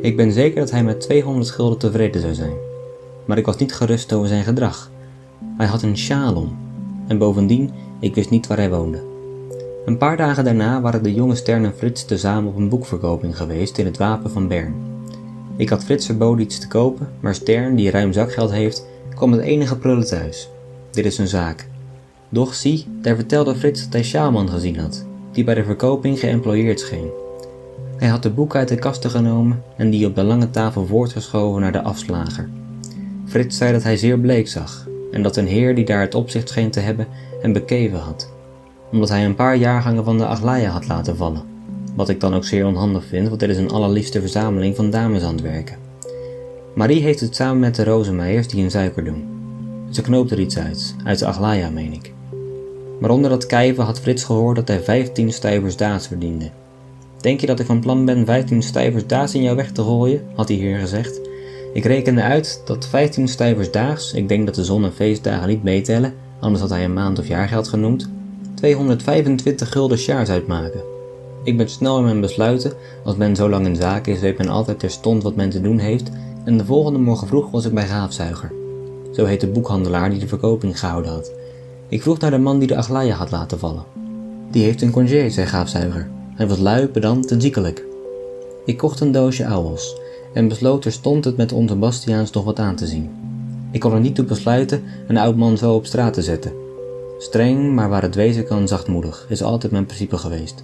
Ik 0.00 0.16
ben 0.16 0.32
zeker 0.32 0.60
dat 0.60 0.70
hij 0.70 0.84
met 0.84 1.00
200 1.00 1.46
schulden 1.46 1.78
tevreden 1.78 2.20
zou 2.20 2.34
zijn. 2.34 2.54
Maar 3.24 3.38
ik 3.38 3.46
was 3.46 3.56
niet 3.56 3.74
gerust 3.74 4.12
over 4.12 4.28
zijn 4.28 4.44
gedrag. 4.44 4.90
Hij 5.56 5.66
had 5.66 5.82
een 5.82 5.98
sjaal 5.98 6.34
om. 6.34 6.56
En 7.06 7.18
bovendien, 7.18 7.70
ik 8.00 8.14
wist 8.14 8.30
niet 8.30 8.46
waar 8.46 8.56
hij 8.56 8.70
woonde. 8.70 9.02
Een 9.84 9.98
paar 9.98 10.16
dagen 10.16 10.44
daarna 10.44 10.80
waren 10.80 11.02
de 11.02 11.14
jonge 11.14 11.34
Stern 11.34 11.64
en 11.64 11.74
Frits 11.76 12.04
tezamen 12.04 12.50
op 12.50 12.56
een 12.56 12.68
boekverkoping 12.68 13.36
geweest 13.36 13.78
in 13.78 13.84
het 13.84 13.96
Wapen 13.96 14.30
van 14.30 14.48
Bern. 14.48 14.74
Ik 15.56 15.68
had 15.68 15.84
Frits 15.84 16.06
verboden 16.06 16.44
iets 16.44 16.58
te 16.58 16.68
kopen, 16.68 17.08
maar 17.20 17.34
Stern, 17.34 17.74
die 17.74 17.90
ruim 17.90 18.12
zakgeld 18.12 18.50
heeft, 18.50 18.86
kwam 19.14 19.30
met 19.30 19.40
enige 19.40 19.76
prullen 19.78 20.06
thuis. 20.06 20.48
Dit 20.90 21.04
is 21.04 21.18
een 21.18 21.28
zaak. 21.28 21.68
Doch 22.28 22.54
zie, 22.54 22.86
daar 23.00 23.16
vertelde 23.16 23.54
Frits 23.54 23.82
dat 23.82 23.92
hij 23.92 24.02
Sjaalman 24.02 24.48
gezien 24.48 24.78
had, 24.78 25.06
die 25.32 25.44
bij 25.44 25.54
de 25.54 25.64
verkoping 25.64 26.18
geëmployeerd 26.18 26.80
scheen. 26.80 27.10
Hij 27.96 28.08
had 28.08 28.22
de 28.22 28.30
boeken 28.30 28.58
uit 28.58 28.68
de 28.68 28.76
kasten 28.76 29.10
genomen 29.10 29.62
en 29.76 29.90
die 29.90 30.06
op 30.06 30.14
de 30.14 30.22
lange 30.22 30.50
tafel 30.50 30.86
voortgeschoven 30.86 31.60
naar 31.60 31.72
de 31.72 31.82
afslager. 31.82 32.48
Frits 33.26 33.56
zei 33.56 33.72
dat 33.72 33.82
hij 33.82 33.96
zeer 33.96 34.18
bleek 34.18 34.48
zag 34.48 34.88
en 35.12 35.22
dat 35.22 35.36
een 35.36 35.46
heer 35.46 35.74
die 35.74 35.84
daar 35.84 36.00
het 36.00 36.14
opzicht 36.14 36.48
scheen 36.48 36.70
te 36.70 36.80
hebben 36.80 37.06
hem 37.40 37.52
bekeven 37.52 37.98
had, 37.98 38.32
omdat 38.92 39.08
hij 39.08 39.24
een 39.24 39.34
paar 39.34 39.56
jaargangen 39.56 40.04
van 40.04 40.18
de 40.18 40.26
Aglaia 40.26 40.70
had 40.70 40.88
laten 40.88 41.16
vallen. 41.16 41.42
Wat 41.96 42.08
ik 42.08 42.20
dan 42.20 42.34
ook 42.34 42.44
zeer 42.44 42.66
onhandig 42.66 43.04
vind, 43.04 43.28
want 43.28 43.40
dit 43.40 43.48
is 43.48 43.56
een 43.56 43.70
allerliefste 43.70 44.20
verzameling 44.20 44.76
van 44.76 44.90
dameshandwerken. 44.90 45.76
Marie 46.74 47.02
heeft 47.02 47.20
het 47.20 47.34
samen 47.34 47.58
met 47.58 47.74
de 47.74 47.84
Rozenmeijers 47.84 48.48
die 48.48 48.62
in 48.62 48.70
suiker 48.70 49.04
doen. 49.04 49.24
Ze 49.90 50.02
knoopt 50.02 50.30
er 50.30 50.40
iets 50.40 50.58
uit, 50.58 50.94
uit 51.04 51.18
de 51.18 51.26
Aglaia 51.26 51.70
meen 51.70 51.92
ik. 51.92 52.13
Maar 53.00 53.10
onder 53.10 53.30
dat 53.30 53.46
kijven 53.46 53.84
had 53.84 54.00
Frits 54.00 54.24
gehoord 54.24 54.56
dat 54.56 54.68
hij 54.68 54.80
15 54.80 55.32
stuivers 55.32 55.76
daads 55.76 56.06
verdiende. 56.06 56.50
Denk 57.20 57.40
je 57.40 57.46
dat 57.46 57.60
ik 57.60 57.66
van 57.66 57.80
plan 57.80 58.04
ben 58.04 58.26
15 58.26 58.62
stuivers 58.62 59.06
daags 59.06 59.34
in 59.34 59.42
jouw 59.42 59.54
weg 59.54 59.72
te 59.72 59.82
gooien? 59.82 60.22
had 60.34 60.48
hij 60.48 60.56
hier 60.56 60.78
gezegd. 60.78 61.20
Ik 61.72 61.84
rekende 61.84 62.22
uit 62.22 62.62
dat 62.64 62.86
15 62.86 63.28
stuivers 63.28 63.70
daags, 63.70 64.12
ik 64.12 64.28
denk 64.28 64.46
dat 64.46 64.54
de 64.54 64.64
zon- 64.64 64.84
en 64.84 64.92
feestdagen 64.92 65.48
niet 65.48 65.62
meetellen, 65.62 66.14
anders 66.40 66.60
had 66.60 66.70
hij 66.70 66.84
een 66.84 66.92
maand 66.92 67.18
of 67.18 67.28
jaargeld 67.28 67.68
genoemd, 67.68 68.08
225 68.54 69.68
gulden 69.72 69.98
sjaars 69.98 70.28
uitmaken. 70.28 70.80
Ik 71.44 71.56
ben 71.56 71.68
snel 71.68 71.98
in 71.98 72.04
mijn 72.04 72.20
besluiten, 72.20 72.72
als 73.04 73.16
men 73.16 73.36
zo 73.36 73.48
lang 73.48 73.66
in 73.66 73.76
zaken 73.76 74.12
is, 74.12 74.20
weet 74.20 74.38
men 74.38 74.48
altijd 74.48 74.78
terstond 74.78 75.22
wat 75.22 75.36
men 75.36 75.50
te 75.50 75.60
doen 75.60 75.78
heeft, 75.78 76.10
en 76.44 76.58
de 76.58 76.64
volgende 76.64 76.98
morgen 76.98 77.26
vroeg 77.26 77.50
was 77.50 77.64
ik 77.64 77.74
bij 77.74 77.86
Gaafzuiger. 77.86 78.52
Zo 79.12 79.24
heet 79.24 79.40
de 79.40 79.46
boekhandelaar 79.46 80.10
die 80.10 80.18
de 80.18 80.28
verkoping 80.28 80.78
gehouden 80.78 81.10
had. 81.10 81.32
Ik 81.94 82.02
vroeg 82.02 82.18
naar 82.18 82.30
de 82.30 82.38
man 82.38 82.58
die 82.58 82.68
de 82.68 82.76
Aglaia 82.76 83.14
had 83.14 83.30
laten 83.30 83.58
vallen. 83.58 83.84
Die 84.50 84.64
heeft 84.64 84.82
een 84.82 84.90
congé, 84.90 85.28
zei 85.30 85.46
Gaafzuiger. 85.46 86.08
Hij 86.34 86.48
was 86.48 86.58
lui, 86.58 86.86
pedant 86.86 87.30
en 87.30 87.40
ziekelijk. 87.40 87.84
Ik 88.64 88.76
kocht 88.76 89.00
een 89.00 89.12
doosje 89.12 89.46
ouwels 89.46 89.96
en 90.32 90.48
besloot 90.48 90.82
terstond 90.82 91.24
het 91.24 91.36
met 91.36 91.52
onze 91.52 91.76
Bastiaans 91.76 92.30
nog 92.30 92.44
wat 92.44 92.58
aan 92.58 92.76
te 92.76 92.86
zien. 92.86 93.10
Ik 93.70 93.80
kon 93.80 93.92
er 93.92 94.00
niet 94.00 94.14
toe 94.14 94.24
besluiten 94.24 94.82
een 95.08 95.16
oud 95.16 95.36
man 95.36 95.58
zo 95.58 95.74
op 95.74 95.86
straat 95.86 96.14
te 96.14 96.22
zetten. 96.22 96.52
Streng, 97.18 97.74
maar 97.74 97.88
waar 97.88 98.02
het 98.02 98.14
wezen 98.14 98.46
kan 98.46 98.68
zachtmoedig, 98.68 99.26
is 99.28 99.42
altijd 99.42 99.72
mijn 99.72 99.86
principe 99.86 100.16
geweest. 100.16 100.62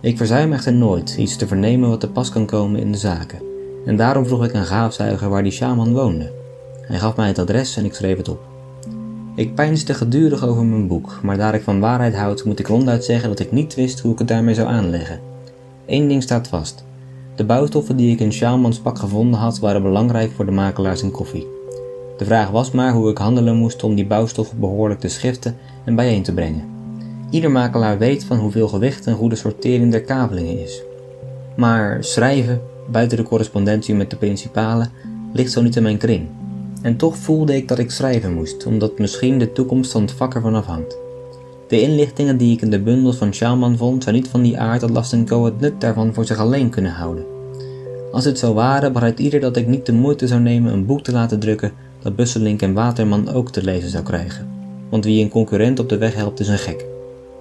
Ik 0.00 0.16
verzuim 0.16 0.52
echter 0.52 0.72
nooit 0.72 1.16
iets 1.18 1.36
te 1.36 1.46
vernemen 1.46 1.88
wat 1.88 2.00
te 2.00 2.08
pas 2.10 2.30
kan 2.30 2.46
komen 2.46 2.80
in 2.80 2.92
de 2.92 2.98
zaken, 2.98 3.42
en 3.84 3.96
daarom 3.96 4.26
vroeg 4.26 4.44
ik 4.44 4.54
aan 4.54 4.66
gaafzuiger 4.66 5.28
waar 5.28 5.42
die 5.42 5.52
shaman 5.52 5.92
woonde. 5.92 6.32
Hij 6.80 6.98
gaf 6.98 7.16
mij 7.16 7.26
het 7.26 7.38
adres 7.38 7.76
en 7.76 7.84
ik 7.84 7.94
schreef 7.94 8.16
het 8.16 8.28
op. 8.28 8.55
Ik 9.36 9.54
peinsde 9.54 9.94
gedurig 9.94 10.46
over 10.46 10.64
mijn 10.64 10.86
boek, 10.86 11.18
maar 11.22 11.36
daar 11.36 11.54
ik 11.54 11.62
van 11.62 11.80
waarheid 11.80 12.14
houd, 12.14 12.44
moet 12.44 12.58
ik 12.58 12.66
ronduit 12.66 13.04
zeggen 13.04 13.28
dat 13.28 13.38
ik 13.38 13.52
niet 13.52 13.74
wist 13.74 14.00
hoe 14.00 14.12
ik 14.12 14.18
het 14.18 14.28
daarmee 14.28 14.54
zou 14.54 14.68
aanleggen. 14.68 15.20
Eén 15.86 16.08
ding 16.08 16.22
staat 16.22 16.48
vast. 16.48 16.84
De 17.34 17.44
bouwstoffen 17.44 17.96
die 17.96 18.12
ik 18.12 18.20
in 18.20 18.32
Sjaalmans 18.32 18.78
pak 18.78 18.98
gevonden 18.98 19.40
had, 19.40 19.58
waren 19.58 19.82
belangrijk 19.82 20.32
voor 20.32 20.46
de 20.46 20.50
makelaars 20.50 21.02
in 21.02 21.10
koffie. 21.10 21.46
De 22.18 22.24
vraag 22.24 22.50
was 22.50 22.70
maar 22.70 22.92
hoe 22.92 23.10
ik 23.10 23.18
handelen 23.18 23.56
moest 23.56 23.82
om 23.82 23.94
die 23.94 24.06
bouwstoffen 24.06 24.60
behoorlijk 24.60 25.00
te 25.00 25.08
schiften 25.08 25.56
en 25.84 25.94
bijeen 25.94 26.22
te 26.22 26.34
brengen. 26.34 26.64
Ieder 27.30 27.50
makelaar 27.50 27.98
weet 27.98 28.24
van 28.24 28.38
hoeveel 28.38 28.68
gewicht 28.68 29.06
een 29.06 29.16
goede 29.16 29.36
sortering 29.36 29.90
der 29.90 30.02
kabelingen 30.02 30.62
is. 30.62 30.82
Maar 31.56 32.04
schrijven, 32.04 32.60
buiten 32.90 33.16
de 33.16 33.24
correspondentie 33.24 33.94
met 33.94 34.10
de 34.10 34.16
principalen, 34.16 34.90
ligt 35.32 35.52
zo 35.52 35.62
niet 35.62 35.76
in 35.76 35.82
mijn 35.82 35.98
kring. 35.98 36.28
En 36.86 36.96
toch 36.96 37.16
voelde 37.16 37.56
ik 37.56 37.68
dat 37.68 37.78
ik 37.78 37.90
schrijven 37.90 38.34
moest, 38.34 38.66
omdat 38.66 38.98
misschien 38.98 39.38
de 39.38 39.52
toekomst 39.52 39.92
van 39.92 40.02
het 40.02 40.12
vak 40.12 40.34
ervan 40.34 40.54
afhangt. 40.54 40.98
De 41.68 41.80
inlichtingen 41.80 42.36
die 42.36 42.54
ik 42.54 42.62
in 42.62 42.70
de 42.70 42.80
bundels 42.80 43.16
van 43.16 43.34
Sjaalman 43.34 43.76
vond, 43.76 44.02
zijn 44.02 44.14
niet 44.14 44.28
van 44.28 44.42
die 44.42 44.58
aard 44.58 44.80
dat 44.80 44.90
Last 44.90 45.24
Co. 45.24 45.44
het 45.44 45.60
nut 45.60 45.80
daarvan 45.80 46.14
voor 46.14 46.24
zich 46.24 46.38
alleen 46.38 46.70
kunnen 46.70 46.92
houden. 46.92 47.24
Als 48.12 48.24
het 48.24 48.38
zo 48.38 48.54
ware, 48.54 48.90
begrijpt 48.90 49.18
ieder 49.18 49.40
dat 49.40 49.56
ik 49.56 49.66
niet 49.66 49.86
de 49.86 49.92
moeite 49.92 50.26
zou 50.26 50.40
nemen 50.40 50.72
een 50.72 50.86
boek 50.86 51.02
te 51.02 51.12
laten 51.12 51.38
drukken 51.38 51.72
dat 52.02 52.16
Busselink 52.16 52.62
en 52.62 52.74
Waterman 52.74 53.32
ook 53.32 53.50
te 53.50 53.62
lezen 53.62 53.90
zou 53.90 54.04
krijgen. 54.04 54.48
Want 54.90 55.04
wie 55.04 55.22
een 55.22 55.30
concurrent 55.30 55.78
op 55.78 55.88
de 55.88 55.98
weg 55.98 56.14
helpt 56.14 56.40
is 56.40 56.48
een 56.48 56.58
gek. 56.58 56.84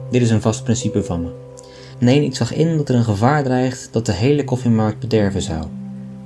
Dit 0.10 0.22
is 0.22 0.30
een 0.30 0.42
vast 0.42 0.64
principe 0.64 1.04
van 1.04 1.22
me. 1.22 1.30
Nee, 2.00 2.24
ik 2.24 2.36
zag 2.36 2.54
in 2.54 2.78
dat 2.78 2.90
er 2.90 2.96
een 2.96 3.04
gevaar 3.04 3.44
dreigt 3.44 3.90
dat 3.92 4.06
de 4.06 4.14
hele 4.14 4.44
koffiemarkt 4.44 5.00
bederven 5.00 5.42
zou. 5.42 5.64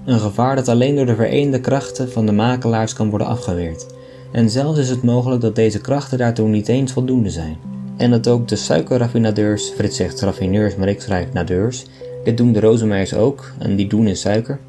Een 0.09 0.19
gevaar 0.19 0.55
dat 0.55 0.67
alleen 0.67 0.95
door 0.95 1.05
de 1.05 1.15
vereende 1.15 1.59
krachten 1.59 2.11
van 2.11 2.25
de 2.25 2.31
makelaars 2.31 2.93
kan 2.93 3.09
worden 3.09 3.27
afgeweerd. 3.27 3.85
En 4.31 4.49
zelfs 4.49 4.79
is 4.79 4.89
het 4.89 5.03
mogelijk 5.03 5.41
dat 5.41 5.55
deze 5.55 5.81
krachten 5.81 6.17
daartoe 6.17 6.47
niet 6.47 6.67
eens 6.67 6.91
voldoende 6.91 7.29
zijn. 7.29 7.57
En 7.97 8.11
dat 8.11 8.27
ook 8.27 8.47
de 8.47 8.55
suikerraffinadeurs, 8.55 9.69
Frits 9.69 9.95
zegt 9.95 10.21
raffineurs, 10.21 10.75
maar 10.75 10.87
ik 10.87 11.01
schrijf 11.01 11.33
nadeurs, 11.33 11.85
dit 12.23 12.37
doen 12.37 12.51
de 12.51 12.59
rozemeijers 12.59 13.13
ook, 13.13 13.51
en 13.59 13.75
die 13.75 13.87
doen 13.87 14.07
in 14.07 14.15
suiker. 14.15 14.59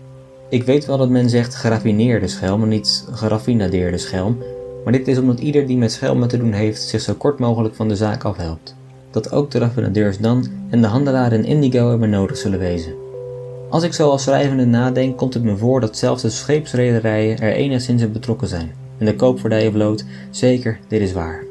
Ik 0.49 0.63
weet 0.63 0.87
wel 0.87 0.99
dat 0.99 1.09
men 1.09 1.31
zegt 1.31 1.55
geraffineerde 1.55 2.29
schelm, 2.29 2.61
maar 2.61 2.69
niet 2.69 3.05
geraffinadeerde 3.11 3.99
schelm, 3.99 4.39
maar 4.85 4.93
dit 4.93 5.09
is 5.09 5.19
omdat 5.19 5.41
ieder 5.41 5.67
die 5.67 5.77
met 5.77 5.93
schelmen 5.93 6.29
te 6.29 6.39
doen 6.39 6.53
heeft 6.53 6.83
zich 6.83 7.01
zo 7.01 7.15
kort 7.15 7.39
mogelijk 7.39 7.75
van 7.75 7.89
de 7.89 7.97
zaak 7.97 8.25
afhelpt. 8.25 8.75
Dat 9.11 9.33
ook 9.33 9.51
de 9.51 9.59
raffinadeurs 9.59 10.19
dan 10.19 10.47
en 10.71 10.81
de 10.81 10.87
handelaren 10.87 11.39
in 11.39 11.45
indigo 11.45 11.89
hebben 11.91 12.11
nodig 12.11 12.37
zullen 12.37 12.59
wezen. 12.59 13.00
Als 13.71 13.83
ik 13.83 13.93
zo 13.93 14.11
als 14.11 14.23
schrijvende 14.23 14.67
nadenk, 14.67 15.17
komt 15.17 15.35
het 15.35 15.43
me 15.43 15.57
voor 15.57 15.81
dat 15.81 15.97
zelfs 15.97 16.23
de 16.23 16.31
scheepsrederijen 16.31 17.39
er 17.39 17.53
enigszins 17.53 18.03
in 18.03 18.13
betrokken 18.13 18.49
zijn. 18.49 18.71
En 18.99 19.07
de 19.07 19.17
koopvaardijenvloot, 19.17 20.05
zeker, 20.31 20.79
dit 20.89 21.01
is 21.01 21.13
waar. 21.13 21.45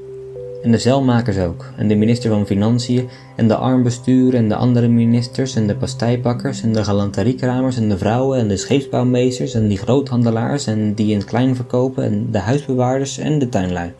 En 0.63 0.71
de 0.71 0.77
zeilmakers 0.77 1.37
ook, 1.39 1.65
en 1.77 1.87
de 1.87 1.95
minister 1.95 2.29
van 2.29 2.45
Financiën, 2.45 3.09
en 3.35 3.47
de 3.47 3.55
armbestuur, 3.55 4.35
en 4.35 4.49
de 4.49 4.55
andere 4.55 4.87
ministers, 4.87 5.55
en 5.55 5.67
de 5.67 5.75
pasteibakkers, 5.75 6.61
en 6.61 6.73
de 6.73 6.83
galanteriekramers, 6.83 7.77
en 7.77 7.89
de 7.89 7.97
vrouwen, 7.97 8.39
en 8.39 8.47
de 8.47 8.57
scheepsbouwmeesters, 8.57 9.53
en 9.53 9.67
die 9.67 9.77
groothandelaars, 9.77 10.67
en 10.67 10.93
die 10.93 11.11
in 11.11 11.17
het 11.17 11.27
klein 11.27 11.55
verkopen, 11.55 12.03
en 12.03 12.27
de 12.31 12.39
huisbewaarders, 12.39 13.17
en 13.17 13.39
de 13.39 13.49
tuinlui. 13.49 13.93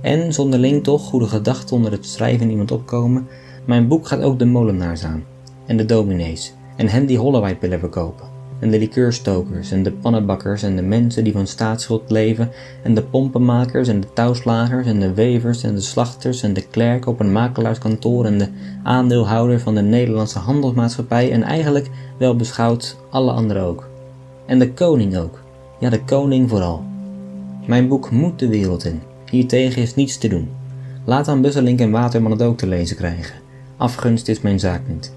En 0.00 0.32
zonderling 0.32 0.84
toch 0.84 1.02
goede 1.02 1.26
gedachten 1.26 1.76
onder 1.76 1.92
het 1.92 2.06
schrijven 2.06 2.50
iemand 2.50 2.70
opkomen, 2.70 3.26
mijn 3.64 3.88
boek 3.88 4.06
gaat 4.06 4.22
ook 4.22 4.38
de 4.38 4.46
molenaars 4.46 5.04
aan, 5.04 5.24
en 5.66 5.76
de 5.76 5.86
dominees, 5.86 6.54
en 6.76 6.88
hen 6.88 7.06
die 7.06 7.18
Holloway-pillen 7.18 7.78
verkopen, 7.78 8.26
en 8.58 8.70
de 8.70 8.78
likeurstokers, 8.78 9.70
en 9.70 9.82
de 9.82 9.92
pannenbakkers, 9.92 10.62
en 10.62 10.76
de 10.76 10.82
mensen 10.82 11.24
die 11.24 11.32
van 11.32 11.46
staatsschuld 11.46 12.10
leven, 12.10 12.50
en 12.82 12.94
de 12.94 13.02
pompenmakers, 13.02 13.88
en 13.88 14.00
de 14.00 14.12
touwslagers, 14.12 14.86
en 14.86 15.00
de 15.00 15.14
wevers, 15.14 15.62
en 15.62 15.74
de 15.74 15.80
slachters, 15.80 16.42
en 16.42 16.52
de 16.52 16.66
klerk 16.70 17.06
op 17.06 17.20
een 17.20 17.32
makelaarskantoor, 17.32 18.24
en 18.24 18.38
de 18.38 18.48
aandeelhouder 18.82 19.60
van 19.60 19.74
de 19.74 19.82
Nederlandse 19.82 20.38
handelsmaatschappij, 20.38 21.32
en 21.32 21.42
eigenlijk, 21.42 21.90
wel 22.18 22.36
beschouwd, 22.36 22.96
alle 23.10 23.32
anderen 23.32 23.62
ook. 23.62 23.88
En 24.46 24.58
de 24.58 24.72
koning 24.72 25.16
ook. 25.16 25.40
Ja, 25.80 25.90
de 25.90 26.04
koning 26.04 26.48
vooral. 26.48 26.84
Mijn 27.66 27.88
boek 27.88 28.10
moet 28.10 28.38
de 28.38 28.48
wereld 28.48 28.84
in. 28.84 29.00
Hiertegen 29.30 29.82
is 29.82 29.94
niets 29.94 30.18
te 30.18 30.28
doen. 30.28 30.48
Laat 31.04 31.24
dan 31.24 31.40
Busselink 31.40 31.80
en 31.80 31.90
Waterman 31.90 32.30
het 32.30 32.42
ook 32.42 32.58
te 32.58 32.66
lezen 32.66 32.96
krijgen. 32.96 33.34
Afgunst 33.76 34.28
is 34.28 34.40
mijn 34.40 34.60
zaak 34.60 34.80
niet. 34.88 35.12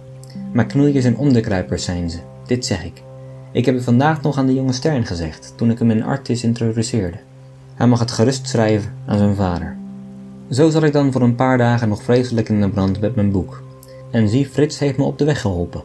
Maar 0.56 0.66
knoeiers 0.66 1.06
en 1.06 1.18
onderkruipers 1.18 1.84
zijn 1.84 2.10
ze, 2.10 2.18
dit 2.46 2.66
zeg 2.66 2.86
ik. 2.86 3.02
Ik 3.52 3.66
heb 3.66 3.76
het 3.76 3.84
vandaag 3.84 4.22
nog 4.22 4.38
aan 4.38 4.46
de 4.46 4.54
jonge 4.54 4.74
Stern 4.74 5.06
gezegd, 5.06 5.54
toen 5.56 5.72
ik 5.72 5.80
hem 5.80 5.92
in 5.92 6.04
Artis 6.04 6.44
introduceerde. 6.44 7.18
Hij 7.74 7.88
mag 7.88 8.00
het 8.00 8.12
gerust 8.12 8.48
schrijven 8.48 8.94
aan 9.06 9.18
zijn 9.18 9.36
vader. 9.36 9.76
Zo 10.50 10.70
zat 10.70 10.84
ik 10.84 10.94
dan 10.94 11.12
voor 11.12 11.22
een 11.22 11.36
paar 11.36 11.58
dagen 11.58 11.90
nog 11.90 12.04
vreselijk 12.04 12.50
in 12.50 12.62
de 12.62 12.70
brand 12.70 13.00
met 13.00 13.16
mijn 13.16 13.32
boek. 13.32 13.64
En 14.12 14.30
zie, 14.30 14.48
Frits 14.48 14.80
heeft 14.80 14.98
me 14.98 15.04
op 15.04 15.18
de 15.18 15.26
weg 15.26 15.42
geholpen. 15.42 15.84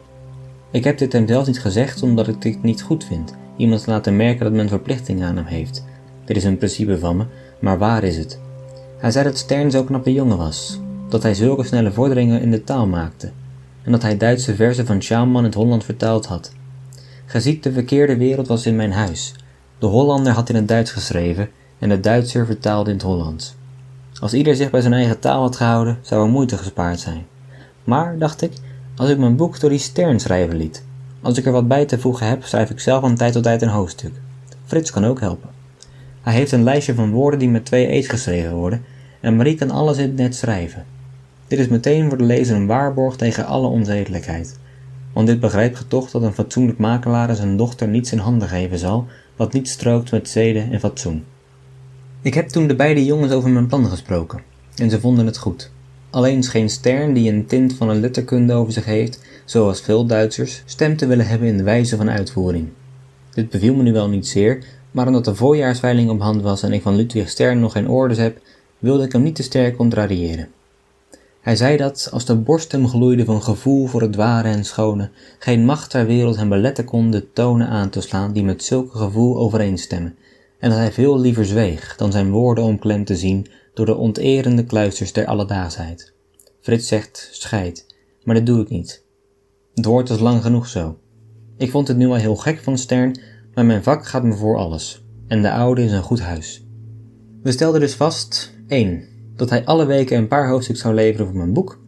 Ik 0.71 0.83
heb 0.83 0.97
dit 0.97 1.13
hem 1.13 1.27
zelfs 1.27 1.47
niet 1.47 1.61
gezegd 1.61 2.03
omdat 2.03 2.27
ik 2.27 2.41
dit 2.41 2.63
niet 2.63 2.81
goed 2.81 3.05
vind, 3.05 3.35
iemand 3.57 3.83
te 3.83 3.89
laten 3.89 4.15
merken 4.15 4.43
dat 4.43 4.53
men 4.53 4.69
verplichting 4.69 5.23
aan 5.23 5.35
hem 5.35 5.45
heeft. 5.45 5.85
Dit 6.25 6.37
is 6.37 6.43
een 6.43 6.57
principe 6.57 6.99
van 6.99 7.17
me, 7.17 7.25
maar 7.59 7.77
waar 7.77 8.03
is 8.03 8.17
het? 8.17 8.39
Hij 8.97 9.11
zei 9.11 9.25
dat 9.25 9.37
Stern 9.37 9.71
zo'n 9.71 9.85
knappe 9.85 10.13
jongen 10.13 10.37
was, 10.37 10.79
dat 11.09 11.23
hij 11.23 11.33
zulke 11.33 11.63
snelle 11.63 11.91
vorderingen 11.91 12.41
in 12.41 12.51
de 12.51 12.63
taal 12.63 12.87
maakte, 12.87 13.31
en 13.83 13.91
dat 13.91 14.01
hij 14.01 14.17
Duitse 14.17 14.55
verzen 14.55 14.85
van 14.85 15.01
Schaumann 15.01 15.37
in 15.37 15.43
het 15.43 15.53
Holland 15.53 15.83
vertaald 15.83 16.25
had. 16.25 16.51
Geziet 17.25 17.63
de 17.63 17.71
verkeerde 17.71 18.17
wereld 18.17 18.47
was 18.47 18.65
in 18.65 18.75
mijn 18.75 18.91
huis. 18.91 19.33
De 19.79 19.85
Hollander 19.85 20.33
had 20.33 20.49
in 20.49 20.55
het 20.55 20.67
Duits 20.67 20.91
geschreven 20.91 21.49
en 21.79 21.89
de 21.89 21.99
Duitser 21.99 22.45
vertaalde 22.45 22.89
in 22.89 22.95
het 22.95 23.05
Hollands. 23.05 23.55
Als 24.19 24.33
ieder 24.33 24.55
zich 24.55 24.69
bij 24.69 24.81
zijn 24.81 24.93
eigen 24.93 25.19
taal 25.19 25.41
had 25.41 25.55
gehouden, 25.55 25.97
zou 26.01 26.23
er 26.23 26.31
moeite 26.31 26.57
gespaard 26.57 26.99
zijn. 26.99 27.25
Maar, 27.83 28.17
dacht 28.17 28.41
ik, 28.41 28.51
als 28.95 29.09
ik 29.09 29.17
mijn 29.17 29.35
boek 29.35 29.59
door 29.59 29.69
die 29.69 29.79
Stern 29.79 30.19
schrijven 30.19 30.57
liet. 30.57 30.83
Als 31.21 31.37
ik 31.37 31.45
er 31.45 31.51
wat 31.51 31.67
bij 31.67 31.85
te 31.85 31.99
voegen 31.99 32.27
heb, 32.27 32.43
schrijf 32.43 32.69
ik 32.69 32.79
zelf 32.79 33.01
van 33.01 33.15
tijd 33.15 33.33
tot 33.33 33.43
tijd 33.43 33.61
een 33.61 33.67
hoofdstuk. 33.67 34.13
Frits 34.65 34.91
kan 34.91 35.05
ook 35.05 35.19
helpen. 35.19 35.49
Hij 36.21 36.33
heeft 36.33 36.51
een 36.51 36.63
lijstje 36.63 36.93
van 36.93 37.11
woorden 37.11 37.39
die 37.39 37.49
met 37.49 37.65
twee 37.65 37.87
e's 37.87 38.07
geschreven 38.07 38.53
worden 38.53 38.83
en 39.19 39.35
Marie 39.35 39.55
kan 39.55 39.71
alles 39.71 39.97
in 39.97 40.03
het 40.03 40.15
net 40.15 40.35
schrijven. 40.35 40.85
Dit 41.51 41.59
is 41.59 41.67
meteen 41.67 42.09
voor 42.09 42.17
de 42.17 42.23
lezer 42.23 42.55
een 42.55 42.65
waarborg 42.65 43.15
tegen 43.15 43.45
alle 43.45 43.67
onzedelijkheid. 43.67 44.59
Want 45.13 45.27
dit 45.27 45.39
begrijpt 45.39 45.77
ge 45.77 45.87
toch 45.87 46.11
dat 46.11 46.21
een 46.21 46.33
fatsoenlijk 46.33 46.77
makelaar 46.77 47.35
zijn 47.35 47.57
dochter 47.57 47.87
niets 47.87 48.11
in 48.11 48.17
handen 48.17 48.47
geven 48.47 48.77
zal, 48.77 49.05
wat 49.35 49.53
niet 49.53 49.69
strookt 49.69 50.11
met 50.11 50.29
zeden 50.29 50.71
en 50.71 50.79
fatsoen. 50.79 51.23
Ik 52.21 52.33
heb 52.33 52.47
toen 52.47 52.67
de 52.67 52.75
beide 52.75 53.05
jongens 53.05 53.31
over 53.31 53.49
mijn 53.49 53.67
plan 53.67 53.85
gesproken, 53.85 54.41
en 54.75 54.89
ze 54.89 54.99
vonden 54.99 55.25
het 55.25 55.37
goed. 55.37 55.71
Alleen 56.09 56.43
scheen 56.43 56.69
Stern, 56.69 57.13
die 57.13 57.31
een 57.31 57.45
tint 57.45 57.73
van 57.73 57.89
een 57.89 57.99
letterkunde 57.99 58.53
over 58.53 58.73
zich 58.73 58.85
heeft, 58.85 59.23
zoals 59.45 59.81
veel 59.81 60.05
Duitsers, 60.05 60.63
stem 60.65 60.97
te 60.97 61.05
willen 61.05 61.27
hebben 61.27 61.47
in 61.47 61.57
de 61.57 61.63
wijze 61.63 61.97
van 61.97 62.09
uitvoering. 62.09 62.67
Dit 63.29 63.49
beviel 63.49 63.75
me 63.75 63.83
nu 63.83 63.93
wel 63.93 64.09
niet 64.09 64.27
zeer, 64.27 64.63
maar 64.91 65.07
omdat 65.07 65.25
de 65.25 65.35
voorjaarsveiling 65.35 66.09
op 66.09 66.21
hand 66.21 66.41
was 66.41 66.63
en 66.63 66.73
ik 66.73 66.81
van 66.81 66.95
Ludwig 66.95 67.29
Stern 67.29 67.59
nog 67.59 67.71
geen 67.71 67.89
orders 67.89 68.19
heb, 68.19 68.39
wilde 68.79 69.03
ik 69.03 69.11
hem 69.11 69.23
niet 69.23 69.35
te 69.35 69.43
sterk 69.43 69.75
contrariëren. 69.75 70.47
Hij 71.41 71.55
zei 71.55 71.77
dat, 71.77 72.09
als 72.11 72.25
de 72.25 72.35
borst 72.35 72.71
hem 72.71 72.87
gloeide 72.87 73.25
van 73.25 73.43
gevoel 73.43 73.87
voor 73.87 74.01
het 74.01 74.15
ware 74.15 74.47
en 74.47 74.65
schone, 74.65 75.09
geen 75.39 75.65
macht 75.65 75.89
ter 75.89 76.05
wereld 76.05 76.35
hem 76.35 76.49
beletten 76.49 76.85
kon 76.85 77.11
de 77.11 77.31
tonen 77.31 77.67
aan 77.67 77.89
te 77.89 78.01
slaan 78.01 78.33
die 78.33 78.43
met 78.43 78.63
zulke 78.63 78.97
gevoel 78.97 79.37
overeenstemmen, 79.37 80.15
en 80.59 80.69
dat 80.69 80.79
hij 80.79 80.91
veel 80.91 81.19
liever 81.19 81.45
zweeg 81.45 81.95
dan 81.95 82.11
zijn 82.11 82.31
woorden 82.31 82.63
omklemd 82.63 83.07
te 83.07 83.15
zien 83.15 83.47
door 83.73 83.85
de 83.85 83.95
onterende 83.95 84.63
kluisters 84.63 85.13
der 85.13 85.25
alledaagsheid. 85.25 86.13
Frits 86.59 86.87
zegt, 86.87 87.29
scheid, 87.31 87.95
maar 88.23 88.35
dat 88.35 88.45
doe 88.45 88.61
ik 88.61 88.69
niet. 88.69 89.03
Het 89.75 89.85
woord 89.85 90.09
is 90.09 90.19
lang 90.19 90.41
genoeg 90.41 90.67
zo. 90.67 90.97
Ik 91.57 91.71
vond 91.71 91.87
het 91.87 91.97
nu 91.97 92.07
al 92.07 92.15
heel 92.15 92.35
gek 92.35 92.59
van 92.59 92.77
Stern, 92.77 93.19
maar 93.53 93.65
mijn 93.65 93.83
vak 93.83 94.05
gaat 94.05 94.23
me 94.23 94.33
voor 94.33 94.57
alles, 94.57 95.03
en 95.27 95.41
de 95.41 95.51
oude 95.51 95.83
is 95.83 95.91
een 95.91 96.03
goed 96.03 96.21
huis. 96.21 96.65
We 97.43 97.51
stelden 97.51 97.79
dus 97.79 97.95
vast 97.95 98.53
1. 98.67 99.10
Dat 99.41 99.49
hij 99.49 99.65
alle 99.65 99.85
weken 99.85 100.17
een 100.17 100.27
paar 100.27 100.49
hoofdstukken 100.49 100.83
zou 100.83 100.95
leveren 100.95 101.25
voor 101.27 101.35
mijn 101.35 101.53
boek. 101.53 101.79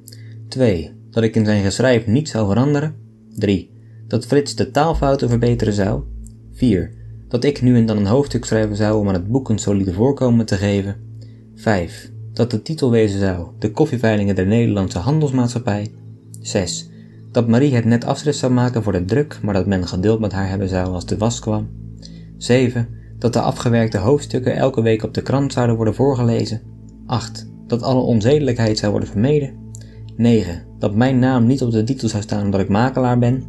2. 0.48 0.92
Dat 1.10 1.24
ik 1.24 1.36
in 1.36 1.46
zijn 1.46 1.64
geschrijf 1.64 2.08
niets 2.08 2.32
zou 2.32 2.48
veranderen. 2.48 2.96
3. 3.36 3.72
Dat 4.08 4.26
Frits 4.26 4.56
de 4.56 4.72
taalfouten 4.72 5.30
verbeteren 5.30 5.74
zou. 5.74 6.02
4. 6.54 6.94
Dat 7.28 7.44
ik 7.44 7.62
nu 7.62 7.76
en 7.76 7.86
dan 7.86 7.98
een 7.98 8.06
hoofdstuk 8.06 8.46
schrijven 8.46 8.76
zou 8.76 9.00
om 9.00 9.08
aan 9.08 9.14
het 9.14 9.28
boek 9.28 9.50
een 9.50 9.58
solide 9.58 9.94
voorkomen 9.94 10.46
te 10.46 10.56
geven. 10.56 10.96
5. 11.56 12.12
Dat 12.34 12.52
de 12.52 12.62
titel 12.62 12.92
wezen 12.92 13.20
zou 13.20 13.48
De 13.60 13.72
koffieveilingen 13.72 14.36
der 14.36 14.48
Nederlandse 14.48 15.00
Handelsmaatschappij. 15.00 15.92
6. 16.42 16.90
Dat 17.32 17.48
Marie 17.48 17.76
het 17.76 17.86
net 17.86 18.06
afschrift 18.06 18.38
zou 18.38 18.54
maken 18.54 18.84
voor 18.84 18.94
de 18.94 19.06
druk, 19.06 19.40
maar 19.42 19.54
dat 19.54 19.66
men 19.66 19.88
geduld 19.88 20.20
met 20.20 20.32
haar 20.32 20.50
hebben 20.50 20.70
zou 20.70 20.88
als 20.88 21.06
de 21.06 21.18
was 21.18 21.40
kwam. 21.40 21.70
7 22.38 22.88
dat 23.20 23.34
de 23.34 23.42
afgewerkte 23.42 23.98
hoofdstukken 23.98 24.56
elke 24.56 24.82
week 24.82 25.04
op 25.04 25.14
de 25.14 25.22
krant 25.22 25.54
zouden 25.54 25.76
worden 25.76 25.96
voorgelezen. 25.96 26.73
8. 27.06 27.52
Dat 27.68 27.82
alle 27.82 28.02
onzedelijkheid 28.02 28.78
zou 28.78 28.92
worden 28.92 29.10
vermeden. 29.10 29.54
9. 30.16 30.64
Dat 30.80 30.96
mijn 30.96 31.20
naam 31.20 31.46
niet 31.46 31.62
op 31.62 31.72
de 31.72 31.84
titel 31.84 32.08
zou 32.08 32.24
staan 32.24 32.46
omdat 32.46 32.60
ik 32.60 32.70
makelaar 32.70 33.20
ben. 33.20 33.44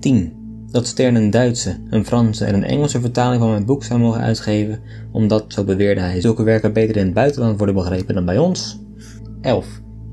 10. 0.00 0.32
Dat 0.70 0.86
Stern 0.86 1.14
een 1.14 1.30
Duitse, 1.30 1.76
een 1.90 2.04
Franse 2.04 2.44
en 2.44 2.54
een 2.54 2.64
Engelse 2.64 3.00
vertaling 3.00 3.40
van 3.40 3.50
mijn 3.50 3.66
boek 3.66 3.84
zou 3.84 4.00
mogen 4.00 4.20
uitgeven, 4.20 4.80
omdat, 5.12 5.44
zo 5.48 5.64
beweerde 5.64 6.00
hij, 6.00 6.20
zulke 6.20 6.42
werken 6.42 6.72
beter 6.72 6.96
in 6.96 7.04
het 7.04 7.14
buitenland 7.14 7.56
worden 7.56 7.74
begrepen 7.74 8.14
dan 8.14 8.24
bij 8.24 8.38
ons. 8.38 8.80
11. 9.40 9.66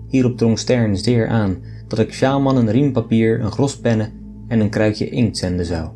Hierop 0.07 0.37
drong 0.37 0.59
Stern 0.59 0.97
zeer 0.97 1.27
aan 1.27 1.57
dat 1.87 1.99
ik 1.99 2.13
Sjaalman 2.13 2.57
een 2.57 2.71
riempapier, 2.71 3.39
een 3.39 3.51
gros 3.51 3.79
pennen 3.79 4.11
en 4.47 4.59
een 4.59 4.69
kruikje 4.69 5.09
inkt 5.09 5.37
zenden 5.37 5.65
zou. 5.65 5.89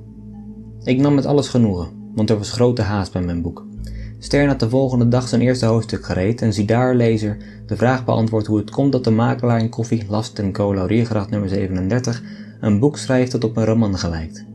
Ik 0.83 0.99
nam 0.99 1.13
met 1.13 1.25
alles 1.25 1.47
genoegen, 1.47 1.87
want 2.13 2.29
er 2.29 2.37
was 2.37 2.51
grote 2.51 2.81
haast 2.81 3.11
bij 3.11 3.21
mijn 3.21 3.41
boek. 3.41 3.64
Stern 4.25 4.47
had 4.47 4.59
de 4.59 4.69
volgende 4.69 5.07
dag 5.07 5.27
zijn 5.27 5.41
eerste 5.41 5.65
hoofdstuk 5.65 6.05
gereed 6.05 6.41
en 6.41 6.53
zie 6.53 6.65
daar, 6.65 6.95
lezer, 6.95 7.37
de 7.65 7.75
vraag 7.75 8.05
beantwoord 8.05 8.47
hoe 8.47 8.57
het 8.57 8.69
komt 8.69 8.91
dat 8.91 9.03
de 9.03 9.11
makelaar 9.11 9.59
in 9.59 9.69
koffie, 9.69 10.05
last 10.09 10.39
en 10.39 10.51
co. 10.51 10.73
Nummer 11.29 11.49
37 11.49 12.23
een 12.59 12.79
boek 12.79 12.97
schrijft 12.97 13.31
dat 13.31 13.43
op 13.43 13.57
een 13.57 13.65
roman 13.65 13.97
gelijkt. 13.97 14.45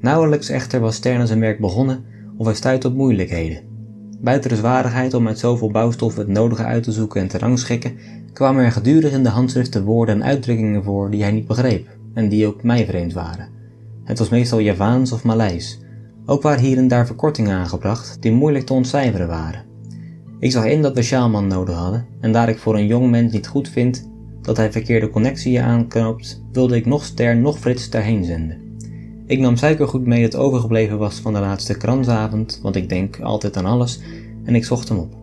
Nauwelijks 0.00 0.48
echter 0.48 0.80
was 0.80 0.94
Stern 0.94 1.26
zijn 1.26 1.40
werk 1.40 1.60
begonnen 1.60 2.04
of 2.36 2.46
hij 2.46 2.54
stuitte 2.54 2.88
op 2.88 2.94
moeilijkheden. 2.94 3.62
Buiten 4.20 4.50
de 4.50 4.56
zwaardigheid 4.56 5.14
om 5.14 5.28
uit 5.28 5.38
zoveel 5.38 5.70
bouwstof 5.70 6.16
het 6.16 6.28
nodige 6.28 6.64
uit 6.64 6.82
te 6.82 6.92
zoeken 6.92 7.20
en 7.20 7.28
te 7.28 7.38
rangschikken, 7.38 7.96
kwamen 8.32 8.64
er 8.64 8.72
gedurig 8.72 9.12
in 9.12 9.22
de 9.22 9.28
handschriften 9.28 9.84
woorden 9.84 10.14
en 10.14 10.24
uitdrukkingen 10.24 10.84
voor 10.84 11.10
die 11.10 11.22
hij 11.22 11.32
niet 11.32 11.46
begreep 11.46 11.88
en 12.14 12.28
die 12.28 12.46
ook 12.46 12.62
mij 12.62 12.86
vreemd 12.86 13.12
waren. 13.12 13.48
Het 14.04 14.18
was 14.18 14.28
meestal 14.28 14.58
Javaans 14.58 15.12
of 15.12 15.24
Maleis, 15.24 15.78
ook 16.26 16.42
waren 16.42 16.64
hier 16.64 16.76
en 16.76 16.88
daar 16.88 17.06
verkortingen 17.06 17.56
aangebracht 17.56 18.16
die 18.20 18.32
moeilijk 18.32 18.66
te 18.66 18.72
ontcijferen 18.72 19.28
waren. 19.28 19.64
Ik 20.38 20.52
zag 20.52 20.64
in 20.64 20.82
dat 20.82 20.94
we 20.94 21.02
Sjaalman 21.02 21.46
nodig 21.46 21.74
hadden 21.74 22.06
en 22.20 22.32
daar 22.32 22.48
ik 22.48 22.58
voor 22.58 22.74
een 22.74 22.86
jong 22.86 23.10
mens 23.10 23.32
niet 23.32 23.46
goed 23.46 23.68
vind 23.68 24.10
dat 24.42 24.56
hij 24.56 24.72
verkeerde 24.72 25.10
connecties 25.10 25.58
aanknoopt, 25.58 26.42
wilde 26.52 26.76
ik 26.76 26.86
nog 26.86 27.04
Ster 27.04 27.36
nog 27.36 27.58
Frits 27.58 27.90
daarheen 27.90 28.24
zenden. 28.24 28.62
Ik 29.26 29.38
nam 29.38 29.56
suikergoed 29.56 30.06
mee 30.06 30.22
dat 30.22 30.36
overgebleven 30.36 30.98
was 30.98 31.18
van 31.18 31.32
de 31.32 31.40
laatste 31.40 31.76
kransavond, 31.76 32.60
want 32.62 32.76
ik 32.76 32.88
denk 32.88 33.20
altijd 33.20 33.56
aan 33.56 33.66
alles, 33.66 34.00
en 34.44 34.54
ik 34.54 34.64
zocht 34.64 34.88
hem 34.88 34.98
op. 34.98 35.14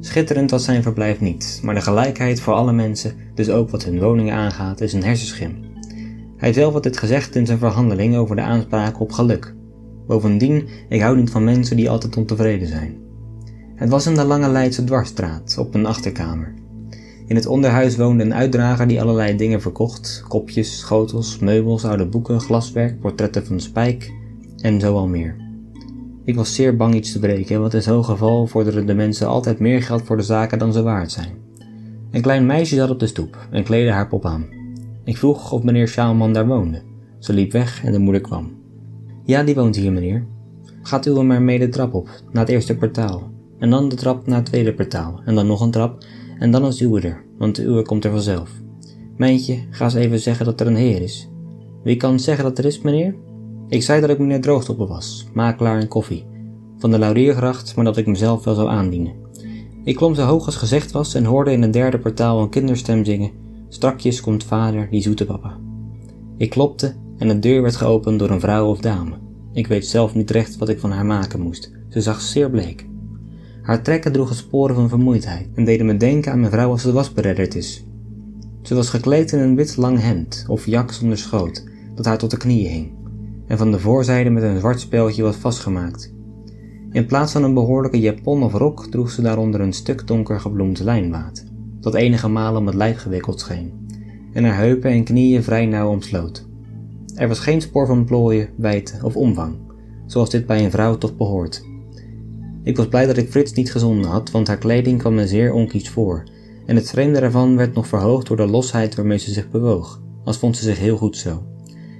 Schitterend 0.00 0.50
was 0.50 0.64
zijn 0.64 0.82
verblijf 0.82 1.20
niet, 1.20 1.60
maar 1.62 1.74
de 1.74 1.80
gelijkheid 1.80 2.40
voor 2.40 2.54
alle 2.54 2.72
mensen, 2.72 3.14
dus 3.34 3.50
ook 3.50 3.70
wat 3.70 3.84
hun 3.84 4.00
woningen 4.00 4.34
aangaat, 4.34 4.80
is 4.80 4.92
een 4.92 5.04
hersenschim. 5.04 5.56
Hij 6.36 6.52
zelf 6.52 6.72
had 6.72 6.82
dit 6.82 6.96
gezegd 6.96 7.36
in 7.36 7.46
zijn 7.46 7.58
verhandeling 7.58 8.16
over 8.16 8.36
de 8.36 8.42
aanspraak 8.42 9.00
op 9.00 9.12
geluk. 9.12 9.54
Bovendien, 10.12 10.68
ik 10.88 11.00
hou 11.00 11.16
niet 11.16 11.30
van 11.30 11.44
mensen 11.44 11.76
die 11.76 11.90
altijd 11.90 12.16
ontevreden 12.16 12.68
zijn. 12.68 12.96
Het 13.74 13.88
was 13.88 14.06
in 14.06 14.14
de 14.14 14.24
lange 14.24 14.48
Leidse 14.48 14.84
dwarsstraat, 14.84 15.56
op 15.58 15.74
een 15.74 15.86
achterkamer. 15.86 16.54
In 17.26 17.36
het 17.36 17.46
onderhuis 17.46 17.96
woonde 17.96 18.24
een 18.24 18.34
uitdrager 18.34 18.88
die 18.88 19.00
allerlei 19.00 19.36
dingen 19.36 19.60
verkocht: 19.60 20.24
kopjes, 20.28 20.78
schotels, 20.78 21.38
meubels, 21.38 21.84
oude 21.84 22.06
boeken, 22.06 22.40
glaswerk, 22.40 23.00
portretten 23.00 23.46
van 23.46 23.60
Spijk 23.60 24.12
en 24.56 24.80
zo 24.80 24.96
al 24.96 25.06
meer. 25.06 25.36
Ik 26.24 26.34
was 26.34 26.54
zeer 26.54 26.76
bang 26.76 26.94
iets 26.94 27.12
te 27.12 27.18
breken, 27.18 27.60
want 27.60 27.74
in 27.74 27.82
zo'n 27.82 28.04
geval 28.04 28.46
vorderen 28.46 28.86
de 28.86 28.94
mensen 28.94 29.26
altijd 29.26 29.58
meer 29.58 29.82
geld 29.82 30.02
voor 30.02 30.16
de 30.16 30.22
zaken 30.22 30.58
dan 30.58 30.72
ze 30.72 30.82
waard 30.82 31.12
zijn. 31.12 31.32
Een 32.10 32.22
klein 32.22 32.46
meisje 32.46 32.74
zat 32.74 32.90
op 32.90 33.00
de 33.00 33.06
stoep 33.06 33.48
en 33.50 33.64
kleedde 33.64 33.92
haar 33.92 34.08
pop 34.08 34.26
aan. 34.26 34.46
Ik 35.04 35.16
vroeg 35.16 35.52
of 35.52 35.62
meneer 35.62 35.88
Sjaalman 35.88 36.32
daar 36.32 36.46
woonde. 36.46 36.82
Ze 37.18 37.32
liep 37.32 37.52
weg 37.52 37.84
en 37.84 37.92
de 37.92 37.98
moeder 37.98 38.20
kwam. 38.20 38.61
Ja, 39.24 39.42
die 39.42 39.54
woont 39.54 39.76
hier, 39.76 39.92
meneer. 39.92 40.26
Gaat 40.82 41.06
u 41.06 41.16
er 41.16 41.24
maar 41.24 41.42
mee 41.42 41.58
de 41.58 41.68
trap 41.68 41.94
op, 41.94 42.08
naar 42.32 42.42
het 42.42 42.52
eerste 42.52 42.76
portaal. 42.76 43.30
En 43.58 43.70
dan 43.70 43.88
de 43.88 43.96
trap 43.96 44.26
naar 44.26 44.36
het 44.36 44.46
tweede 44.46 44.74
portaal. 44.74 45.20
En 45.24 45.34
dan 45.34 45.46
nog 45.46 45.60
een 45.60 45.70
trap. 45.70 46.04
En 46.38 46.50
dan 46.50 46.66
is 46.66 46.80
uwe 46.80 47.00
er, 47.00 47.24
want 47.38 47.56
de 47.56 47.62
uwe 47.62 47.82
komt 47.82 48.04
er 48.04 48.10
vanzelf. 48.10 48.50
Meintje, 49.16 49.58
ga 49.70 49.84
eens 49.84 49.94
even 49.94 50.20
zeggen 50.20 50.44
dat 50.44 50.60
er 50.60 50.66
een 50.66 50.76
heer 50.76 51.02
is. 51.02 51.30
Wie 51.82 51.96
kan 51.96 52.20
zeggen 52.20 52.44
dat 52.44 52.58
er 52.58 52.64
is, 52.64 52.80
meneer? 52.80 53.14
Ik 53.68 53.82
zei 53.82 54.00
dat 54.00 54.10
ik 54.10 54.18
meneer 54.18 54.40
Droogstoppen 54.40 54.88
was, 54.88 55.26
makelaar 55.32 55.80
en 55.80 55.88
koffie. 55.88 56.26
Van 56.78 56.90
de 56.90 56.98
Lauriergracht, 56.98 57.76
maar 57.76 57.84
dat 57.84 57.96
ik 57.96 58.06
mezelf 58.06 58.44
wel 58.44 58.54
zou 58.54 58.68
aandienen. 58.68 59.14
Ik 59.84 59.96
klom 59.96 60.14
zo 60.14 60.24
hoog 60.24 60.46
als 60.46 60.56
gezegd 60.56 60.90
was 60.90 61.14
en 61.14 61.24
hoorde 61.24 61.52
in 61.52 61.62
het 61.62 61.72
derde 61.72 61.98
portaal 61.98 62.40
een 62.40 62.48
kinderstem 62.48 63.04
zingen. 63.04 63.30
Strakjes 63.68 64.20
komt 64.20 64.44
vader, 64.44 64.88
die 64.90 65.02
zoete 65.02 65.26
papa. 65.26 65.58
Ik 66.36 66.50
klopte 66.50 66.94
en 67.22 67.28
de 67.28 67.38
deur 67.38 67.62
werd 67.62 67.76
geopend 67.76 68.18
door 68.18 68.30
een 68.30 68.40
vrouw 68.40 68.68
of 68.68 68.80
dame. 68.80 69.14
Ik 69.52 69.66
weet 69.66 69.86
zelf 69.86 70.14
niet 70.14 70.30
recht 70.30 70.56
wat 70.56 70.68
ik 70.68 70.80
van 70.80 70.90
haar 70.90 71.06
maken 71.06 71.40
moest. 71.40 71.72
Ze 71.88 72.00
zag 72.00 72.20
zeer 72.20 72.50
bleek. 72.50 72.86
Haar 73.62 73.82
trekken 73.82 74.12
droegen 74.12 74.36
sporen 74.36 74.74
van 74.74 74.88
vermoeidheid 74.88 75.48
en 75.54 75.64
deden 75.64 75.86
me 75.86 75.96
denken 75.96 76.32
aan 76.32 76.40
mijn 76.40 76.52
vrouw 76.52 76.70
als 76.70 76.82
ze 76.82 76.92
wasberedderd 76.92 77.54
is. 77.54 77.84
Ze 78.62 78.74
was 78.74 78.88
gekleed 78.88 79.32
in 79.32 79.38
een 79.38 79.56
wit 79.56 79.76
lang 79.76 80.00
hemd 80.00 80.44
of 80.48 80.66
jak 80.66 80.92
zonder 80.92 81.18
schoot 81.18 81.64
dat 81.94 82.04
haar 82.04 82.18
tot 82.18 82.30
de 82.30 82.36
knieën 82.36 82.70
hing 82.70 82.92
en 83.46 83.58
van 83.58 83.70
de 83.70 83.78
voorzijde 83.78 84.30
met 84.30 84.42
een 84.42 84.58
zwart 84.58 84.80
speldje 84.80 85.22
was 85.22 85.36
vastgemaakt. 85.36 86.14
In 86.90 87.06
plaats 87.06 87.32
van 87.32 87.44
een 87.44 87.54
behoorlijke 87.54 88.00
japon 88.00 88.42
of 88.42 88.52
rok 88.52 88.86
droeg 88.86 89.10
ze 89.10 89.22
daaronder 89.22 89.60
een 89.60 89.72
stuk 89.72 90.06
donker 90.06 90.40
gebloemd 90.40 90.80
lijnwaad, 90.80 91.44
dat 91.80 91.94
enige 91.94 92.28
malen 92.28 92.60
om 92.60 92.66
het 92.66 92.74
lijf 92.74 92.98
gewikkeld 92.98 93.40
scheen, 93.40 93.72
en 94.32 94.44
haar 94.44 94.56
heupen 94.56 94.90
en 94.90 95.04
knieën 95.04 95.42
vrij 95.42 95.66
nauw 95.66 95.90
omsloot. 95.90 96.50
Er 97.14 97.28
was 97.28 97.38
geen 97.38 97.60
spoor 97.60 97.86
van 97.86 98.04
plooien, 98.04 98.48
wijdte 98.56 98.98
of 99.02 99.16
omvang, 99.16 99.56
zoals 100.06 100.30
dit 100.30 100.46
bij 100.46 100.64
een 100.64 100.70
vrouw 100.70 100.98
toch 100.98 101.16
behoort. 101.16 101.64
Ik 102.62 102.76
was 102.76 102.88
blij 102.88 103.06
dat 103.06 103.16
ik 103.16 103.30
Frits 103.30 103.52
niet 103.52 103.72
gezonden 103.72 104.10
had, 104.10 104.30
want 104.30 104.46
haar 104.46 104.58
kleding 104.58 104.98
kwam 104.98 105.14
me 105.14 105.26
zeer 105.26 105.52
onkies 105.52 105.88
voor, 105.88 106.24
en 106.66 106.76
het 106.76 106.90
vreemde 106.90 107.18
ervan 107.18 107.56
werd 107.56 107.74
nog 107.74 107.86
verhoogd 107.86 108.26
door 108.26 108.36
de 108.36 108.46
losheid 108.46 108.94
waarmee 108.94 109.18
ze 109.18 109.32
zich 109.32 109.50
bewoog, 109.50 110.02
als 110.24 110.38
vond 110.38 110.56
ze 110.56 110.62
zich 110.62 110.78
heel 110.78 110.96
goed 110.96 111.16
zo. 111.16 111.42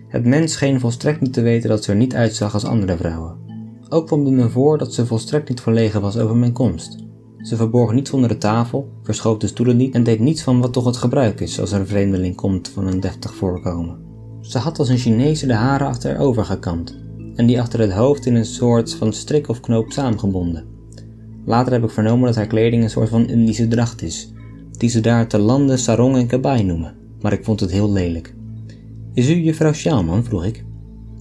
Het 0.08 0.24
mens 0.24 0.52
scheen 0.52 0.80
volstrekt 0.80 1.20
niet 1.20 1.32
te 1.32 1.42
weten 1.42 1.68
dat 1.68 1.84
ze 1.84 1.90
er 1.90 1.96
niet 1.96 2.14
uitzag 2.14 2.54
als 2.54 2.64
andere 2.64 2.96
vrouwen. 2.96 3.36
Ook 3.88 4.06
kwam 4.06 4.24
het 4.24 4.34
me 4.34 4.48
voor 4.48 4.78
dat 4.78 4.94
ze 4.94 5.06
volstrekt 5.06 5.48
niet 5.48 5.60
verlegen 5.60 6.00
was 6.00 6.18
over 6.18 6.36
mijn 6.36 6.52
komst. 6.52 7.04
Ze 7.38 7.56
verborg 7.56 7.92
niets 7.92 8.10
onder 8.10 8.28
de 8.28 8.38
tafel, 8.38 8.88
verschoof 9.02 9.38
de 9.38 9.46
stoelen 9.46 9.76
niet 9.76 9.94
en 9.94 10.04
deed 10.04 10.20
niets 10.20 10.42
van 10.42 10.60
wat 10.60 10.72
toch 10.72 10.84
het 10.84 10.96
gebruik 10.96 11.40
is 11.40 11.60
als 11.60 11.72
er 11.72 11.80
een 11.80 11.86
vreemdeling 11.86 12.36
komt 12.36 12.68
van 12.68 12.86
een 12.86 13.00
deftig 13.00 13.34
voorkomen. 13.34 14.11
Ze 14.42 14.58
had 14.58 14.78
als 14.78 14.88
een 14.88 14.98
Chinese 14.98 15.46
de 15.46 15.54
haren 15.54 15.86
achterover 15.86 16.44
gekamd 16.44 16.98
en 17.34 17.46
die 17.46 17.60
achter 17.60 17.80
het 17.80 17.92
hoofd 17.92 18.26
in 18.26 18.34
een 18.34 18.44
soort 18.44 18.94
van 18.94 19.12
strik 19.12 19.48
of 19.48 19.60
knoop 19.60 19.92
saamgebonden. 19.92 20.64
Later 21.44 21.72
heb 21.72 21.84
ik 21.84 21.90
vernomen 21.90 22.26
dat 22.26 22.36
haar 22.36 22.46
kleding 22.46 22.82
een 22.82 22.90
soort 22.90 23.08
van 23.08 23.28
Indische 23.28 23.68
dracht 23.68 24.02
is, 24.02 24.32
die 24.70 24.88
ze 24.88 25.00
daar 25.00 25.26
te 25.26 25.38
landen 25.38 25.78
sarong 25.78 26.16
en 26.16 26.26
kabai 26.26 26.62
noemen, 26.62 26.94
maar 27.20 27.32
ik 27.32 27.44
vond 27.44 27.60
het 27.60 27.70
heel 27.70 27.92
lelijk. 27.92 28.34
Is 29.14 29.30
u 29.30 29.34
juffrouw 29.34 29.72
Sjaalman? 29.72 30.24
vroeg 30.24 30.44
ik. 30.44 30.64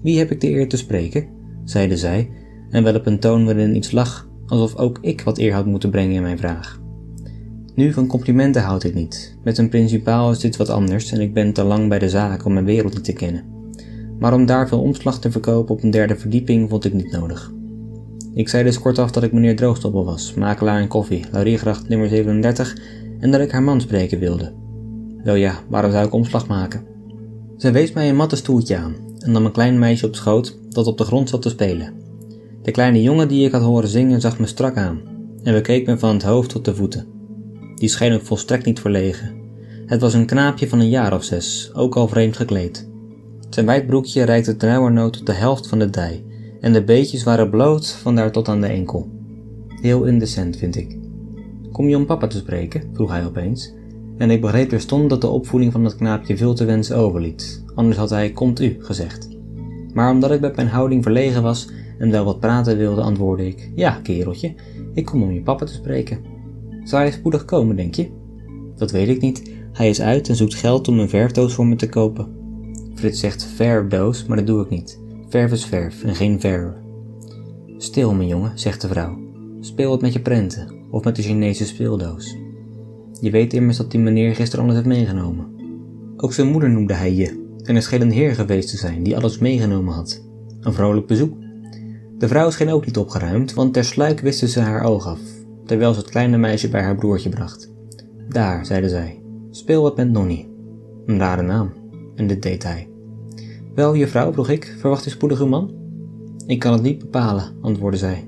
Wie 0.04 0.18
heb 0.18 0.32
ik 0.32 0.42
de 0.42 0.50
eer 0.50 0.70
te 0.70 0.78
spreken? 0.78 1.28
zeide 1.64 1.98
zij, 1.98 2.30
en 2.70 2.84
wel 2.84 2.96
op 2.96 3.06
een 3.06 3.20
toon 3.20 3.46
waarin 3.46 3.76
iets 3.76 3.92
lag, 3.92 4.30
alsof 4.46 4.76
ook 4.76 4.98
ik 5.02 5.22
wat 5.22 5.38
eer 5.38 5.54
had 5.54 5.66
moeten 5.66 5.90
brengen 5.90 6.16
in 6.16 6.22
mijn 6.22 6.38
vraag. 6.38 6.81
Nu, 7.82 7.94
van 7.94 8.08
complimenten 8.08 8.62
houd 8.62 8.84
ik 8.84 8.94
niet. 8.94 9.38
Met 9.44 9.58
een 9.58 9.70
principaal 9.70 10.32
is 10.32 10.40
dit 10.40 10.58
wat 10.58 10.70
anders 10.70 11.12
en 11.12 11.22
ik 11.22 11.34
ben 11.34 11.54
te 11.54 11.64
lang 11.64 11.90
bij 11.90 12.00
de 12.00 12.10
zaak 12.10 12.46
om 12.46 12.54
mijn 12.54 12.66
wereld 12.66 12.94
niet 12.94 13.04
te 13.04 13.14
kennen. 13.14 13.44
Maar 14.20 14.34
om 14.34 14.46
daar 14.46 14.68
veel 14.68 14.82
omslag 14.82 15.20
te 15.20 15.32
verkopen 15.32 15.76
op 15.76 15.84
een 15.84 15.92
derde 15.92 16.16
verdieping 16.16 16.70
vond 16.70 16.86
ik 16.86 16.94
niet 16.94 17.12
nodig. 17.12 17.52
Ik 18.34 18.50
zei 18.50 18.64
dus 18.64 18.80
kortaf 18.80 19.12
dat 19.12 19.24
ik 19.24 19.32
meneer 19.32 19.56
Droogstoppel 19.56 20.06
was, 20.06 20.34
makelaar 20.34 20.82
in 20.82 20.88
koffie, 20.88 21.26
Lauriergracht 21.32 21.90
nummer 21.90 22.10
37, 22.10 22.78
en 23.20 23.32
dat 23.32 23.42
ik 23.42 23.52
haar 23.52 23.64
man 23.64 23.82
spreken 23.82 24.20
wilde. 24.20 24.54
Wel 25.24 25.36
ja, 25.36 25.56
waarom 25.70 25.92
zou 25.92 26.06
ik 26.06 26.14
omslag 26.14 26.48
maken? 26.48 26.84
Zij 27.58 27.72
wees 27.72 27.94
mij 27.94 28.10
een 28.10 28.16
matte 28.16 28.36
stoeltje 28.36 28.78
aan 28.78 28.96
en 29.20 29.32
nam 29.32 29.46
een 29.46 29.52
klein 29.52 29.80
meisje 29.80 30.06
op 30.06 30.16
schoot 30.16 30.58
dat 30.70 30.88
op 30.88 30.98
de 30.98 31.04
grond 31.04 31.30
zat 31.30 31.42
te 31.42 31.50
spelen. 31.50 31.94
De 32.62 32.72
kleine 32.72 33.02
jongen 33.02 33.28
die 33.28 33.46
ik 33.46 33.52
had 33.52 33.62
horen 33.62 33.90
zingen 33.90 34.22
zag 34.22 34.40
me 34.40 34.46
strak 34.46 34.78
aan 34.78 35.02
en 35.44 35.54
bekeek 35.54 35.88
me 35.88 36.00
van 36.00 36.14
het 36.14 36.24
hoofd 36.24 36.50
tot 36.50 36.66
de 36.66 36.76
voeten. 36.76 37.20
Die 37.82 37.90
scheen 37.90 38.14
ook 38.14 38.22
volstrekt 38.22 38.66
niet 38.66 38.80
verlegen. 38.80 39.34
Het 39.86 40.02
was 40.02 40.14
een 40.14 40.26
knaapje 40.26 40.70
van 40.70 40.80
een 40.80 40.90
jaar 40.90 41.14
of 41.14 41.24
zes, 41.24 41.72
ook 41.74 41.96
al 41.96 42.08
vreemd 42.08 42.38
gekleed. 42.38 42.90
Zijn 43.50 43.66
wijd 43.66 43.88
broekje 43.88 44.24
reikte 44.24 44.56
trouwernood 44.56 45.14
tot 45.14 45.26
de 45.26 45.34
helft 45.34 45.68
van 45.68 45.80
de 45.80 45.90
dij 45.90 46.24
en 46.60 46.74
de 46.74 46.84
beetjes 46.84 47.24
waren 47.24 47.50
bloot 47.50 47.90
van 47.92 48.16
daar 48.16 48.32
tot 48.32 48.48
aan 48.48 48.62
de 48.62 48.68
enkel. 48.68 49.10
Heel 49.68 50.04
indecent, 50.04 50.58
vind 50.58 50.76
ik. 50.76 50.98
Kom 51.72 51.88
je 51.88 51.96
om 51.96 52.06
papa 52.06 52.28
te 52.28 52.38
spreken? 52.38 52.90
vroeg 52.94 53.12
hij 53.12 53.26
opeens 53.26 53.74
en 54.18 54.32
ik 54.32 54.42
begreep 54.42 54.70
terstond 54.70 55.10
dat 55.10 55.22
de 55.22 55.28
opvoeding 55.28 55.72
van 55.72 55.84
het 55.84 55.96
knaapje 55.96 56.38
veel 56.38 56.54
te 56.54 56.66
wensen 56.66 56.98
overliet, 56.98 57.64
anders 57.76 57.98
had 57.98 58.10
hij 58.10 58.32
komt 58.32 58.60
u 58.60 58.78
gezegd. 58.80 59.28
Maar 59.94 60.12
omdat 60.12 60.32
ik 60.32 60.42
met 60.42 60.56
mijn 60.56 60.68
houding 60.68 61.04
verlegen 61.04 61.42
was 61.42 61.68
en 61.98 62.12
wel 62.12 62.26
wat 62.26 62.40
praten 62.40 62.78
wilde, 62.78 63.02
antwoordde 63.02 63.48
ik: 63.48 63.72
Ja, 63.76 64.00
kereltje, 64.04 64.54
ik 64.94 65.06
kom 65.06 65.24
om 65.24 65.32
je 65.32 65.42
papa 65.42 65.66
te 65.66 65.74
spreken. 65.74 66.31
Zal 66.84 67.00
hij 67.00 67.12
spoedig 67.12 67.46
komen, 67.46 67.76
denk 67.76 67.96
je? 67.96 68.10
Dat 68.76 68.92
weet 68.92 69.08
ik 69.08 69.22
niet. 69.22 69.52
Hij 69.74 69.90
is 69.90 70.02
uit 70.02 70.30
en 70.30 70.36
zoekt 70.36 70.56
geld 70.56 70.88
om 70.88 71.00
een 71.00 71.10
verfdoos 71.10 71.54
voor 71.54 71.68
me 71.68 71.76
te 71.76 71.90
kopen. 71.90 72.28
Frits 72.96 73.20
zegt 73.20 73.44
verfdoos, 73.44 74.26
maar 74.26 74.38
dat 74.38 74.48
doe 74.48 74.64
ik 74.64 74.70
niet. 74.70 75.00
Verf 75.30 75.52
is 75.52 75.66
verf 75.66 76.04
en 76.04 76.16
geen 76.16 76.40
verf. 76.40 76.74
Stil, 77.78 78.14
mijn 78.14 78.28
jongen, 78.28 78.60
zegt 78.60 78.82
de 78.82 78.88
vrouw. 78.88 79.20
Speel 79.60 79.90
wat 79.90 80.02
met 80.02 80.14
je 80.14 80.22
prenten 80.22 80.74
of 80.90 81.04
met 81.04 81.16
de 81.16 81.22
Chinese 81.22 81.66
speeldoos. 81.66 82.38
Je 83.22 83.32
weet 83.32 83.54
immers 83.54 83.78
dat 83.78 83.92
die 83.92 84.00
meneer 84.00 84.36
gisteren 84.36 84.64
alles 84.64 84.76
heeft 84.76 84.88
meegenomen. 84.88 85.48
Ook 86.18 86.34
zijn 86.34 86.52
moeder 86.52 86.70
noemde 86.70 86.94
hij 86.94 87.14
je, 87.14 87.56
en 87.64 87.76
er 87.76 87.82
scheen 87.82 88.02
een 88.02 88.12
heer 88.12 88.36
geweest 88.36 88.70
te 88.70 88.78
zijn 88.78 89.04
die 89.04 89.16
alles 89.16 89.38
meegenomen 89.38 89.94
had. 89.94 90.24
Een 90.60 90.74
vrolijk 90.74 91.08
bezoek. 91.08 91.34
De 92.18 92.28
vrouw 92.28 92.50
scheen 92.50 92.70
ook 92.70 92.86
niet 92.86 92.98
opgeruimd, 92.98 93.54
want 93.54 93.74
ter 93.74 93.84
sluik 93.84 94.20
wisten 94.20 94.48
ze 94.48 94.60
haar 94.60 94.84
oog 94.84 95.06
af, 95.08 95.20
terwijl 95.72 95.94
ze 95.94 96.00
het 96.00 96.10
kleine 96.10 96.38
meisje 96.38 96.70
bij 96.70 96.82
haar 96.82 96.96
broertje 96.96 97.30
bracht. 97.30 97.72
Daar, 98.30 98.66
zeide 98.66 98.90
zij, 98.90 99.22
speel 99.52 99.82
wat 99.82 99.96
met 99.96 100.12
Nonnie. 100.12 100.50
Een 101.06 101.18
rare 101.20 101.42
naam, 101.42 101.74
en 102.16 102.28
dit 102.28 102.42
deed 102.42 102.64
hij. 102.64 102.90
Wel, 103.76 103.96
juffrouw, 103.96 104.34
vroeg 104.34 104.50
ik, 104.50 104.76
verwacht 104.80 105.06
u 105.06 105.10
spoedig 105.10 105.40
uw 105.40 105.48
man? 105.48 105.72
Ik 106.46 106.60
kan 106.60 106.74
het 106.74 106.82
niet 106.82 107.00
bepalen, 107.00 107.44
antwoordde 107.62 107.98
zij. 107.98 108.28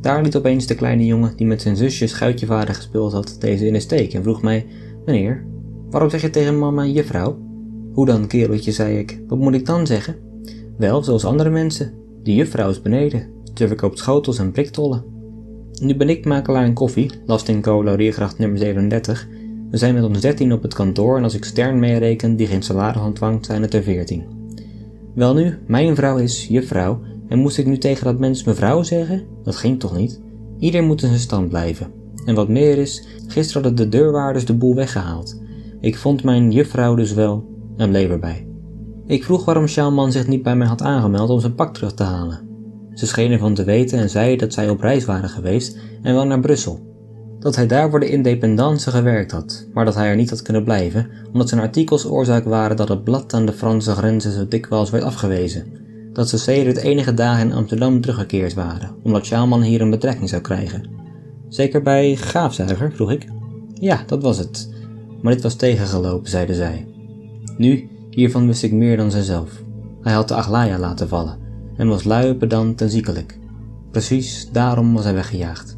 Daar 0.00 0.22
liet 0.22 0.36
opeens 0.36 0.66
de 0.66 0.74
kleine 0.74 1.06
jongen 1.06 1.36
die 1.36 1.46
met 1.46 1.62
zijn 1.62 1.76
zusje 1.76 2.06
schuitjevader 2.06 2.74
gespeeld 2.74 3.12
had 3.12 3.36
deze 3.38 3.66
in 3.66 3.72
de 3.72 3.80
steek 3.80 4.14
en 4.14 4.22
vroeg 4.22 4.42
mij: 4.42 4.66
Meneer, 5.04 5.44
waarom 5.90 6.10
zeg 6.10 6.22
je 6.22 6.30
tegen 6.30 6.58
mama 6.58 6.86
juffrouw? 6.86 7.38
Hoe 7.92 8.06
dan, 8.06 8.26
kereltje, 8.26 8.72
zei 8.72 8.98
ik. 8.98 9.20
Wat 9.28 9.38
moet 9.38 9.54
ik 9.54 9.66
dan 9.66 9.86
zeggen? 9.86 10.16
Wel, 10.78 11.02
zoals 11.02 11.24
andere 11.24 11.50
mensen. 11.50 11.92
De 12.22 12.34
juffrouw 12.34 12.70
is 12.70 12.82
beneden. 12.82 13.26
Ze 13.54 13.66
verkoopt 13.66 13.98
schotels 13.98 14.38
en 14.38 14.52
priktollen. 14.52 15.11
Nu 15.82 15.96
ben 15.96 16.08
ik 16.08 16.24
makelaar 16.24 16.66
in 16.66 16.74
koffie, 16.74 17.10
Last 17.26 17.60
Co. 17.60 17.84
Lauriergracht 17.84 18.38
nummer 18.38 18.58
37. 18.58 19.28
We 19.70 19.76
zijn 19.76 19.94
met 19.94 20.04
ons 20.04 20.20
13 20.20 20.52
op 20.52 20.62
het 20.62 20.74
kantoor 20.74 21.16
en 21.16 21.22
als 21.22 21.34
ik 21.34 21.44
Stern 21.44 21.78
meereken 21.78 22.36
die 22.36 22.46
geen 22.46 22.62
salaris 22.62 23.02
ontvangt, 23.02 23.46
zijn 23.46 23.62
het 23.62 23.74
er 23.74 23.82
14. 23.82 24.24
Welnu, 25.14 25.58
mijn 25.66 25.94
vrouw 25.94 26.16
is 26.16 26.46
juffrouw 26.46 27.00
en 27.28 27.38
moest 27.38 27.58
ik 27.58 27.66
nu 27.66 27.78
tegen 27.78 28.04
dat 28.04 28.18
mens 28.18 28.44
mevrouw 28.44 28.82
zeggen? 28.82 29.22
Dat 29.42 29.56
ging 29.56 29.80
toch 29.80 29.96
niet? 29.96 30.20
Ieder 30.58 30.82
moet 30.82 31.02
in 31.02 31.08
zijn 31.08 31.20
stand 31.20 31.48
blijven. 31.48 31.92
En 32.24 32.34
wat 32.34 32.48
meer 32.48 32.78
is, 32.78 33.06
gisteren 33.26 33.62
hadden 33.62 33.90
de 33.90 33.96
deurwaarders 33.96 34.44
de 34.44 34.54
boel 34.54 34.74
weggehaald. 34.74 35.40
Ik 35.80 35.96
vond 35.96 36.24
mijn 36.24 36.50
juffrouw 36.50 36.94
dus 36.94 37.12
wel 37.12 37.44
en 37.76 37.88
bleef 37.88 38.10
erbij. 38.10 38.46
Ik 39.06 39.24
vroeg 39.24 39.44
waarom 39.44 39.66
Sjaalman 39.66 40.12
zich 40.12 40.26
niet 40.26 40.42
bij 40.42 40.56
mij 40.56 40.66
had 40.66 40.82
aangemeld 40.82 41.30
om 41.30 41.40
zijn 41.40 41.54
pak 41.54 41.74
terug 41.74 41.94
te 41.94 42.02
halen. 42.02 42.51
Ze 42.94 43.06
schenen 43.06 43.38
van 43.38 43.54
te 43.54 43.64
weten 43.64 43.98
en 43.98 44.10
zei 44.10 44.36
dat 44.36 44.52
zij 44.52 44.68
op 44.68 44.80
reis 44.80 45.04
waren 45.04 45.28
geweest 45.28 45.78
en 46.02 46.14
wel 46.14 46.26
naar 46.26 46.40
Brussel. 46.40 46.80
Dat 47.38 47.56
hij 47.56 47.66
daar 47.66 47.90
voor 47.90 48.00
de 48.00 48.08
Independance 48.10 48.90
gewerkt 48.90 49.30
had, 49.30 49.66
maar 49.72 49.84
dat 49.84 49.94
hij 49.94 50.06
er 50.06 50.16
niet 50.16 50.30
had 50.30 50.42
kunnen 50.42 50.64
blijven, 50.64 51.08
omdat 51.32 51.48
zijn 51.48 51.60
artikels 51.60 52.06
oorzaak 52.06 52.44
waren 52.44 52.76
dat 52.76 52.88
het 52.88 53.04
blad 53.04 53.34
aan 53.34 53.46
de 53.46 53.52
Franse 53.52 53.92
grenzen 53.92 54.32
zo 54.32 54.48
dikwijls 54.48 54.90
werd 54.90 55.04
afgewezen 55.04 55.82
dat 56.12 56.28
ze 56.28 56.38
sedert 56.38 56.76
enige 56.76 57.14
dagen 57.14 57.48
in 57.48 57.54
Amsterdam 57.54 58.00
teruggekeerd 58.00 58.54
waren, 58.54 58.94
omdat 59.02 59.26
Sjaalman 59.26 59.62
hier 59.62 59.80
een 59.80 59.90
betrekking 59.90 60.28
zou 60.28 60.42
krijgen. 60.42 60.90
Zeker 61.48 61.82
bij 61.82 62.16
Gaafzuiger, 62.16 62.92
vroeg 62.92 63.10
ik. 63.10 63.26
Ja, 63.74 64.02
dat 64.06 64.22
was 64.22 64.38
het. 64.38 64.72
Maar 65.22 65.32
dit 65.32 65.42
was 65.42 65.54
tegengelopen, 65.54 66.30
zeide 66.30 66.54
zij. 66.54 66.86
Nu, 67.56 67.90
hiervan 68.10 68.46
wist 68.46 68.62
ik 68.62 68.72
meer 68.72 68.96
dan 68.96 69.10
zijzelf. 69.10 69.50
Hij 70.02 70.12
had 70.12 70.28
de 70.28 70.34
Aglaya 70.34 70.78
laten 70.78 71.08
vallen 71.08 71.41
en 71.76 71.88
was 71.88 72.04
lui, 72.04 72.34
pedant 72.34 72.80
en 72.80 72.90
ziekelijk. 72.90 73.38
Precies 73.90 74.48
daarom 74.52 74.94
was 74.94 75.04
hij 75.04 75.14
weggejaagd. 75.14 75.76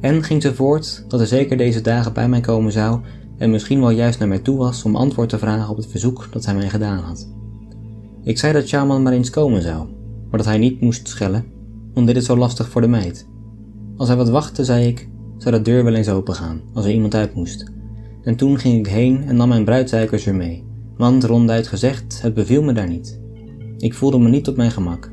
En 0.00 0.22
ging 0.22 0.42
ze 0.42 0.54
voort 0.54 1.04
dat 1.08 1.20
hij 1.20 1.28
zeker 1.28 1.56
deze 1.56 1.80
dagen 1.80 2.12
bij 2.12 2.28
mij 2.28 2.40
komen 2.40 2.72
zou 2.72 3.00
en 3.38 3.50
misschien 3.50 3.80
wel 3.80 3.90
juist 3.90 4.18
naar 4.18 4.28
mij 4.28 4.38
toe 4.38 4.56
was 4.56 4.82
om 4.82 4.96
antwoord 4.96 5.28
te 5.28 5.38
vragen 5.38 5.70
op 5.70 5.76
het 5.76 5.86
verzoek 5.86 6.28
dat 6.30 6.44
hij 6.44 6.54
mij 6.54 6.68
gedaan 6.68 6.98
had. 6.98 7.28
Ik 8.22 8.38
zei 8.38 8.52
dat 8.52 8.66
Shaman 8.66 9.02
maar 9.02 9.12
eens 9.12 9.30
komen 9.30 9.62
zou, 9.62 9.88
maar 10.30 10.38
dat 10.38 10.48
hij 10.48 10.58
niet 10.58 10.80
moest 10.80 11.08
schellen, 11.08 11.44
want 11.94 12.06
dit 12.06 12.16
is 12.16 12.24
zo 12.24 12.36
lastig 12.36 12.68
voor 12.68 12.80
de 12.80 12.88
meid. 12.88 13.28
Als 13.96 14.08
hij 14.08 14.16
wat 14.16 14.28
wachtte, 14.28 14.64
zei 14.64 14.86
ik, 14.86 15.08
zou 15.38 15.56
de 15.56 15.62
deur 15.62 15.84
wel 15.84 15.94
eens 15.94 16.08
opengaan, 16.08 16.60
als 16.74 16.84
er 16.84 16.92
iemand 16.92 17.14
uit 17.14 17.34
moest. 17.34 17.72
En 18.22 18.36
toen 18.36 18.58
ging 18.58 18.78
ik 18.78 18.92
heen 18.92 19.24
en 19.24 19.36
nam 19.36 19.48
mijn 19.48 19.64
bruidsuikers 19.64 20.24
weer 20.24 20.34
mee, 20.34 20.64
want 20.96 21.24
ronduit 21.24 21.66
gezegd, 21.66 22.22
het 22.22 22.34
beviel 22.34 22.62
me 22.62 22.72
daar 22.72 22.88
niet. 22.88 23.19
Ik 23.80 23.94
voelde 23.94 24.18
me 24.18 24.28
niet 24.28 24.48
op 24.48 24.56
mijn 24.56 24.70
gemak. 24.70 25.10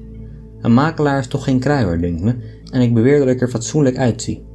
Een 0.62 0.74
makelaar 0.74 1.20
is 1.20 1.28
toch 1.28 1.44
geen 1.44 1.60
kruier, 1.60 2.02
denkt 2.02 2.22
me, 2.22 2.36
en 2.72 2.82
ik 2.82 2.94
beweer 2.94 3.20
dat 3.20 3.28
ik 3.28 3.42
er 3.42 3.50
fatsoenlijk 3.50 3.98
uitzie. 3.98 4.46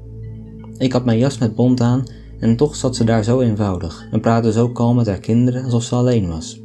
Ik 0.78 0.92
had 0.92 1.04
mijn 1.04 1.18
jas 1.18 1.38
met 1.38 1.54
bont 1.54 1.80
aan 1.80 2.04
en 2.38 2.56
toch 2.56 2.76
zat 2.76 2.96
ze 2.96 3.04
daar 3.04 3.24
zo 3.24 3.40
eenvoudig 3.40 4.08
en 4.10 4.20
praatte 4.20 4.52
zo 4.52 4.68
kalm 4.68 4.96
met 4.96 5.06
haar 5.06 5.20
kinderen 5.20 5.64
alsof 5.64 5.82
ze 5.82 5.94
alleen 5.94 6.28
was. 6.28 6.62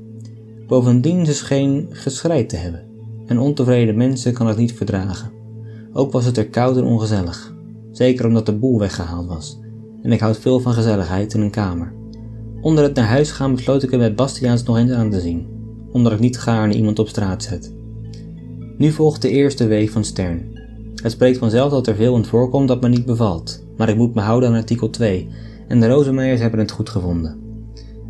Bovendien 0.67 1.25
ze 1.25 1.33
scheen 1.33 1.87
geschreid 1.89 2.49
te 2.49 2.55
hebben, 2.55 2.83
en 3.25 3.39
ontevreden 3.39 3.97
mensen 3.97 4.33
kan 4.33 4.47
het 4.47 4.57
niet 4.57 4.73
verdragen. 4.73 5.31
Ook 5.93 6.11
was 6.11 6.25
het 6.25 6.37
er 6.37 6.49
koud 6.49 6.77
en 6.77 6.83
ongezellig. 6.83 7.55
zeker 7.91 8.25
omdat 8.25 8.45
de 8.45 8.53
boel 8.53 8.79
weggehaald 8.79 9.27
was. 9.27 9.59
En 10.01 10.11
ik 10.11 10.19
houd 10.19 10.37
veel 10.37 10.59
van 10.59 10.73
gezelligheid 10.73 11.33
in 11.33 11.41
een 11.41 11.51
kamer. 11.51 11.93
Onder 12.61 12.83
het 12.83 12.95
naar 12.95 13.05
huis 13.05 13.31
gaan 13.31 13.55
besloot 13.55 13.83
ik 13.83 13.91
er 13.91 13.99
met 13.99 14.15
Bastiaans 14.15 14.63
nog 14.63 14.77
eens 14.77 14.91
aan 14.91 15.09
te 15.09 15.19
zien, 15.19 15.56
omdat 15.91 16.11
ik 16.11 16.19
niet 16.19 16.39
gaarne 16.39 16.73
iemand 16.73 16.99
op 16.99 17.07
straat 17.07 17.43
zet. 17.43 17.73
Nu 18.77 18.91
volgt 18.91 19.21
de 19.21 19.29
eerste 19.29 19.67
week 19.67 19.89
van 19.89 20.03
Stern. 20.03 20.59
Het 20.95 21.11
spreekt 21.11 21.37
vanzelf 21.37 21.71
dat 21.71 21.87
er 21.87 21.95
veel 21.95 22.15
in 22.15 22.25
voorkomt 22.25 22.67
dat 22.67 22.81
me 22.81 22.89
niet 22.89 23.05
bevalt, 23.05 23.63
maar 23.77 23.89
ik 23.89 23.95
moet 23.95 24.13
me 24.13 24.21
houden 24.21 24.49
aan 24.49 24.55
artikel 24.55 24.89
2 24.89 25.27
en 25.67 25.79
de 25.79 25.87
Rozenmeijers 25.87 26.41
hebben 26.41 26.59
het 26.59 26.71
goed 26.71 26.89
gevonden. 26.89 27.37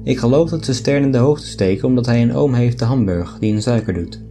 Ik 0.04 0.18
geloof 0.18 0.50
dat 0.50 0.66
ze 0.66 0.74
Stern 0.74 1.04
in 1.04 1.12
de 1.12 1.18
hoogte 1.18 1.48
steken 1.48 1.88
omdat 1.88 2.06
hij 2.06 2.22
een 2.22 2.36
oom 2.36 2.54
heeft 2.54 2.78
te 2.78 2.86
Hamburg 2.86 3.38
die 3.40 3.54
een 3.54 3.62
suiker 3.62 3.94
doet. 3.94 4.22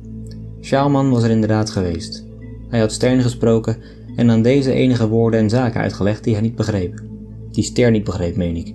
Schaalman 0.61 1.11
was 1.11 1.23
er 1.23 1.31
inderdaad 1.31 1.71
geweest. 1.71 2.25
Hij 2.69 2.81
had 2.81 2.93
Stern 2.93 3.23
gesproken 3.23 3.77
en 4.17 4.31
aan 4.31 4.43
deze 4.43 4.73
enige 4.73 5.09
woorden 5.09 5.41
en 5.41 5.51
zaken 5.51 5.81
uitgelegd 5.81 6.25
die 6.25 6.33
hij 6.33 6.43
niet 6.43 6.55
begreep. 6.57 7.03
Die 7.51 7.65
Stern 7.65 7.93
niet 7.93 8.05
begreep, 8.05 8.37
meen 8.37 8.57
ik. 8.57 8.75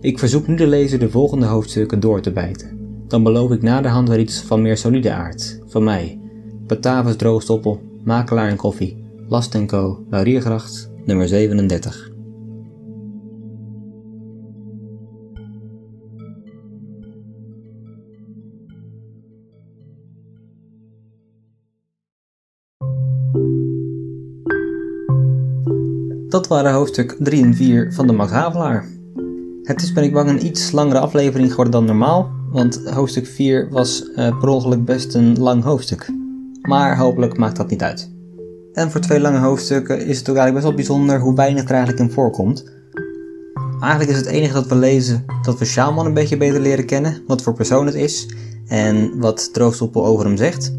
Ik 0.00 0.18
verzoek 0.18 0.46
nu 0.46 0.54
de 0.54 0.66
lezer 0.66 0.98
de 0.98 1.10
volgende 1.10 1.46
hoofdstukken 1.46 2.00
door 2.00 2.20
te 2.20 2.32
bijten. 2.32 2.83
Dan 3.14 3.22
beloof 3.22 3.50
ik 3.50 3.62
naderhand 3.62 4.08
weer 4.08 4.18
iets 4.18 4.40
van 4.40 4.62
meer 4.62 4.76
solide 4.76 5.12
aard. 5.12 5.60
Van 5.66 5.84
mij. 5.84 6.20
Batavus 6.66 7.16
Droogstoppel, 7.16 7.80
Makelaar 8.04 8.48
en 8.48 8.56
Koffie, 8.56 9.04
Last 9.28 9.66
Co, 9.66 10.04
Lauriergracht, 10.10 10.90
nummer 11.04 11.28
37. 11.28 12.10
Dat 26.28 26.48
waren 26.48 26.72
hoofdstuk 26.72 27.16
3 27.18 27.42
en 27.42 27.54
4 27.54 27.92
van 27.92 28.06
de 28.06 28.12
Max 28.12 28.30
Havelaar. 28.30 28.88
Het 29.62 29.82
is 29.82 29.92
ben 29.92 30.04
ik 30.04 30.12
bang 30.12 30.28
een 30.28 30.46
iets 30.46 30.72
langere 30.72 30.98
aflevering 30.98 31.50
geworden 31.50 31.72
dan 31.72 31.84
normaal, 31.84 32.42
want 32.54 32.80
hoofdstuk 32.84 33.26
4 33.26 33.68
was 33.70 34.04
uh, 34.16 34.38
per 34.38 34.48
ongeluk 34.48 34.84
best 34.84 35.14
een 35.14 35.38
lang 35.38 35.62
hoofdstuk. 35.62 36.10
Maar 36.62 36.98
hopelijk 36.98 37.38
maakt 37.38 37.56
dat 37.56 37.70
niet 37.70 37.82
uit. 37.82 38.10
En 38.72 38.90
voor 38.90 39.00
twee 39.00 39.20
lange 39.20 39.38
hoofdstukken 39.38 40.06
is 40.06 40.18
het 40.18 40.28
ook 40.28 40.36
eigenlijk 40.36 40.54
best 40.54 40.66
wel 40.66 40.74
bijzonder 40.74 41.20
hoe 41.20 41.34
weinig 41.34 41.64
er 41.64 41.70
eigenlijk 41.70 42.00
in 42.00 42.10
voorkomt. 42.10 42.72
Eigenlijk 43.80 44.10
is 44.10 44.16
het 44.16 44.26
enige 44.26 44.52
dat 44.52 44.66
we 44.66 44.74
lezen 44.74 45.24
dat 45.42 45.58
we 45.58 45.64
Sjaalman 45.64 46.06
een 46.06 46.14
beetje 46.14 46.36
beter 46.36 46.60
leren 46.60 46.86
kennen, 46.86 47.22
wat 47.26 47.42
voor 47.42 47.54
persoon 47.54 47.86
het 47.86 47.94
is 47.94 48.34
en 48.66 49.18
wat 49.18 49.52
Droogstoppel 49.52 50.06
over 50.06 50.26
hem 50.26 50.36
zegt. 50.36 50.74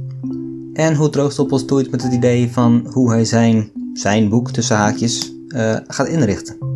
En 0.74 0.96
hoe 0.96 1.10
Droogstoppel 1.10 1.58
stoeit 1.58 1.92
met 1.92 2.04
het 2.04 2.14
idee 2.14 2.52
van 2.52 2.88
hoe 2.92 3.12
hij 3.12 3.26
zijn, 3.26 3.72
zijn 3.94 4.30
boek 4.30 4.52
tussen 4.52 4.76
haakjes 4.76 5.34
uh, 5.48 5.76
gaat 5.88 6.08
inrichten. 6.08 6.75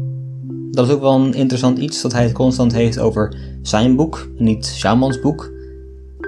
Dat 0.80 0.88
is 0.88 0.94
ook 0.94 1.02
wel 1.02 1.16
een 1.16 1.34
interessant 1.34 1.78
iets 1.78 2.02
dat 2.02 2.12
hij 2.12 2.24
het 2.24 2.32
constant 2.32 2.74
heeft 2.74 3.00
over 3.00 3.36
zijn 3.62 3.96
boek, 3.96 4.28
niet 4.38 4.66
Shamans 4.66 5.20
boek. 5.20 5.52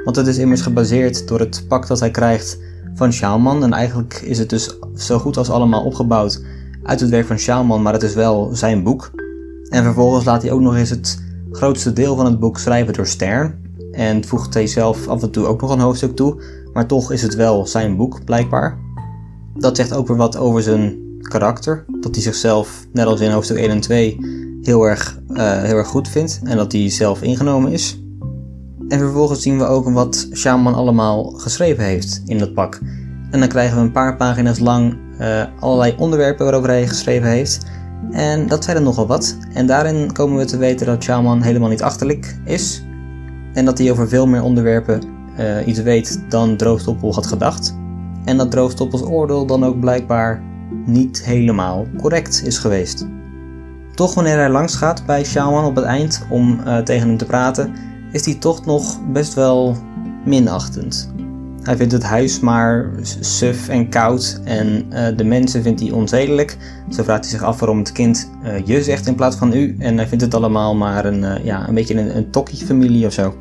Want 0.04 0.16
het 0.16 0.28
is 0.28 0.38
immers 0.38 0.62
gebaseerd 0.62 1.28
door 1.28 1.40
het 1.40 1.66
pak 1.68 1.88
dat 1.88 2.00
hij 2.00 2.12
krijgt 2.12 2.60
van 2.96 3.14
Shaman. 3.14 3.64
En 3.64 3.74
eigenlijk 3.74 4.14
is 4.14 4.38
het 4.38 4.50
dus 4.50 4.78
zo 4.96 5.20
goed 5.20 5.38
als 5.38 5.50
allemaal 5.50 5.84
opgebouwd 5.84 6.44
uit 6.84 7.00
het 7.00 7.10
werk 7.10 7.26
van 7.26 7.38
Shaman, 7.38 7.82
maar 7.82 7.94
het 7.94 8.04
is 8.04 8.14
wel 8.14 8.50
zijn 8.54 8.84
boek. 8.84 9.12
En 9.70 9.84
vervolgens 9.84 10.26
laat 10.26 10.42
hij 10.42 10.52
ook 10.52 10.62
nog 10.62 10.76
eens 10.76 10.90
het 10.90 11.24
grootste 11.52 11.94
deel 11.94 12.16
van 12.16 12.26
het 12.26 12.40
boek 12.40 12.58
schrijven 12.58 12.94
door 12.94 13.08
Stern. 13.08 13.60
En 13.92 14.26
voegt 14.26 14.54
hij 14.54 14.68
zelf 14.68 15.08
af 15.08 15.24
en 15.24 15.32
toe 15.32 15.46
ook 15.46 15.62
nog 15.62 15.72
een 15.72 15.80
hoofdstuk 15.80 16.16
toe. 16.16 16.44
Maar 16.74 16.88
toch 16.88 17.12
is 17.12 17.22
het 17.22 17.36
wel 17.36 17.68
zijn 17.68 17.98
boek, 17.98 18.24
blijkbaar. 18.26 18.78
Dat 19.58 19.76
zegt 19.76 19.94
ook 19.94 20.08
weer 20.08 20.18
wat 20.18 20.38
over 20.38 20.62
zijn 20.62 21.11
karakter. 21.22 21.86
Dat 22.00 22.16
hij 22.16 22.24
zichzelf, 22.24 22.88
net 22.94 23.06
als 23.06 23.20
in 23.20 23.32
hoofdstuk 23.32 23.58
1 23.58 23.70
en 23.70 23.80
2, 23.80 24.18
heel 24.62 24.84
erg, 24.84 25.20
uh, 25.30 25.62
heel 25.62 25.78
erg 25.78 25.88
goed 25.88 26.08
vindt. 26.08 26.40
En 26.44 26.58
dat 26.58 26.72
hij 26.72 26.90
zelf 26.90 27.22
ingenomen 27.22 27.72
is. 27.72 28.00
En 28.88 29.00
vervolgens 29.00 29.42
zien 29.42 29.58
we 29.58 29.66
ook 29.66 29.90
wat 29.90 30.28
Shaman 30.34 30.74
allemaal 30.74 31.24
geschreven 31.24 31.84
heeft 31.84 32.22
in 32.26 32.38
dat 32.38 32.54
pak. 32.54 32.80
En 33.32 33.40
dan 33.40 33.48
krijgen 33.48 33.78
we 33.78 33.84
een 33.84 33.92
paar 33.92 34.16
pagina's 34.16 34.60
lang 34.60 34.98
uh, 35.20 35.44
allerlei 35.60 35.96
onderwerpen 35.98 36.46
waarover 36.46 36.70
hij 36.70 36.88
geschreven 36.88 37.30
heeft. 37.30 37.66
En 38.12 38.48
dat 38.48 38.64
zijn 38.64 38.78
er 38.78 38.84
nogal 38.84 39.08
wat. 39.08 39.38
En 39.54 39.66
daarin 39.66 40.12
komen 40.12 40.38
we 40.38 40.46
te 40.46 40.58
weten 40.58 40.86
dat 40.86 41.04
Shaman 41.04 41.42
helemaal 41.42 41.70
niet 41.70 41.84
achterlijk 41.84 42.38
is. 42.46 42.84
En 43.54 43.66
dat 43.66 43.78
hij 43.78 43.92
over 43.92 44.08
veel 44.08 44.28
meer 44.28 44.44
onderwerpen 44.44 45.02
uh, 45.40 45.68
iets 45.68 45.82
weet 45.82 46.24
dan 46.30 46.56
Droogstoppel 46.58 47.14
had 47.14 47.26
gedacht. 47.28 47.76
En 48.26 48.38
dat 48.38 48.52
Droogstoppels 48.52 49.04
oordeel 49.04 49.46
dan 49.46 49.66
ook 49.66 49.80
blijkbaar 49.80 50.42
niet 50.86 51.26
helemaal 51.26 51.88
correct 51.98 52.44
is 52.46 52.58
geweest. 52.58 53.08
Toch 53.96 54.14
wanneer 54.14 54.38
hij 54.38 54.50
langs 54.50 54.76
gaat 54.76 55.06
bij 55.06 55.26
Shaman 55.26 55.66
op 55.66 55.76
het 55.76 55.86
eind 55.86 56.26
om 56.30 56.60
uh, 56.66 56.78
tegen 56.78 57.08
hem 57.08 57.18
te 57.18 57.26
praten, 57.26 57.74
is 58.12 58.26
hij 58.26 58.36
toch 58.36 58.66
nog 58.66 59.00
best 59.12 59.34
wel 59.34 59.76
minachtend. 60.26 61.14
Hij 61.62 61.78
vindt 61.78 61.92
het 61.92 62.04
huis 62.04 62.40
maar 62.40 62.90
suf 63.20 63.70
en 63.70 63.90
koud 63.90 64.42
en 64.44 64.86
uh, 64.90 65.08
de 65.16 65.24
mensen 65.24 65.62
vindt 65.62 65.80
hij 65.80 65.92
onzedelijk. 65.92 66.58
Zo 66.90 67.04
vraagt 67.04 67.22
hij 67.22 67.30
zich 67.30 67.44
af 67.44 67.60
waarom 67.60 67.78
het 67.78 67.92
kind 67.92 68.30
uh, 68.44 68.66
je 68.66 68.84
zegt 68.84 69.08
in 69.08 69.16
plaats 69.16 69.36
van 69.36 69.54
u. 69.54 69.76
En 69.80 69.98
hij 69.98 70.08
vindt 70.08 70.24
het 70.24 70.34
allemaal 70.34 70.76
maar 70.76 71.06
een, 71.06 71.44
ja, 71.44 71.68
een 71.68 71.76
beetje 71.76 72.00
een, 72.00 72.18
een 72.18 72.30
tokkie-familie 72.30 73.06
of 73.06 73.14
zo. 73.14 73.36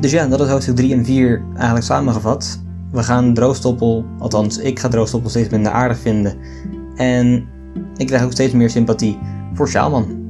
Dus 0.00 0.10
ja, 0.10 0.26
dat 0.26 0.40
is 0.40 0.48
hoofdstuk 0.48 0.76
3 0.76 0.92
en 0.94 1.04
4 1.04 1.44
eigenlijk 1.54 1.84
samengevat 1.84 2.60
we 2.92 3.02
gaan 3.02 3.34
Droogstoppel, 3.34 4.04
althans 4.18 4.58
ik 4.58 4.78
ga 4.78 4.88
Droogstoppel 4.88 5.30
steeds 5.30 5.48
minder 5.48 5.72
aardig 5.72 5.98
vinden. 5.98 6.36
En 6.96 7.48
ik 7.96 8.06
krijg 8.06 8.24
ook 8.24 8.32
steeds 8.32 8.52
meer 8.52 8.70
sympathie 8.70 9.18
voor 9.54 9.68
Sjaalman. 9.68 10.20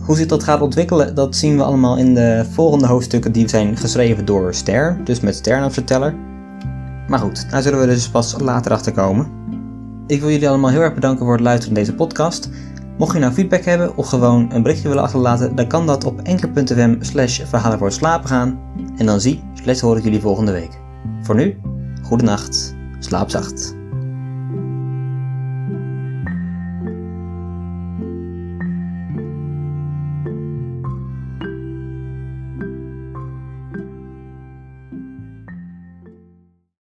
Hoe 0.00 0.16
zich 0.16 0.26
dat 0.26 0.42
gaat 0.42 0.60
ontwikkelen, 0.60 1.14
dat 1.14 1.36
zien 1.36 1.56
we 1.56 1.62
allemaal 1.62 1.98
in 1.98 2.14
de 2.14 2.46
volgende 2.50 2.86
hoofdstukken 2.86 3.32
die 3.32 3.48
zijn 3.48 3.76
geschreven 3.76 4.24
door 4.24 4.54
Ster, 4.54 5.00
dus 5.04 5.20
met 5.20 5.34
Ster 5.34 5.62
als 5.62 5.74
verteller. 5.74 6.14
Maar 7.08 7.18
goed, 7.18 7.50
daar 7.50 7.62
zullen 7.62 7.80
we 7.80 7.86
dus 7.86 8.08
pas 8.08 8.40
later 8.40 8.72
achter 8.72 8.92
komen. 8.92 9.26
Ik 10.06 10.20
wil 10.20 10.30
jullie 10.30 10.48
allemaal 10.48 10.70
heel 10.70 10.80
erg 10.80 10.94
bedanken 10.94 11.24
voor 11.24 11.34
het 11.34 11.42
luisteren 11.42 11.74
naar 11.74 11.84
deze 11.84 11.96
podcast. 11.96 12.50
Mocht 12.98 13.12
je 13.12 13.18
nou 13.18 13.32
feedback 13.32 13.64
hebben 13.64 13.96
of 13.96 14.08
gewoon 14.08 14.52
een 14.52 14.62
berichtje 14.62 14.88
willen 14.88 15.02
achterlaten, 15.02 15.54
dan 15.54 15.66
kan 15.66 15.86
dat 15.86 16.04
op 16.04 16.20
enker.fm 16.20 16.96
slash 17.00 17.40
verhalen 17.44 17.78
voor 17.78 17.86
het 17.86 17.96
slapen 17.96 18.28
gaan. 18.28 18.58
En 18.96 19.06
dan 19.06 19.20
zie, 19.20 19.42
slash 19.62 19.80
hoor 19.80 19.96
ik 19.96 20.04
jullie 20.04 20.20
volgende 20.20 20.52
week. 20.52 20.80
Voor 21.22 21.34
nu, 21.34 21.56
Goedenacht, 22.08 22.74
slaap 23.00 23.30
zacht. 23.30 23.77